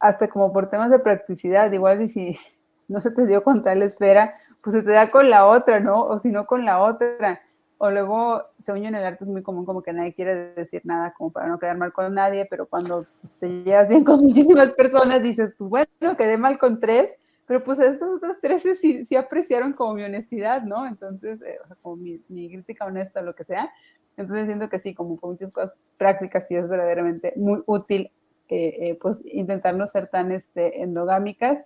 hasta 0.00 0.28
como 0.28 0.52
por 0.52 0.68
temas 0.68 0.90
de 0.90 0.98
practicidad, 0.98 1.70
igual 1.72 2.02
y 2.02 2.08
si 2.08 2.36
no 2.88 3.00
se 3.00 3.10
te 3.10 3.26
dio 3.26 3.42
con 3.42 3.62
tal 3.62 3.82
esfera, 3.82 4.34
pues 4.62 4.74
se 4.74 4.82
te 4.82 4.92
da 4.92 5.10
con 5.10 5.30
la 5.30 5.46
otra, 5.46 5.80
¿no? 5.80 6.04
O 6.04 6.18
si 6.18 6.30
no 6.30 6.46
con 6.46 6.64
la 6.64 6.82
otra. 6.82 7.40
O 7.78 7.90
luego, 7.90 8.42
según 8.62 8.86
en 8.86 8.94
el 8.94 9.04
arte 9.04 9.24
es 9.24 9.30
muy 9.30 9.42
común 9.42 9.66
como 9.66 9.82
que 9.82 9.92
nadie 9.92 10.14
quiere 10.14 10.54
decir 10.54 10.80
nada 10.84 11.12
como 11.12 11.30
para 11.30 11.46
no 11.46 11.58
quedar 11.58 11.76
mal 11.76 11.92
con 11.92 12.12
nadie, 12.14 12.46
pero 12.48 12.66
cuando 12.66 13.06
te 13.38 13.62
llevas 13.64 13.88
bien 13.88 14.02
con 14.02 14.20
muchísimas 14.24 14.70
personas 14.72 15.22
dices, 15.22 15.54
pues 15.58 15.68
bueno, 15.70 16.16
quedé 16.16 16.38
mal 16.38 16.58
con 16.58 16.80
tres, 16.80 17.14
pero 17.46 17.62
pues 17.62 17.78
estos 17.78 18.16
otros 18.16 18.38
tres 18.40 18.62
sí, 18.80 19.04
sí 19.04 19.14
apreciaron 19.14 19.72
como 19.72 19.94
mi 19.94 20.02
honestidad, 20.02 20.62
¿no? 20.62 20.86
Entonces, 20.86 21.40
eh, 21.42 21.58
o 21.70 21.74
como 21.82 21.96
mi, 21.96 22.18
crítica 22.48 22.86
honesta, 22.86 23.20
lo 23.22 23.34
que 23.34 23.44
sea. 23.44 23.70
Entonces 24.16 24.46
siento 24.46 24.68
que 24.68 24.78
sí, 24.78 24.94
como 24.94 25.18
con 25.18 25.30
muchas 25.30 25.52
cosas 25.52 25.72
prácticas, 25.98 26.46
sí 26.48 26.54
es 26.54 26.68
verdaderamente 26.68 27.32
muy 27.36 27.62
útil, 27.66 28.10
eh, 28.48 28.76
eh, 28.80 28.98
pues 29.00 29.22
intentar 29.24 29.74
no 29.76 29.86
ser 29.86 30.08
tan 30.08 30.32
este, 30.32 30.82
endogámicas. 30.82 31.64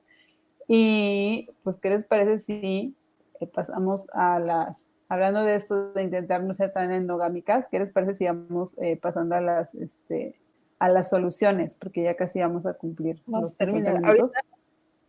Y 0.66 1.48
pues, 1.62 1.76
¿qué 1.78 1.90
les 1.90 2.04
parece 2.04 2.38
si 2.38 2.94
eh, 3.40 3.46
pasamos 3.46 4.06
a 4.12 4.38
las, 4.38 4.90
hablando 5.08 5.42
de 5.42 5.56
esto 5.56 5.92
de 5.92 6.02
intentar 6.02 6.42
no 6.44 6.54
ser 6.54 6.72
tan 6.72 6.90
endogámicas, 6.90 7.66
¿qué 7.68 7.78
les 7.78 7.90
parece 7.90 8.14
si 8.14 8.26
vamos 8.26 8.70
eh, 8.78 8.96
pasando 8.96 9.34
a 9.34 9.40
las, 9.40 9.74
este, 9.74 10.36
a 10.78 10.88
las 10.88 11.10
soluciones? 11.10 11.74
Porque 11.74 12.02
ya 12.02 12.14
casi 12.14 12.40
vamos 12.40 12.66
a 12.66 12.74
cumplir 12.74 13.20
los 13.26 13.60
Ahorita 13.60 14.00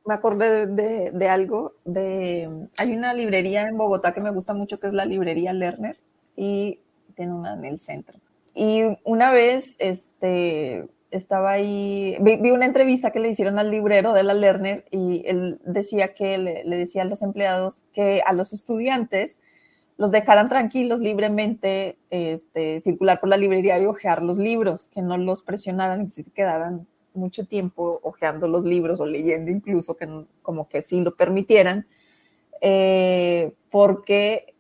me 0.05 0.15
acordé 0.15 0.67
de, 0.67 1.11
de, 1.11 1.29
algo, 1.29 1.73
de, 1.85 2.67
hay 2.77 2.95
una 2.95 3.13
librería 3.13 3.67
en 3.67 3.77
Bogotá 3.77 4.13
que 4.13 4.21
me 4.21 4.31
gusta 4.31 4.53
mucho, 4.53 4.79
que 4.79 4.87
es 4.87 4.93
la 4.93 5.05
librería 5.05 5.53
Lerner, 5.53 5.99
y 6.35 6.79
una 7.29 7.53
en 7.53 7.65
el 7.65 7.79
centro. 7.79 8.19
Y 8.53 8.83
una 9.03 9.31
vez, 9.31 9.75
este, 9.79 10.87
estaba 11.11 11.51
ahí, 11.51 12.17
vi, 12.21 12.51
una 12.51 12.65
entrevista 12.65 13.11
que 13.11 13.19
le 13.19 13.29
hicieron 13.29 13.59
al 13.59 13.69
librero 13.69 14.13
de 14.13 14.23
la 14.23 14.33
Lerner 14.33 14.85
y 14.91 15.23
él 15.25 15.59
decía 15.65 16.13
que 16.13 16.37
le, 16.37 16.63
decía 16.63 17.03
a 17.03 17.05
los 17.05 17.21
empleados 17.21 17.83
que 17.93 18.21
a 18.25 18.33
los 18.33 18.53
estudiantes 18.53 19.39
los 19.97 20.11
dejaran 20.11 20.49
tranquilos 20.49 20.99
libremente 20.99 21.97
este, 22.09 22.79
circular 22.79 23.19
por 23.19 23.29
la 23.29 23.37
librería 23.37 23.79
y 23.79 23.85
ojear 23.85 24.23
los 24.23 24.37
libros, 24.37 24.89
que 24.89 25.01
no 25.01 25.17
los 25.17 25.43
presionaran 25.43 26.03
y 26.03 26.09
se 26.09 26.23
quedaran 26.31 26.87
mucho 27.13 27.45
tiempo 27.45 27.99
ojeando 28.03 28.47
los 28.47 28.63
libros 28.63 28.99
o 28.99 29.05
leyendo 29.05 29.51
incluso, 29.51 29.95
que 29.95 30.07
como 30.41 30.67
que 30.69 30.81
sí 30.81 31.01
lo 31.01 31.15
permitieran, 31.15 31.85
eh, 32.61 33.53
porque, 33.69 34.50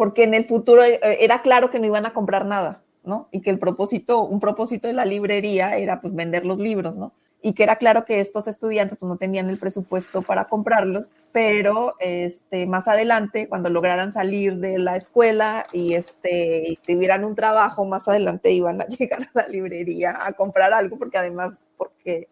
porque 0.00 0.22
en 0.22 0.32
el 0.32 0.46
futuro 0.46 0.82
eh, 0.82 0.98
era 1.20 1.42
claro 1.42 1.70
que 1.70 1.78
no 1.78 1.84
iban 1.84 2.06
a 2.06 2.14
comprar 2.14 2.46
nada. 2.46 2.80
¿no? 3.04 3.28
Y 3.30 3.42
que 3.42 3.50
el 3.50 3.58
propósito, 3.58 4.22
un 4.22 4.40
propósito 4.40 4.88
de 4.88 4.94
la 4.94 5.04
librería 5.04 5.76
era 5.76 6.00
pues 6.00 6.14
vender 6.14 6.46
los 6.46 6.58
libros, 6.58 6.96
¿no? 6.96 7.12
Y 7.42 7.52
que 7.52 7.64
era 7.64 7.76
claro 7.76 8.06
que 8.06 8.18
estos 8.20 8.48
estudiantes 8.48 8.96
pues 8.96 9.10
no 9.10 9.18
tenían 9.18 9.50
el 9.50 9.58
presupuesto 9.58 10.22
para 10.22 10.46
comprarlos, 10.46 11.12
pero 11.32 11.96
este, 11.98 12.64
más 12.64 12.88
adelante, 12.88 13.46
cuando 13.46 13.68
lograran 13.68 14.14
salir 14.14 14.56
de 14.56 14.78
la 14.78 14.96
escuela 14.96 15.66
y, 15.70 15.92
este, 15.92 16.78
tuvieran 16.86 17.22
un 17.26 17.34
trabajo, 17.34 17.84
más 17.84 18.08
adelante 18.08 18.52
iban 18.52 18.80
a 18.80 18.86
llegar 18.98 19.24
a 19.24 19.30
la 19.34 19.48
librería 19.48 20.16
a 20.18 20.32
comprar 20.32 20.72
algo, 20.72 20.96
porque 20.96 21.18
además, 21.18 21.66
porque, 21.76 22.28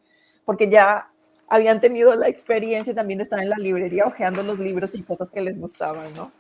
porque 0.46 0.70
ya 0.70 1.10
habían 1.48 1.82
tenido 1.82 2.14
la 2.14 2.28
experiencia 2.28 2.94
también 2.94 3.18
de 3.18 3.24
estar 3.24 3.40
en 3.40 3.50
la 3.50 3.56
librería 3.56 4.06
hojeando 4.06 4.42
los 4.42 4.58
libros 4.58 4.94
y 4.94 5.02
cosas 5.02 5.28
que 5.28 5.42
les 5.42 5.60
gustaban, 5.60 6.14
¿no? 6.14 6.30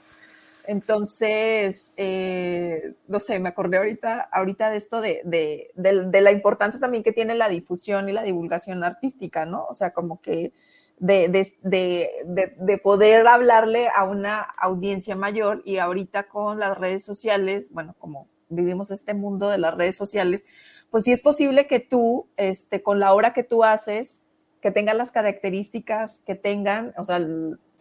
Entonces, 0.68 1.94
eh, 1.96 2.92
no 3.06 3.20
sé, 3.20 3.38
me 3.38 3.48
acordé 3.48 3.78
ahorita, 3.78 4.28
ahorita 4.30 4.68
de 4.68 4.76
esto 4.76 5.00
de, 5.00 5.22
de, 5.24 5.70
de, 5.74 6.20
la 6.20 6.30
importancia 6.30 6.78
también 6.78 7.02
que 7.02 7.12
tiene 7.12 7.34
la 7.34 7.48
difusión 7.48 8.06
y 8.10 8.12
la 8.12 8.22
divulgación 8.22 8.84
artística, 8.84 9.46
¿no? 9.46 9.64
O 9.64 9.72
sea, 9.72 9.92
como 9.94 10.20
que 10.20 10.52
de, 10.98 11.30
de, 11.62 12.78
poder 12.82 13.26
hablarle 13.26 13.88
a 13.96 14.04
una 14.04 14.42
audiencia 14.42 15.16
mayor 15.16 15.62
y 15.64 15.78
ahorita 15.78 16.28
con 16.28 16.58
las 16.58 16.76
redes 16.76 17.02
sociales, 17.02 17.72
bueno, 17.72 17.94
como 17.98 18.28
vivimos 18.50 18.90
este 18.90 19.14
mundo 19.14 19.48
de 19.48 19.56
las 19.56 19.74
redes 19.74 19.96
sociales, 19.96 20.44
pues 20.90 21.04
sí 21.04 21.12
es 21.12 21.22
posible 21.22 21.66
que 21.66 21.80
tú, 21.80 22.28
este, 22.36 22.82
con 22.82 23.00
la 23.00 23.14
obra 23.14 23.32
que 23.32 23.42
tú 23.42 23.64
haces, 23.64 24.22
que 24.60 24.70
tengan 24.70 24.98
las 24.98 25.12
características 25.12 26.20
que 26.26 26.34
tengan, 26.34 26.92
o 26.98 27.06
sea, 27.06 27.26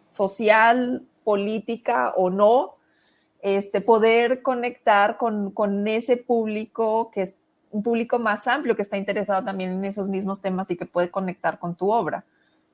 social, 0.08 1.06
política 1.22 2.14
o 2.16 2.30
no, 2.30 2.77
este, 3.40 3.80
poder 3.80 4.42
conectar 4.42 5.16
con, 5.16 5.50
con 5.50 5.86
ese 5.86 6.16
público 6.16 7.10
que 7.10 7.22
es 7.22 7.34
un 7.70 7.82
público 7.82 8.18
más 8.18 8.46
amplio 8.46 8.76
que 8.76 8.82
está 8.82 8.96
interesado 8.96 9.44
también 9.44 9.72
en 9.72 9.84
esos 9.84 10.08
mismos 10.08 10.40
temas 10.40 10.70
y 10.70 10.76
que 10.76 10.86
puede 10.86 11.10
conectar 11.10 11.58
con 11.58 11.74
tu 11.74 11.90
obra. 11.90 12.24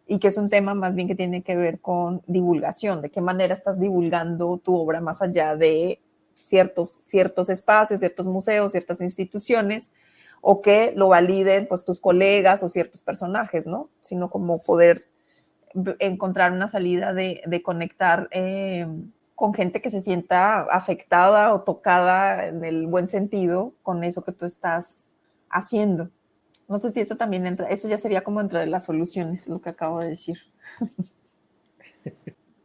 Y 0.06 0.18
que 0.18 0.28
es 0.28 0.36
un 0.36 0.50
tema 0.50 0.74
más 0.74 0.94
bien 0.94 1.08
que 1.08 1.14
tiene 1.14 1.42
que 1.42 1.56
ver 1.56 1.80
con 1.80 2.22
divulgación, 2.26 3.00
de 3.00 3.10
qué 3.10 3.20
manera 3.20 3.54
estás 3.54 3.80
divulgando 3.80 4.58
tu 4.58 4.76
obra 4.76 5.00
más 5.00 5.22
allá 5.22 5.56
de 5.56 5.98
ciertos, 6.36 6.90
ciertos 6.90 7.48
espacios, 7.48 8.00
ciertos 8.00 8.26
museos, 8.26 8.72
ciertas 8.72 9.00
instituciones, 9.00 9.92
o 10.42 10.60
que 10.60 10.92
lo 10.94 11.08
validen 11.08 11.66
pues 11.66 11.84
tus 11.84 12.00
colegas 12.00 12.62
o 12.62 12.68
ciertos 12.68 13.00
personajes, 13.00 13.66
¿no? 13.66 13.88
Sino 14.02 14.28
como 14.28 14.62
poder 14.62 15.06
encontrar 15.98 16.52
una 16.52 16.68
salida 16.68 17.14
de, 17.14 17.40
de 17.46 17.62
conectar 17.62 18.28
eh, 18.30 18.86
con 19.34 19.54
gente 19.54 19.82
que 19.82 19.90
se 19.90 20.00
sienta 20.00 20.62
afectada 20.62 21.52
o 21.52 21.62
tocada 21.62 22.46
en 22.46 22.64
el 22.64 22.86
buen 22.86 23.06
sentido 23.06 23.72
con 23.82 24.04
eso 24.04 24.22
que 24.22 24.32
tú 24.32 24.46
estás 24.46 25.04
haciendo. 25.50 26.10
No 26.68 26.78
sé 26.78 26.90
si 26.90 27.00
eso 27.00 27.16
también 27.16 27.46
entra, 27.46 27.68
eso 27.68 27.88
ya 27.88 27.98
sería 27.98 28.22
como 28.22 28.40
entre 28.40 28.66
las 28.66 28.86
soluciones, 28.86 29.48
lo 29.48 29.60
que 29.60 29.70
acabo 29.70 30.00
de 30.00 30.08
decir. 30.08 30.38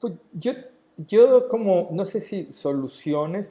Pues 0.02 0.14
yo, 0.32 0.54
yo 0.96 1.50
como, 1.50 1.90
no 1.92 2.06
sé 2.06 2.22
si 2.22 2.54
soluciones, 2.54 3.48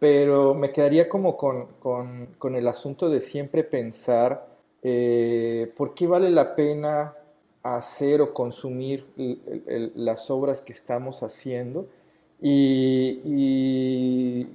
pero 0.00 0.52
me 0.52 0.72
quedaría 0.72 1.08
como 1.08 1.36
con, 1.36 1.66
con, 1.78 2.34
con 2.36 2.56
el 2.56 2.66
asunto 2.66 3.08
de 3.08 3.20
siempre 3.20 3.62
pensar 3.62 4.44
eh, 4.82 5.72
por 5.76 5.94
qué 5.94 6.06
vale 6.06 6.30
la 6.30 6.54
pena 6.54 7.14
hacer 7.62 8.20
o 8.20 8.34
consumir 8.34 9.06
las 9.94 10.30
obras 10.30 10.60
que 10.60 10.74
estamos 10.74 11.22
haciendo. 11.22 11.88
Y, 12.46 14.46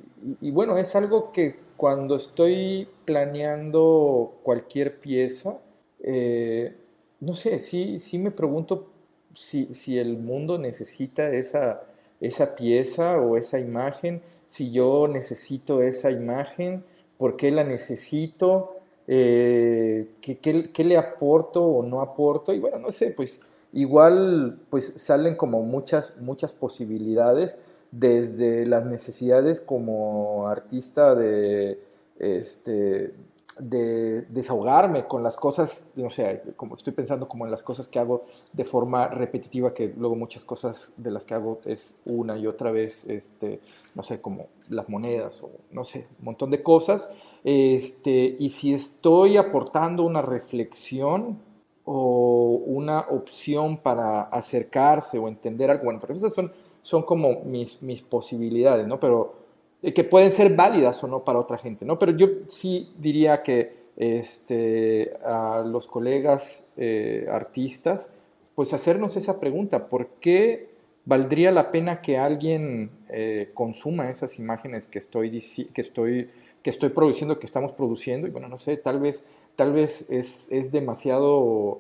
bueno, 0.52 0.78
es 0.78 0.96
algo 0.96 1.32
que 1.32 1.56
cuando 1.76 2.18
estoy 2.18 2.88
planeando 3.06 4.40
cualquier 4.44 5.00
pieza, 5.00 5.58
eh, 6.02 6.76
no 7.20 7.34
sé, 7.34 7.58
sí, 7.60 8.00
sí 8.00 8.20
me 8.20 8.30
pregunto 8.30 8.92
si, 9.34 9.74
si 9.74 9.98
el 9.98 10.18
mundo 10.18 10.60
necesita 10.60 11.34
esa, 11.34 11.82
esa 12.22 12.56
pieza 12.56 13.20
o 13.20 13.38
esa 13.38 13.60
imagen, 13.60 14.22
si 14.46 14.72
yo 14.72 15.08
necesito 15.08 15.82
esa 15.82 16.12
imagen, 16.12 16.84
por 17.18 17.38
qué 17.38 17.50
la 17.50 17.64
necesito, 17.64 18.76
eh, 19.08 20.10
¿qué, 20.22 20.84
le 20.84 20.96
aporto 20.96 21.64
o 21.64 21.84
no 21.84 22.02
aporto. 22.02 22.54
Y 22.54 22.60
bueno, 22.60 22.78
no 22.78 22.92
sé, 22.92 23.10
pues 23.12 23.40
igual 23.74 24.60
pues 24.70 24.94
salen 24.98 25.36
como 25.36 25.64
muchas, 25.64 26.18
muchas 26.18 26.54
posibilidades 26.54 27.58
desde 27.92 28.66
las 28.66 28.86
necesidades 28.86 29.62
como 29.62 30.48
artista 30.48 31.16
de, 31.16 31.80
este, 32.20 33.14
de 33.60 34.22
desahogarme 34.24 35.06
con 35.06 35.22
las 35.22 35.36
cosas, 35.36 35.86
no 35.96 36.10
sé, 36.10 36.42
como 36.56 36.76
estoy 36.76 36.94
pensando 36.94 37.28
como 37.28 37.46
en 37.46 37.52
las 37.52 37.62
cosas 37.62 37.88
que 37.88 38.00
hago 38.00 38.26
de 38.54 38.64
forma 38.64 39.08
repetitiva, 39.08 39.74
que 39.74 39.94
luego 39.98 40.16
muchas 40.16 40.46
cosas 40.46 40.94
de 40.98 41.12
las 41.12 41.26
que 41.26 41.34
hago 41.34 41.60
es 41.66 41.94
una 42.06 42.38
y 42.38 42.48
otra 42.48 42.72
vez, 42.72 43.06
este, 43.06 43.60
no 43.96 44.04
sé, 44.04 44.22
como 44.22 44.48
las 44.70 44.88
monedas 44.88 45.44
o 45.44 45.52
no 45.72 45.84
sé, 45.84 46.08
un 46.20 46.26
montón 46.26 46.52
de 46.52 46.64
cosas. 46.64 47.10
Este, 47.44 48.36
y 48.40 48.50
si 48.52 48.74
estoy 48.74 49.38
aportando 49.38 50.04
una 50.04 50.22
reflexión 50.22 51.40
o 51.84 52.62
una 52.66 53.02
opción 53.10 53.78
para 53.78 54.22
acercarse 54.22 55.18
o 55.18 55.28
entender 55.28 55.70
algo, 55.70 55.86
bueno, 55.86 56.00
pero 56.00 56.14
esas 56.14 56.34
son, 56.34 56.52
son 56.82 57.04
como 57.04 57.42
mis, 57.44 57.82
mis 57.82 58.02
posibilidades, 58.02 58.88
¿no? 58.88 59.00
Pero 59.00 59.36
eh, 59.82 59.94
que 59.94 60.04
pueden 60.04 60.32
ser 60.32 60.56
válidas 60.56 61.04
o 61.04 61.08
no 61.08 61.24
para 61.24 61.40
otra 61.40 61.58
gente, 61.58 61.86
¿no? 61.86 61.98
Pero 61.98 62.12
yo 62.12 62.28
sí 62.48 62.94
diría 62.98 63.44
que 63.44 63.80
este, 63.96 65.14
a 65.26 65.64
los 65.66 65.88
colegas 65.88 66.68
eh, 66.78 67.28
artistas, 67.30 68.12
pues 68.56 68.74
hacernos 68.74 69.16
esa 69.18 69.40
pregunta, 69.40 69.88
¿por 69.88 70.08
qué 70.20 70.70
valdría 71.06 71.52
la 71.52 71.72
pena 71.72 72.02
que 72.02 72.18
alguien 72.18 72.92
eh, 73.10 73.52
consuma 73.54 74.10
esas 74.10 74.38
imágenes 74.38 74.88
que 74.88 75.00
estoy, 75.00 75.32
que, 75.74 75.82
estoy, 75.82 76.30
que 76.62 76.70
estoy 76.70 76.90
produciendo, 76.90 77.40
que 77.40 77.46
estamos 77.46 77.72
produciendo? 77.74 78.28
Y 78.28 78.32
bueno, 78.32 78.48
no 78.48 78.58
sé, 78.58 78.78
tal 78.78 79.00
vez, 79.00 79.24
tal 79.56 79.72
vez 79.74 80.10
es, 80.10 80.48
es 80.50 80.72
demasiado 80.72 81.80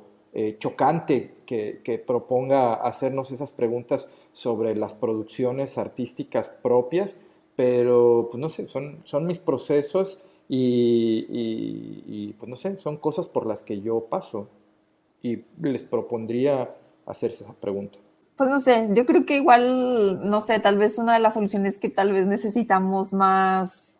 chocante 0.59 1.35
que, 1.45 1.81
que 1.83 1.97
proponga 1.97 2.73
hacernos 2.73 3.31
esas 3.31 3.51
preguntas 3.51 4.07
sobre 4.31 4.75
las 4.75 4.93
producciones 4.93 5.77
artísticas 5.77 6.47
propias, 6.47 7.15
pero 7.55 8.29
pues 8.31 8.39
no 8.39 8.49
sé, 8.49 8.67
son, 8.67 9.01
son 9.03 9.25
mis 9.25 9.39
procesos 9.39 10.17
y, 10.47 12.33
pues 12.39 12.49
no 12.49 12.55
sé, 12.55 12.79
son 12.79 12.97
cosas 12.97 13.27
por 13.27 13.45
las 13.45 13.61
que 13.61 13.81
yo 13.81 14.05
paso 14.05 14.47
y 15.21 15.43
les 15.61 15.83
propondría 15.83 16.75
hacerse 17.05 17.43
esa 17.43 17.53
pregunta. 17.53 17.97
Pues 18.37 18.49
no 18.49 18.59
sé, 18.59 18.87
yo 18.93 19.05
creo 19.05 19.25
que 19.25 19.35
igual, 19.35 20.29
no 20.29 20.39
sé, 20.39 20.59
tal 20.59 20.77
vez 20.77 20.97
una 20.97 21.15
de 21.15 21.19
las 21.19 21.33
soluciones 21.33 21.75
es 21.75 21.81
que 21.81 21.89
tal 21.89 22.13
vez 22.13 22.25
necesitamos 22.25 23.11
más, 23.11 23.99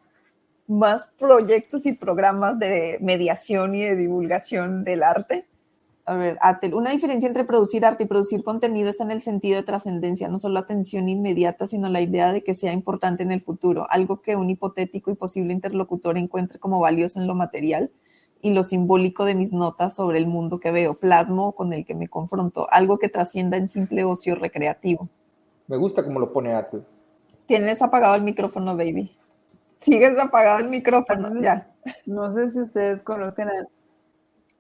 más 0.68 1.08
proyectos 1.20 1.86
y 1.86 1.92
programas 1.94 2.58
de 2.58 2.98
mediación 3.02 3.76
y 3.76 3.82
de 3.82 3.98
divulgación 3.98 4.86
del 4.86 5.04
arte 5.04 5.46
a 6.10 6.16
ver, 6.16 6.40
Atel, 6.42 6.74
una 6.74 6.90
diferencia 6.90 7.28
entre 7.28 7.44
producir 7.44 7.86
arte 7.86 8.04
y 8.04 8.08
producir 8.08 8.44
contenido 8.44 8.90
está 8.90 9.04
en 9.04 9.12
el 9.12 9.22
sentido 9.22 9.58
de 9.58 9.64
trascendencia, 9.64 10.28
no 10.28 10.40
solo 10.40 10.58
atención 10.58 11.08
inmediata, 11.08 11.68
sino 11.68 11.88
la 11.88 12.02
idea 12.02 12.34
de 12.34 12.44
que 12.44 12.56
sea 12.56 12.74
importante 12.74 13.22
en 13.22 13.32
el 13.32 13.42
futuro, 13.42 13.86
algo 13.92 14.20
que 14.24 14.36
un 14.36 14.50
hipotético 14.50 15.12
y 15.12 15.16
posible 15.16 15.54
interlocutor 15.54 16.18
encuentre 16.18 16.58
como 16.58 16.80
valioso 16.80 17.20
en 17.20 17.28
lo 17.28 17.36
material 17.36 17.92
y 18.42 18.56
lo 18.56 18.64
simbólico 18.64 19.24
de 19.24 19.36
mis 19.36 19.54
notas 19.54 19.96
sobre 19.96 20.18
el 20.18 20.26
mundo 20.26 20.60
que 20.60 20.72
veo, 20.72 20.96
plasmo 20.96 21.52
con 21.52 21.74
el 21.74 21.86
que 21.86 21.94
me 21.94 22.08
confronto, 22.08 22.68
algo 22.72 22.98
que 22.98 23.10
trascienda 23.10 23.58
en 23.58 23.70
simple 23.70 24.04
ocio 24.04 24.34
recreativo. 24.34 25.08
Me 25.68 25.78
gusta 25.78 26.04
cómo 26.04 26.20
lo 26.20 26.34
pone 26.34 26.56
Atel. 26.56 26.84
Tienes 27.46 27.84
apagado 27.84 28.16
el 28.16 28.24
micrófono, 28.24 28.76
baby. 28.76 29.16
Sigues 29.78 30.18
apagado 30.18 30.58
el 30.58 30.70
micrófono, 30.70 31.40
ya. 31.40 31.68
No 32.08 32.34
sé 32.34 32.50
si 32.50 32.60
ustedes 32.60 33.04
conocen 33.04 33.48
a... 33.50 33.54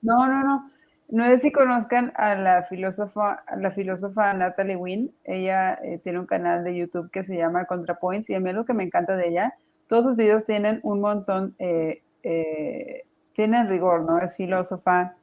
No, 0.03 0.27
no, 0.27 0.43
no. 0.43 0.78
No 1.11 1.25
sé 1.25 1.39
si 1.39 1.51
conozcan 1.51 2.13
a 2.15 2.35
la 2.35 2.61
filósofa, 2.61 3.43
la 3.57 3.71
filósofa 3.71 4.31
Natalie 4.33 4.75
Wynn. 4.75 5.11
Ella 5.23 5.73
eh, 5.83 5.99
tiene 6.03 6.19
un 6.19 6.27
canal 6.27 6.63
de 6.63 6.75
YouTube 6.75 7.09
que 7.09 7.23
se 7.23 7.35
llama 7.35 7.65
ContraPoints 7.65 8.29
y 8.29 8.35
a 8.35 8.39
mí 8.39 8.53
lo 8.53 8.63
que 8.63 8.73
me 8.73 8.83
encanta 8.83 9.17
de 9.17 9.27
ella, 9.27 9.55
todos 9.87 10.05
sus 10.05 10.15
videos 10.15 10.45
tienen 10.45 10.79
un 10.83 11.01
montón, 11.01 11.55
eh, 11.57 12.03
eh, 12.21 13.05
tienen 13.33 13.67
rigor, 13.69 14.03
¿no? 14.03 14.19
Es 14.19 14.35
filósofa, 14.35 15.15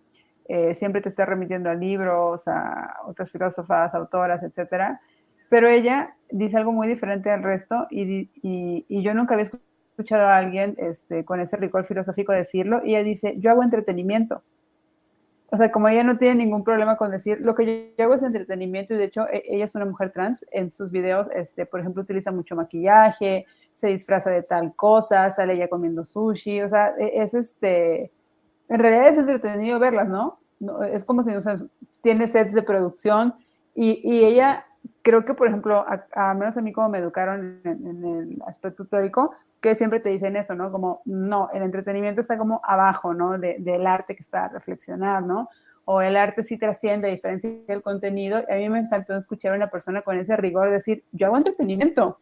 siempre 0.73 1.01
te 1.01 1.09
está 1.09 1.25
remitiendo 1.25 1.71
a 1.71 1.75
libros, 1.75 2.49
a 2.49 2.95
otras 3.07 3.31
filósofas, 3.31 3.95
autoras, 3.95 4.43
etcétera. 4.43 5.01
Pero 5.49 5.69
ella 5.69 6.17
dice 6.31 6.57
algo 6.57 6.73
muy 6.73 6.89
diferente 6.89 7.31
al 7.31 7.43
resto 7.43 7.87
y, 7.91 8.31
y 8.43 9.03
yo 9.03 9.15
nunca 9.15 9.35
había 9.35 9.51
escuchado 9.91 10.27
a 10.27 10.37
alguien 10.37 10.75
este, 10.79 11.25
con 11.25 11.41
ese 11.41 11.57
rigor 11.57 11.85
filosófico 11.85 12.33
decirlo. 12.33 12.81
Y 12.85 12.95
ella 12.95 13.05
dice, 13.05 13.35
yo 13.39 13.51
hago 13.51 13.63
entretenimiento 13.63 14.43
o 15.51 15.57
sea, 15.57 15.71
como 15.71 15.89
ella 15.89 16.03
no 16.03 16.19
tiene 16.19 16.45
ningún 16.45 16.65
problema 16.65 16.97
con 16.97 17.11
decir, 17.11 17.41
lo 17.41 17.55
que 17.55 17.95
yo, 17.97 18.05
hago 18.05 18.15
es 18.15 18.23
entretenimiento 18.23 18.95
y 18.95 18.97
de 18.97 19.05
hecho 19.05 19.29
e, 19.29 19.45
ella 19.47 19.65
es 19.65 19.75
una 19.75 19.85
mujer 19.85 20.13
trans, 20.13 20.45
en 20.51 20.73
sus 20.73 20.91
videos, 20.91 21.29
este, 21.35 21.67
por 21.67 21.81
ejemplo, 21.81 22.03
utiliza 22.03 22.33
mucho 22.33 22.57
maquillaje, 22.57 23.47
se 23.75 23.89
disfraza 23.89 24.31
de 24.31 24.43
tal 24.43 24.75
cosa, 24.75 25.31
sale 25.31 25.55
ella 25.55 25.69
comiendo 25.69 26.05
sushi, 26.05 26.63
o 26.63 26.69
sea, 26.69 26.95
e, 26.99 27.23
es 27.23 27.35
este, 27.35 28.11
en 28.69 28.81
realidad 28.81 29.09
es 29.09 29.19
entretenido 29.19 29.79
verlas, 29.79 30.09
¿no? 30.09 30.41
es 30.91 31.05
como 31.05 31.23
si, 31.23 31.31
o 31.31 31.43
sea, 31.43 31.57
tiene 32.03 32.27
sets 32.27 32.55
de 32.55 32.63
producción 32.63 33.35
y, 33.75 34.01
y 34.03 34.25
ella, 34.25 34.66
creo 35.03 35.25
que, 35.25 35.35
por 35.35 35.49
ejemplo, 35.49 35.85
a, 36.15 36.35
menos 36.35 36.57
a 36.57 36.63
mí 36.63 36.73
como 36.73 36.89
me 36.89 36.99
educaron 36.99 37.61
en, 37.65 37.87
en 37.87 38.05
el 38.05 38.43
aspecto 38.47 38.85
teórico, 38.87 39.35
que 39.61 39.75
siempre 39.75 40.01
te 40.01 40.11
dicen 40.11 40.37
eso, 40.37 40.55
¿no? 40.55 40.71
Como, 40.71 41.03
no, 41.05 41.51
el 41.53 41.63
entretenimiento 41.63 42.21
está 42.21 42.39
como 42.39 42.61
abajo, 42.65 43.15
¿no? 43.15 43.39
del 43.39 43.87
arte 43.87 44.15
que 44.15 44.23
está 44.23 44.45
a 44.45 44.49
reflexionar, 44.49 45.23
¿no? 45.23 45.49
O 45.85 46.01
el 46.01 46.17
arte 46.17 46.43
sí 46.43 46.59
trasciende 46.59 47.09
a 47.09 47.11
diferencia 47.11 47.51
del 47.67 47.83
contenido. 47.83 48.39
a 48.49 48.55
mí 48.55 48.69
me 48.69 48.81
encantó 48.81 49.17
escuchar 49.17 49.53
a 49.53 49.57
una 49.57 49.71
persona 49.71 50.03
con 50.03 50.19
ese 50.19 50.37
rigor 50.37 50.71
decir, 50.71 51.05
yo 51.13 51.27
hago 51.27 51.37
entretenimiento 51.37 52.19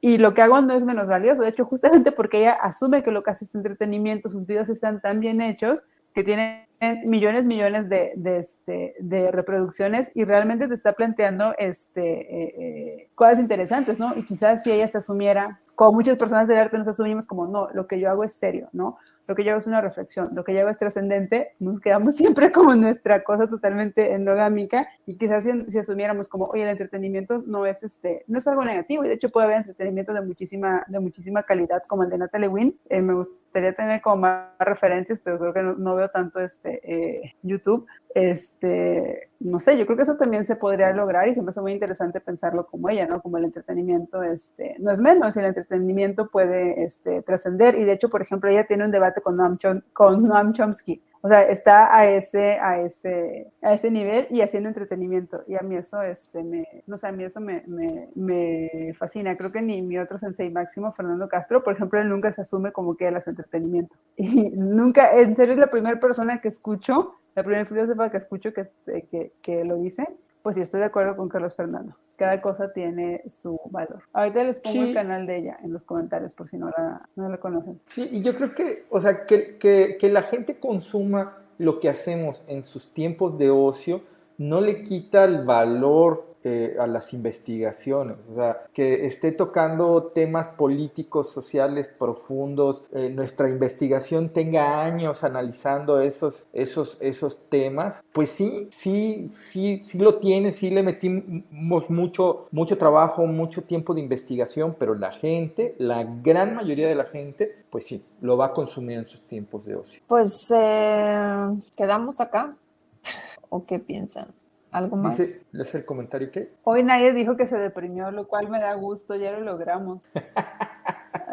y 0.00 0.18
lo 0.18 0.34
que 0.34 0.42
hago 0.42 0.60
no 0.60 0.74
es 0.74 0.84
menos 0.84 1.08
valioso. 1.08 1.42
De 1.42 1.48
hecho, 1.48 1.64
justamente 1.64 2.12
porque 2.12 2.40
ella 2.40 2.52
asume 2.52 3.02
que 3.02 3.10
lo 3.10 3.22
que 3.22 3.30
hace 3.30 3.44
es 3.44 3.54
entretenimiento, 3.54 4.30
sus 4.30 4.46
videos 4.46 4.68
están 4.68 5.00
tan 5.00 5.20
bien 5.20 5.40
hechos 5.40 5.84
que 6.18 6.24
tienen 6.24 6.66
millones, 7.04 7.46
millones 7.46 7.88
de, 7.88 8.10
este, 8.40 8.96
de 8.98 9.30
reproducciones 9.30 10.10
y 10.16 10.24
realmente 10.24 10.66
te 10.66 10.74
está 10.74 10.92
planteando 10.94 11.54
este, 11.58 12.02
eh, 12.02 12.54
eh, 12.58 13.10
cosas 13.14 13.38
interesantes, 13.38 14.00
¿no? 14.00 14.08
Y 14.16 14.24
quizás 14.24 14.64
si 14.64 14.72
ella 14.72 14.88
se 14.88 14.98
asumiera, 14.98 15.60
como 15.76 15.92
muchas 15.92 16.16
personas 16.16 16.48
de 16.48 16.58
arte 16.58 16.76
nos 16.76 16.88
asumimos 16.88 17.24
como, 17.24 17.46
no, 17.46 17.68
lo 17.72 17.86
que 17.86 18.00
yo 18.00 18.10
hago 18.10 18.24
es 18.24 18.32
serio, 18.32 18.68
¿no? 18.72 18.98
lo 19.28 19.34
que 19.34 19.44
yo 19.44 19.50
hago 19.50 19.60
es 19.60 19.66
una 19.66 19.82
reflexión, 19.82 20.30
lo 20.32 20.42
que 20.42 20.54
yo 20.54 20.60
hago 20.60 20.70
es 20.70 20.78
trascendente, 20.78 21.52
nos 21.60 21.80
quedamos 21.80 22.16
siempre 22.16 22.50
como 22.50 22.74
nuestra 22.74 23.22
cosa 23.22 23.46
totalmente 23.46 24.14
endogámica 24.14 24.88
y 25.06 25.16
quizás 25.16 25.44
si, 25.44 25.78
asumiéramos 25.78 26.28
como, 26.28 26.46
oye, 26.46 26.62
el 26.62 26.70
entretenimiento 26.70 27.44
no 27.46 27.66
es, 27.66 27.82
este, 27.82 28.24
no 28.26 28.38
es 28.38 28.46
algo 28.46 28.64
negativo 28.64 29.04
y 29.04 29.08
de 29.08 29.14
hecho 29.14 29.28
puede 29.28 29.46
haber 29.46 29.58
entretenimiento 29.58 30.14
de 30.14 30.22
muchísima, 30.22 30.84
de 30.88 30.98
muchísima 30.98 31.42
calidad 31.42 31.82
como 31.86 32.04
el 32.04 32.10
de 32.10 32.18
Natalie 32.18 32.48
Wynn. 32.48 32.74
Eh, 32.88 33.02
me 33.02 33.14
gustaría 33.58 33.74
tener 33.74 34.00
como 34.00 34.22
más 34.22 34.50
referencias, 34.58 35.18
pero 35.18 35.38
creo 35.38 35.52
que 35.52 35.62
no, 35.62 35.94
veo 35.94 36.08
tanto 36.08 36.40
este, 36.40 36.80
eh, 36.84 37.34
YouTube. 37.42 37.86
Este, 38.14 39.30
no 39.40 39.60
sé, 39.60 39.76
yo 39.78 39.84
creo 39.84 39.96
que 39.96 40.02
eso 40.04 40.16
también 40.16 40.44
se 40.44 40.56
podría 40.56 40.92
lograr 40.92 41.28
y 41.28 41.34
se 41.34 41.42
me 41.42 41.50
hace 41.50 41.60
muy 41.60 41.72
interesante 41.72 42.20
pensarlo 42.20 42.66
como 42.66 42.88
ella, 42.88 43.06
¿no? 43.06 43.20
Como 43.20 43.38
el 43.38 43.44
entretenimiento, 43.44 44.22
este, 44.22 44.76
no 44.78 44.90
es 44.90 45.00
menos, 45.00 45.36
el 45.36 45.44
entretenimiento 45.44 46.28
puede 46.28 46.84
este, 46.84 47.22
trascender 47.22 47.74
y 47.74 47.84
de 47.84 47.92
hecho, 47.92 48.08
por 48.08 48.22
ejemplo, 48.22 48.50
ella 48.50 48.66
tiene 48.66 48.84
un 48.84 48.90
debate 48.90 49.20
con 49.20 49.36
Noam, 49.36 49.58
con 49.92 50.22
Noam 50.22 50.52
Chomsky, 50.52 51.02
o 51.20 51.28
sea, 51.28 51.42
está 51.42 51.96
a 51.96 52.06
ese, 52.06 52.58
a 52.60 52.80
ese, 52.80 53.50
a 53.62 53.74
ese 53.74 53.90
nivel 53.90 54.26
y 54.30 54.40
haciendo 54.40 54.68
entretenimiento. 54.68 55.42
Y 55.46 55.56
a 55.56 55.60
mí 55.60 55.76
eso, 55.76 56.00
este, 56.02 56.42
me, 56.42 56.66
no 56.86 56.98
sé, 56.98 57.08
a 57.08 57.12
mí 57.12 57.24
eso 57.24 57.40
me, 57.40 57.62
me, 57.66 58.08
me, 58.14 58.92
fascina. 58.94 59.36
Creo 59.36 59.52
que 59.52 59.62
ni 59.62 59.82
mi 59.82 59.98
otro 59.98 60.18
sensei 60.18 60.50
máximo, 60.50 60.92
Fernando 60.92 61.28
Castro, 61.28 61.62
por 61.62 61.74
ejemplo, 61.74 62.00
él 62.00 62.08
nunca 62.08 62.32
se 62.32 62.42
asume 62.42 62.72
como 62.72 62.96
que 62.96 63.08
él 63.08 63.16
hace 63.16 63.30
entretenimiento. 63.30 63.96
Y 64.16 64.50
nunca, 64.50 65.18
en 65.18 65.34
serio, 65.36 65.54
es 65.54 65.60
la 65.60 65.68
primera 65.68 65.98
persona 65.98 66.40
que 66.40 66.48
escucho 66.48 67.14
la 67.38 67.44
primera 67.44 67.64
filósofa 67.64 68.10
que 68.10 68.16
escucho 68.16 68.52
que, 68.52 68.68
que, 69.10 69.32
que, 69.40 69.64
lo 69.64 69.76
dice, 69.76 70.04
pues 70.42 70.56
sí 70.56 70.62
estoy 70.62 70.80
de 70.80 70.86
acuerdo 70.86 71.16
con 71.16 71.28
Carlos 71.28 71.54
Fernando. 71.54 71.96
Cada 72.16 72.40
cosa 72.40 72.72
tiene 72.72 73.22
su 73.28 73.60
valor. 73.70 74.02
Ahorita 74.12 74.42
les 74.42 74.58
pongo 74.58 74.82
el 74.82 74.94
canal 74.94 75.26
de 75.26 75.38
ella 75.38 75.58
en 75.62 75.72
los 75.72 75.84
comentarios 75.84 76.32
por 76.32 76.48
si 76.48 76.56
no 76.56 76.68
la, 76.70 77.08
no 77.14 77.28
la 77.28 77.38
conocen. 77.38 77.80
Sí, 77.86 78.08
y 78.10 78.22
yo 78.22 78.34
creo 78.34 78.54
que, 78.54 78.86
o 78.90 78.98
sea, 78.98 79.24
que, 79.24 79.56
que, 79.56 79.96
que 80.00 80.08
la 80.08 80.22
gente 80.22 80.58
consuma 80.58 81.38
lo 81.58 81.78
que 81.78 81.88
hacemos 81.88 82.44
en 82.48 82.64
sus 82.64 82.92
tiempos 82.92 83.38
de 83.38 83.50
ocio 83.50 84.02
no 84.36 84.60
le 84.60 84.82
quita 84.82 85.24
el 85.24 85.44
valor 85.44 86.27
eh, 86.44 86.76
a 86.78 86.86
las 86.86 87.12
investigaciones, 87.12 88.16
o 88.30 88.34
sea, 88.36 88.66
que 88.72 89.06
esté 89.06 89.32
tocando 89.32 90.12
temas 90.14 90.48
políticos, 90.48 91.30
sociales 91.30 91.88
profundos, 91.88 92.84
eh, 92.92 93.10
nuestra 93.10 93.48
investigación 93.48 94.28
tenga 94.30 94.84
años 94.84 95.24
analizando 95.24 96.00
esos, 96.00 96.48
esos, 96.52 96.98
esos 97.00 97.48
temas, 97.48 98.04
pues 98.12 98.30
sí, 98.30 98.68
sí, 98.70 99.28
sí, 99.50 99.80
sí 99.82 99.98
lo 99.98 100.18
tiene, 100.18 100.52
sí 100.52 100.70
le 100.70 100.82
metimos 100.82 101.90
mucho, 101.90 102.46
mucho 102.52 102.78
trabajo, 102.78 103.26
mucho 103.26 103.62
tiempo 103.62 103.94
de 103.94 104.00
investigación, 104.00 104.76
pero 104.78 104.94
la 104.94 105.12
gente, 105.12 105.74
la 105.78 106.04
gran 106.04 106.54
mayoría 106.54 106.88
de 106.88 106.94
la 106.94 107.04
gente, 107.04 107.64
pues 107.70 107.86
sí, 107.86 108.04
lo 108.20 108.36
va 108.36 108.46
a 108.46 108.52
consumir 108.52 108.98
en 108.98 109.06
sus 109.06 109.22
tiempos 109.22 109.64
de 109.64 109.76
ocio. 109.76 110.00
Pues 110.06 110.50
eh, 110.54 111.46
quedamos 111.76 112.20
acá. 112.20 112.54
¿O 113.50 113.64
qué 113.64 113.78
piensan? 113.78 114.28
¿Algo 114.70 114.96
más? 114.96 115.16
Dice, 115.16 115.42
¿es 115.52 115.74
el 115.74 115.84
comentario 115.84 116.30
qué? 116.30 116.52
Hoy 116.64 116.82
nadie 116.82 117.12
dijo 117.12 117.36
que 117.36 117.46
se 117.46 117.56
deprimió, 117.56 118.10
lo 118.10 118.28
cual 118.28 118.48
me 118.50 118.60
da 118.60 118.74
gusto, 118.74 119.16
ya 119.16 119.32
lo 119.32 119.40
logramos. 119.40 120.00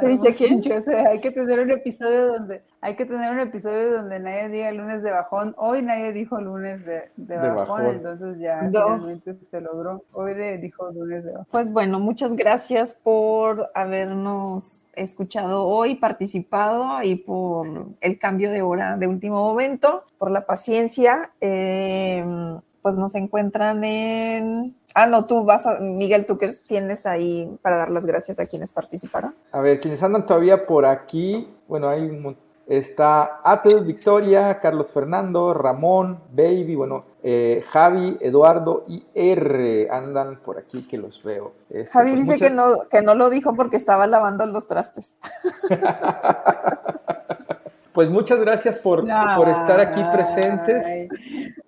dice 0.03 0.33
quién? 0.35 0.61
Yo 0.61 0.79
sé, 0.81 0.95
hay 0.95 1.19
que 1.19 1.31
tener 1.31 1.59
un 1.59 1.71
episodio 1.71 2.27
donde 2.27 2.61
hay 2.81 2.95
que 2.95 3.05
tener 3.05 3.31
un 3.31 3.39
episodio 3.39 3.93
donde 3.93 4.19
nadie 4.19 4.49
diga 4.49 4.71
lunes 4.71 5.03
de 5.03 5.11
bajón. 5.11 5.55
Hoy 5.57 5.81
nadie 5.81 6.11
dijo 6.11 6.39
lunes 6.39 6.85
de, 6.85 7.09
bajón, 7.17 7.87
entonces 7.87 8.39
ya 8.39 8.59
finalmente 8.59 9.35
se 9.43 9.61
logró. 9.61 10.03
Hoy 10.13 10.35
le 10.35 10.57
dijo 10.57 10.89
lunes 10.91 11.23
de 11.23 11.31
bajón. 11.31 11.47
Pues 11.51 11.71
bueno, 11.71 11.99
muchas 11.99 12.35
gracias 12.35 12.93
por 12.93 13.71
habernos 13.73 14.83
escuchado 14.93 15.65
hoy, 15.65 15.95
participado 15.95 17.01
y 17.03 17.15
por 17.15 17.87
el 18.01 18.19
cambio 18.19 18.51
de 18.51 18.61
hora 18.61 18.97
de 18.97 19.07
último 19.07 19.43
momento, 19.43 20.03
por 20.17 20.31
la 20.31 20.45
paciencia. 20.45 21.31
Eh, 21.41 22.23
pues 22.85 22.99
nos 22.99 23.15
encuentran 23.15 23.83
en... 23.83 24.75
Ah, 24.93 25.07
no, 25.07 25.25
tú 25.25 25.43
vas 25.43 25.65
a... 25.65 25.79
Miguel, 25.79 26.27
¿tú 26.27 26.37
qué 26.37 26.49
tienes 26.49 27.07
ahí 27.07 27.49
para 27.63 27.77
dar 27.77 27.89
las 27.89 28.05
gracias 28.05 28.37
a 28.37 28.45
quienes 28.45 28.71
participaron? 28.71 29.33
A 29.51 29.59
ver, 29.59 29.79
quienes 29.81 30.03
andan 30.03 30.27
todavía 30.27 30.67
por 30.67 30.85
aquí, 30.85 31.51
bueno, 31.67 31.89
hay 31.89 32.01
un 32.01 32.37
Está 32.67 33.41
Atle, 33.43 33.81
Victoria, 33.81 34.59
Carlos 34.59 34.93
Fernando, 34.93 35.55
Ramón, 35.55 36.19
Baby, 36.31 36.75
bueno, 36.75 37.05
eh, 37.23 37.63
Javi, 37.71 38.19
Eduardo 38.21 38.83
y 38.87 39.03
R 39.15 39.89
andan 39.89 40.39
por 40.43 40.59
aquí 40.59 40.87
que 40.87 40.99
los 40.99 41.23
veo. 41.23 41.53
Este, 41.71 41.91
Javi 41.91 42.11
pues 42.11 42.27
dice 42.27 42.37
que, 42.37 42.51
no, 42.51 42.67
que 42.87 43.01
no 43.01 43.15
lo 43.15 43.31
dijo 43.31 43.55
porque 43.55 43.77
estaba 43.77 44.05
lavando 44.05 44.45
los 44.45 44.67
trastes. 44.67 45.17
Pues 47.95 48.09
muchas 48.09 48.41
gracias 48.41 48.79
por, 48.79 49.07
por 49.37 49.47
estar 49.47 49.79
aquí 49.79 50.03
presentes. 50.11 50.85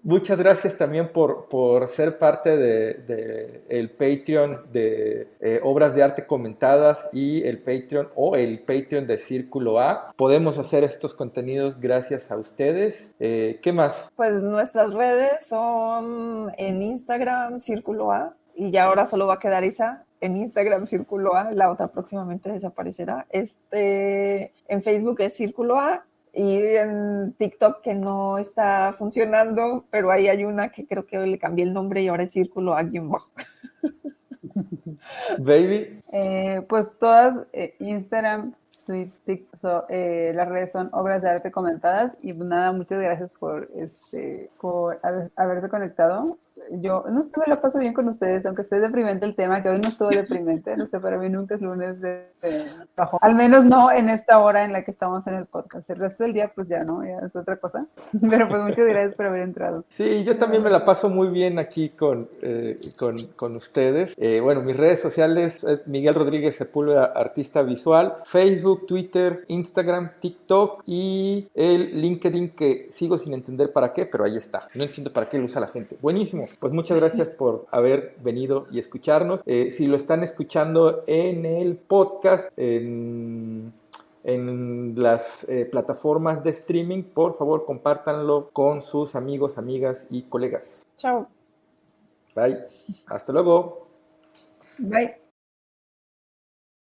Muchas 0.04 0.38
gracias 0.38 0.76
también 0.76 1.14
por, 1.14 1.48
por 1.48 1.88
ser 1.88 2.18
parte 2.18 2.58
del 2.58 3.06
de, 3.06 3.64
el 3.70 3.92
Patreon 3.92 4.68
de 4.74 5.30
eh, 5.40 5.62
Obras 5.64 5.96
de 5.96 6.04
Arte 6.04 6.26
Comentadas 6.26 7.08
y 7.14 7.44
el 7.48 7.60
Patreon 7.60 8.10
o 8.16 8.36
el 8.36 8.60
Patreon 8.60 9.08
de 9.08 9.18
Círculo 9.20 9.80
A. 9.80 10.12
Podemos 10.18 10.58
hacer 10.58 10.84
estos 10.84 11.14
contenidos 11.14 11.80
gracias 11.80 12.30
a 12.30 12.36
ustedes. 12.36 13.14
Eh, 13.22 13.62
¿Qué 13.64 13.72
más? 13.72 14.12
Pues 14.18 14.44
nuestras 14.44 14.94
redes 14.94 15.48
son 15.48 16.52
en 16.58 16.82
Instagram 16.82 17.62
Círculo 17.62 18.12
A 18.12 18.34
y 18.54 18.72
ya 18.72 18.84
ahora 18.84 19.08
solo 19.08 19.28
va 19.28 19.36
a 19.36 19.40
quedar 19.40 19.64
Isa 19.64 20.04
en 20.20 20.36
Instagram 20.36 20.88
Círculo 20.88 21.36
A, 21.36 21.52
la 21.52 21.72
otra 21.72 21.88
próximamente 21.88 22.52
desaparecerá. 22.52 23.28
Este, 23.30 24.52
en 24.68 24.84
Facebook 24.84 25.22
es 25.22 25.34
Círculo 25.34 25.78
A 25.78 26.04
y 26.38 26.76
en 26.76 27.34
TikTok 27.34 27.82
que 27.82 27.96
no 27.96 28.38
está 28.38 28.94
funcionando, 28.96 29.86
pero 29.90 30.12
ahí 30.12 30.28
hay 30.28 30.46
una 30.46 30.70
que 30.70 30.86
creo 30.86 31.08
que 31.08 31.18
le 31.18 31.40
cambié 31.40 31.66
el 31.66 31.74
nombre 31.74 32.04
y 32.04 32.10
ahora 32.10 32.24
es 32.24 32.32
Círculo 32.32 32.76
Alguien 32.76 33.10
Bajo. 33.10 33.32
Baby. 35.40 35.94
Eh, 36.14 36.62
pues 36.70 36.88
todas, 37.00 37.46
eh, 37.52 37.76
Instagram, 37.80 38.56
eh, 38.90 40.32
las 40.36 40.48
redes 40.48 40.72
son 40.72 40.90
obras 40.94 41.22
de 41.22 41.30
arte 41.30 41.52
comentadas 41.52 42.18
y 42.22 42.34
pues 42.34 42.48
nada, 42.48 42.72
muchas 42.72 43.00
gracias 43.00 43.30
por 43.40 43.70
este 43.76 44.50
por 44.60 45.00
haberse 45.36 45.70
conectado. 45.70 46.38
Yo 46.72 47.06
no 47.10 47.24
sé, 47.24 47.32
me 47.38 47.54
lo 47.54 47.62
paso 47.62 47.80
bien 47.80 47.94
con 47.94 48.08
ustedes, 48.08 48.46
aunque 48.46 48.64
esté 48.64 48.80
deprimente 48.80 49.26
el 49.26 49.36
tema, 49.36 49.62
que 49.62 49.70
hoy 49.70 49.80
no 49.80 49.88
estuvo 49.88 50.10
deprimente, 50.10 50.76
no 50.76 50.88
sé, 50.88 51.00
para 51.00 51.18
mí 51.18 51.30
nunca 51.30 51.56
es 51.56 51.62
lunes 51.62 52.02
de, 52.02 52.28
trabajo. 52.96 53.20
Al 53.22 53.36
menos 53.36 53.64
no 53.64 53.92
en 53.92 54.10
esta 54.10 54.40
hora 54.40 54.64
en 54.64 54.74
la 54.74 54.84
que 54.84 54.92
estamos 54.92 55.26
en 55.28 55.36
el 55.36 55.46
podcast. 55.46 55.90
El 55.90 55.98
resto 55.98 56.24
del 56.24 56.34
día, 56.34 56.52
pues 56.54 56.68
ya 56.68 56.84
no, 56.84 57.04
ya 57.04 57.26
es 57.26 57.36
otra 57.36 57.58
cosa. 57.58 57.86
Pero 58.30 58.48
pues 58.50 58.62
muchas 58.62 58.86
gracias 58.88 59.16
por 59.16 59.28
haber 59.28 59.42
entrado. 59.42 59.86
Sí, 59.88 60.24
yo 60.24 60.38
también 60.38 60.64
me 60.64 60.70
la 60.70 60.84
paso 60.84 61.10
muy 61.10 61.30
bien 61.30 61.60
aquí 61.60 61.90
con, 61.90 62.28
eh, 62.42 62.78
con, 62.98 63.16
con, 63.36 63.56
ustedes. 63.56 64.14
Eh, 64.18 64.40
bueno, 64.42 64.62
mis 64.62 64.76
redes 64.76 65.00
sociales, 65.00 65.66
Miguel 65.86 66.16
Rodríguez 66.16 66.56
Sepúlveda, 66.56 67.06
artista 67.06 67.62
visual, 67.62 68.16
Facebook, 68.78 68.88
Twitter, 68.88 69.46
Instagram, 69.48 70.12
TikTok 70.20 70.84
y 70.86 71.48
el 71.54 72.02
LinkedIn 72.02 72.50
que 72.50 72.88
sigo 72.90 73.18
sin 73.18 73.34
entender 73.34 73.72
para 73.72 73.94
qué, 73.94 74.06
pero 74.06 74.26
ahí 74.26 74.38
está. 74.38 74.68
No 74.76 74.84
entiendo 74.84 75.12
para 75.12 75.30
qué 75.30 75.38
lo 75.38 75.46
usa 75.46 75.62
la 75.62 75.68
gente. 75.68 75.98
Buenísimo. 76.02 76.48
Pues 76.60 76.74
muchas 76.74 76.98
gracias 76.98 77.30
por 77.30 77.66
haber 77.72 78.16
venido 78.24 78.68
y 78.72 78.80
escucharnos. 78.80 79.42
Eh, 79.46 79.72
si 79.72 79.88
lo 79.88 79.98
están 79.98 80.24
escuchando 80.24 81.04
en 81.08 81.46
el 81.46 81.76
podcast, 81.76 82.50
en 82.58 83.74
en 84.24 84.94
las 85.02 85.48
eh, 85.48 85.64
plataformas 85.64 86.44
de 86.44 86.50
streaming, 86.50 87.04
por 87.04 87.38
favor 87.38 87.66
compártanlo 87.66 88.50
con 88.52 88.82
sus 88.82 89.16
amigos, 89.16 89.58
amigas 89.58 90.06
y 90.10 90.24
colegas. 90.24 90.86
Chao. 90.98 91.30
Bye. 92.36 92.58
Hasta 93.06 93.32
luego. 93.32 93.88
Bye. 94.80 95.27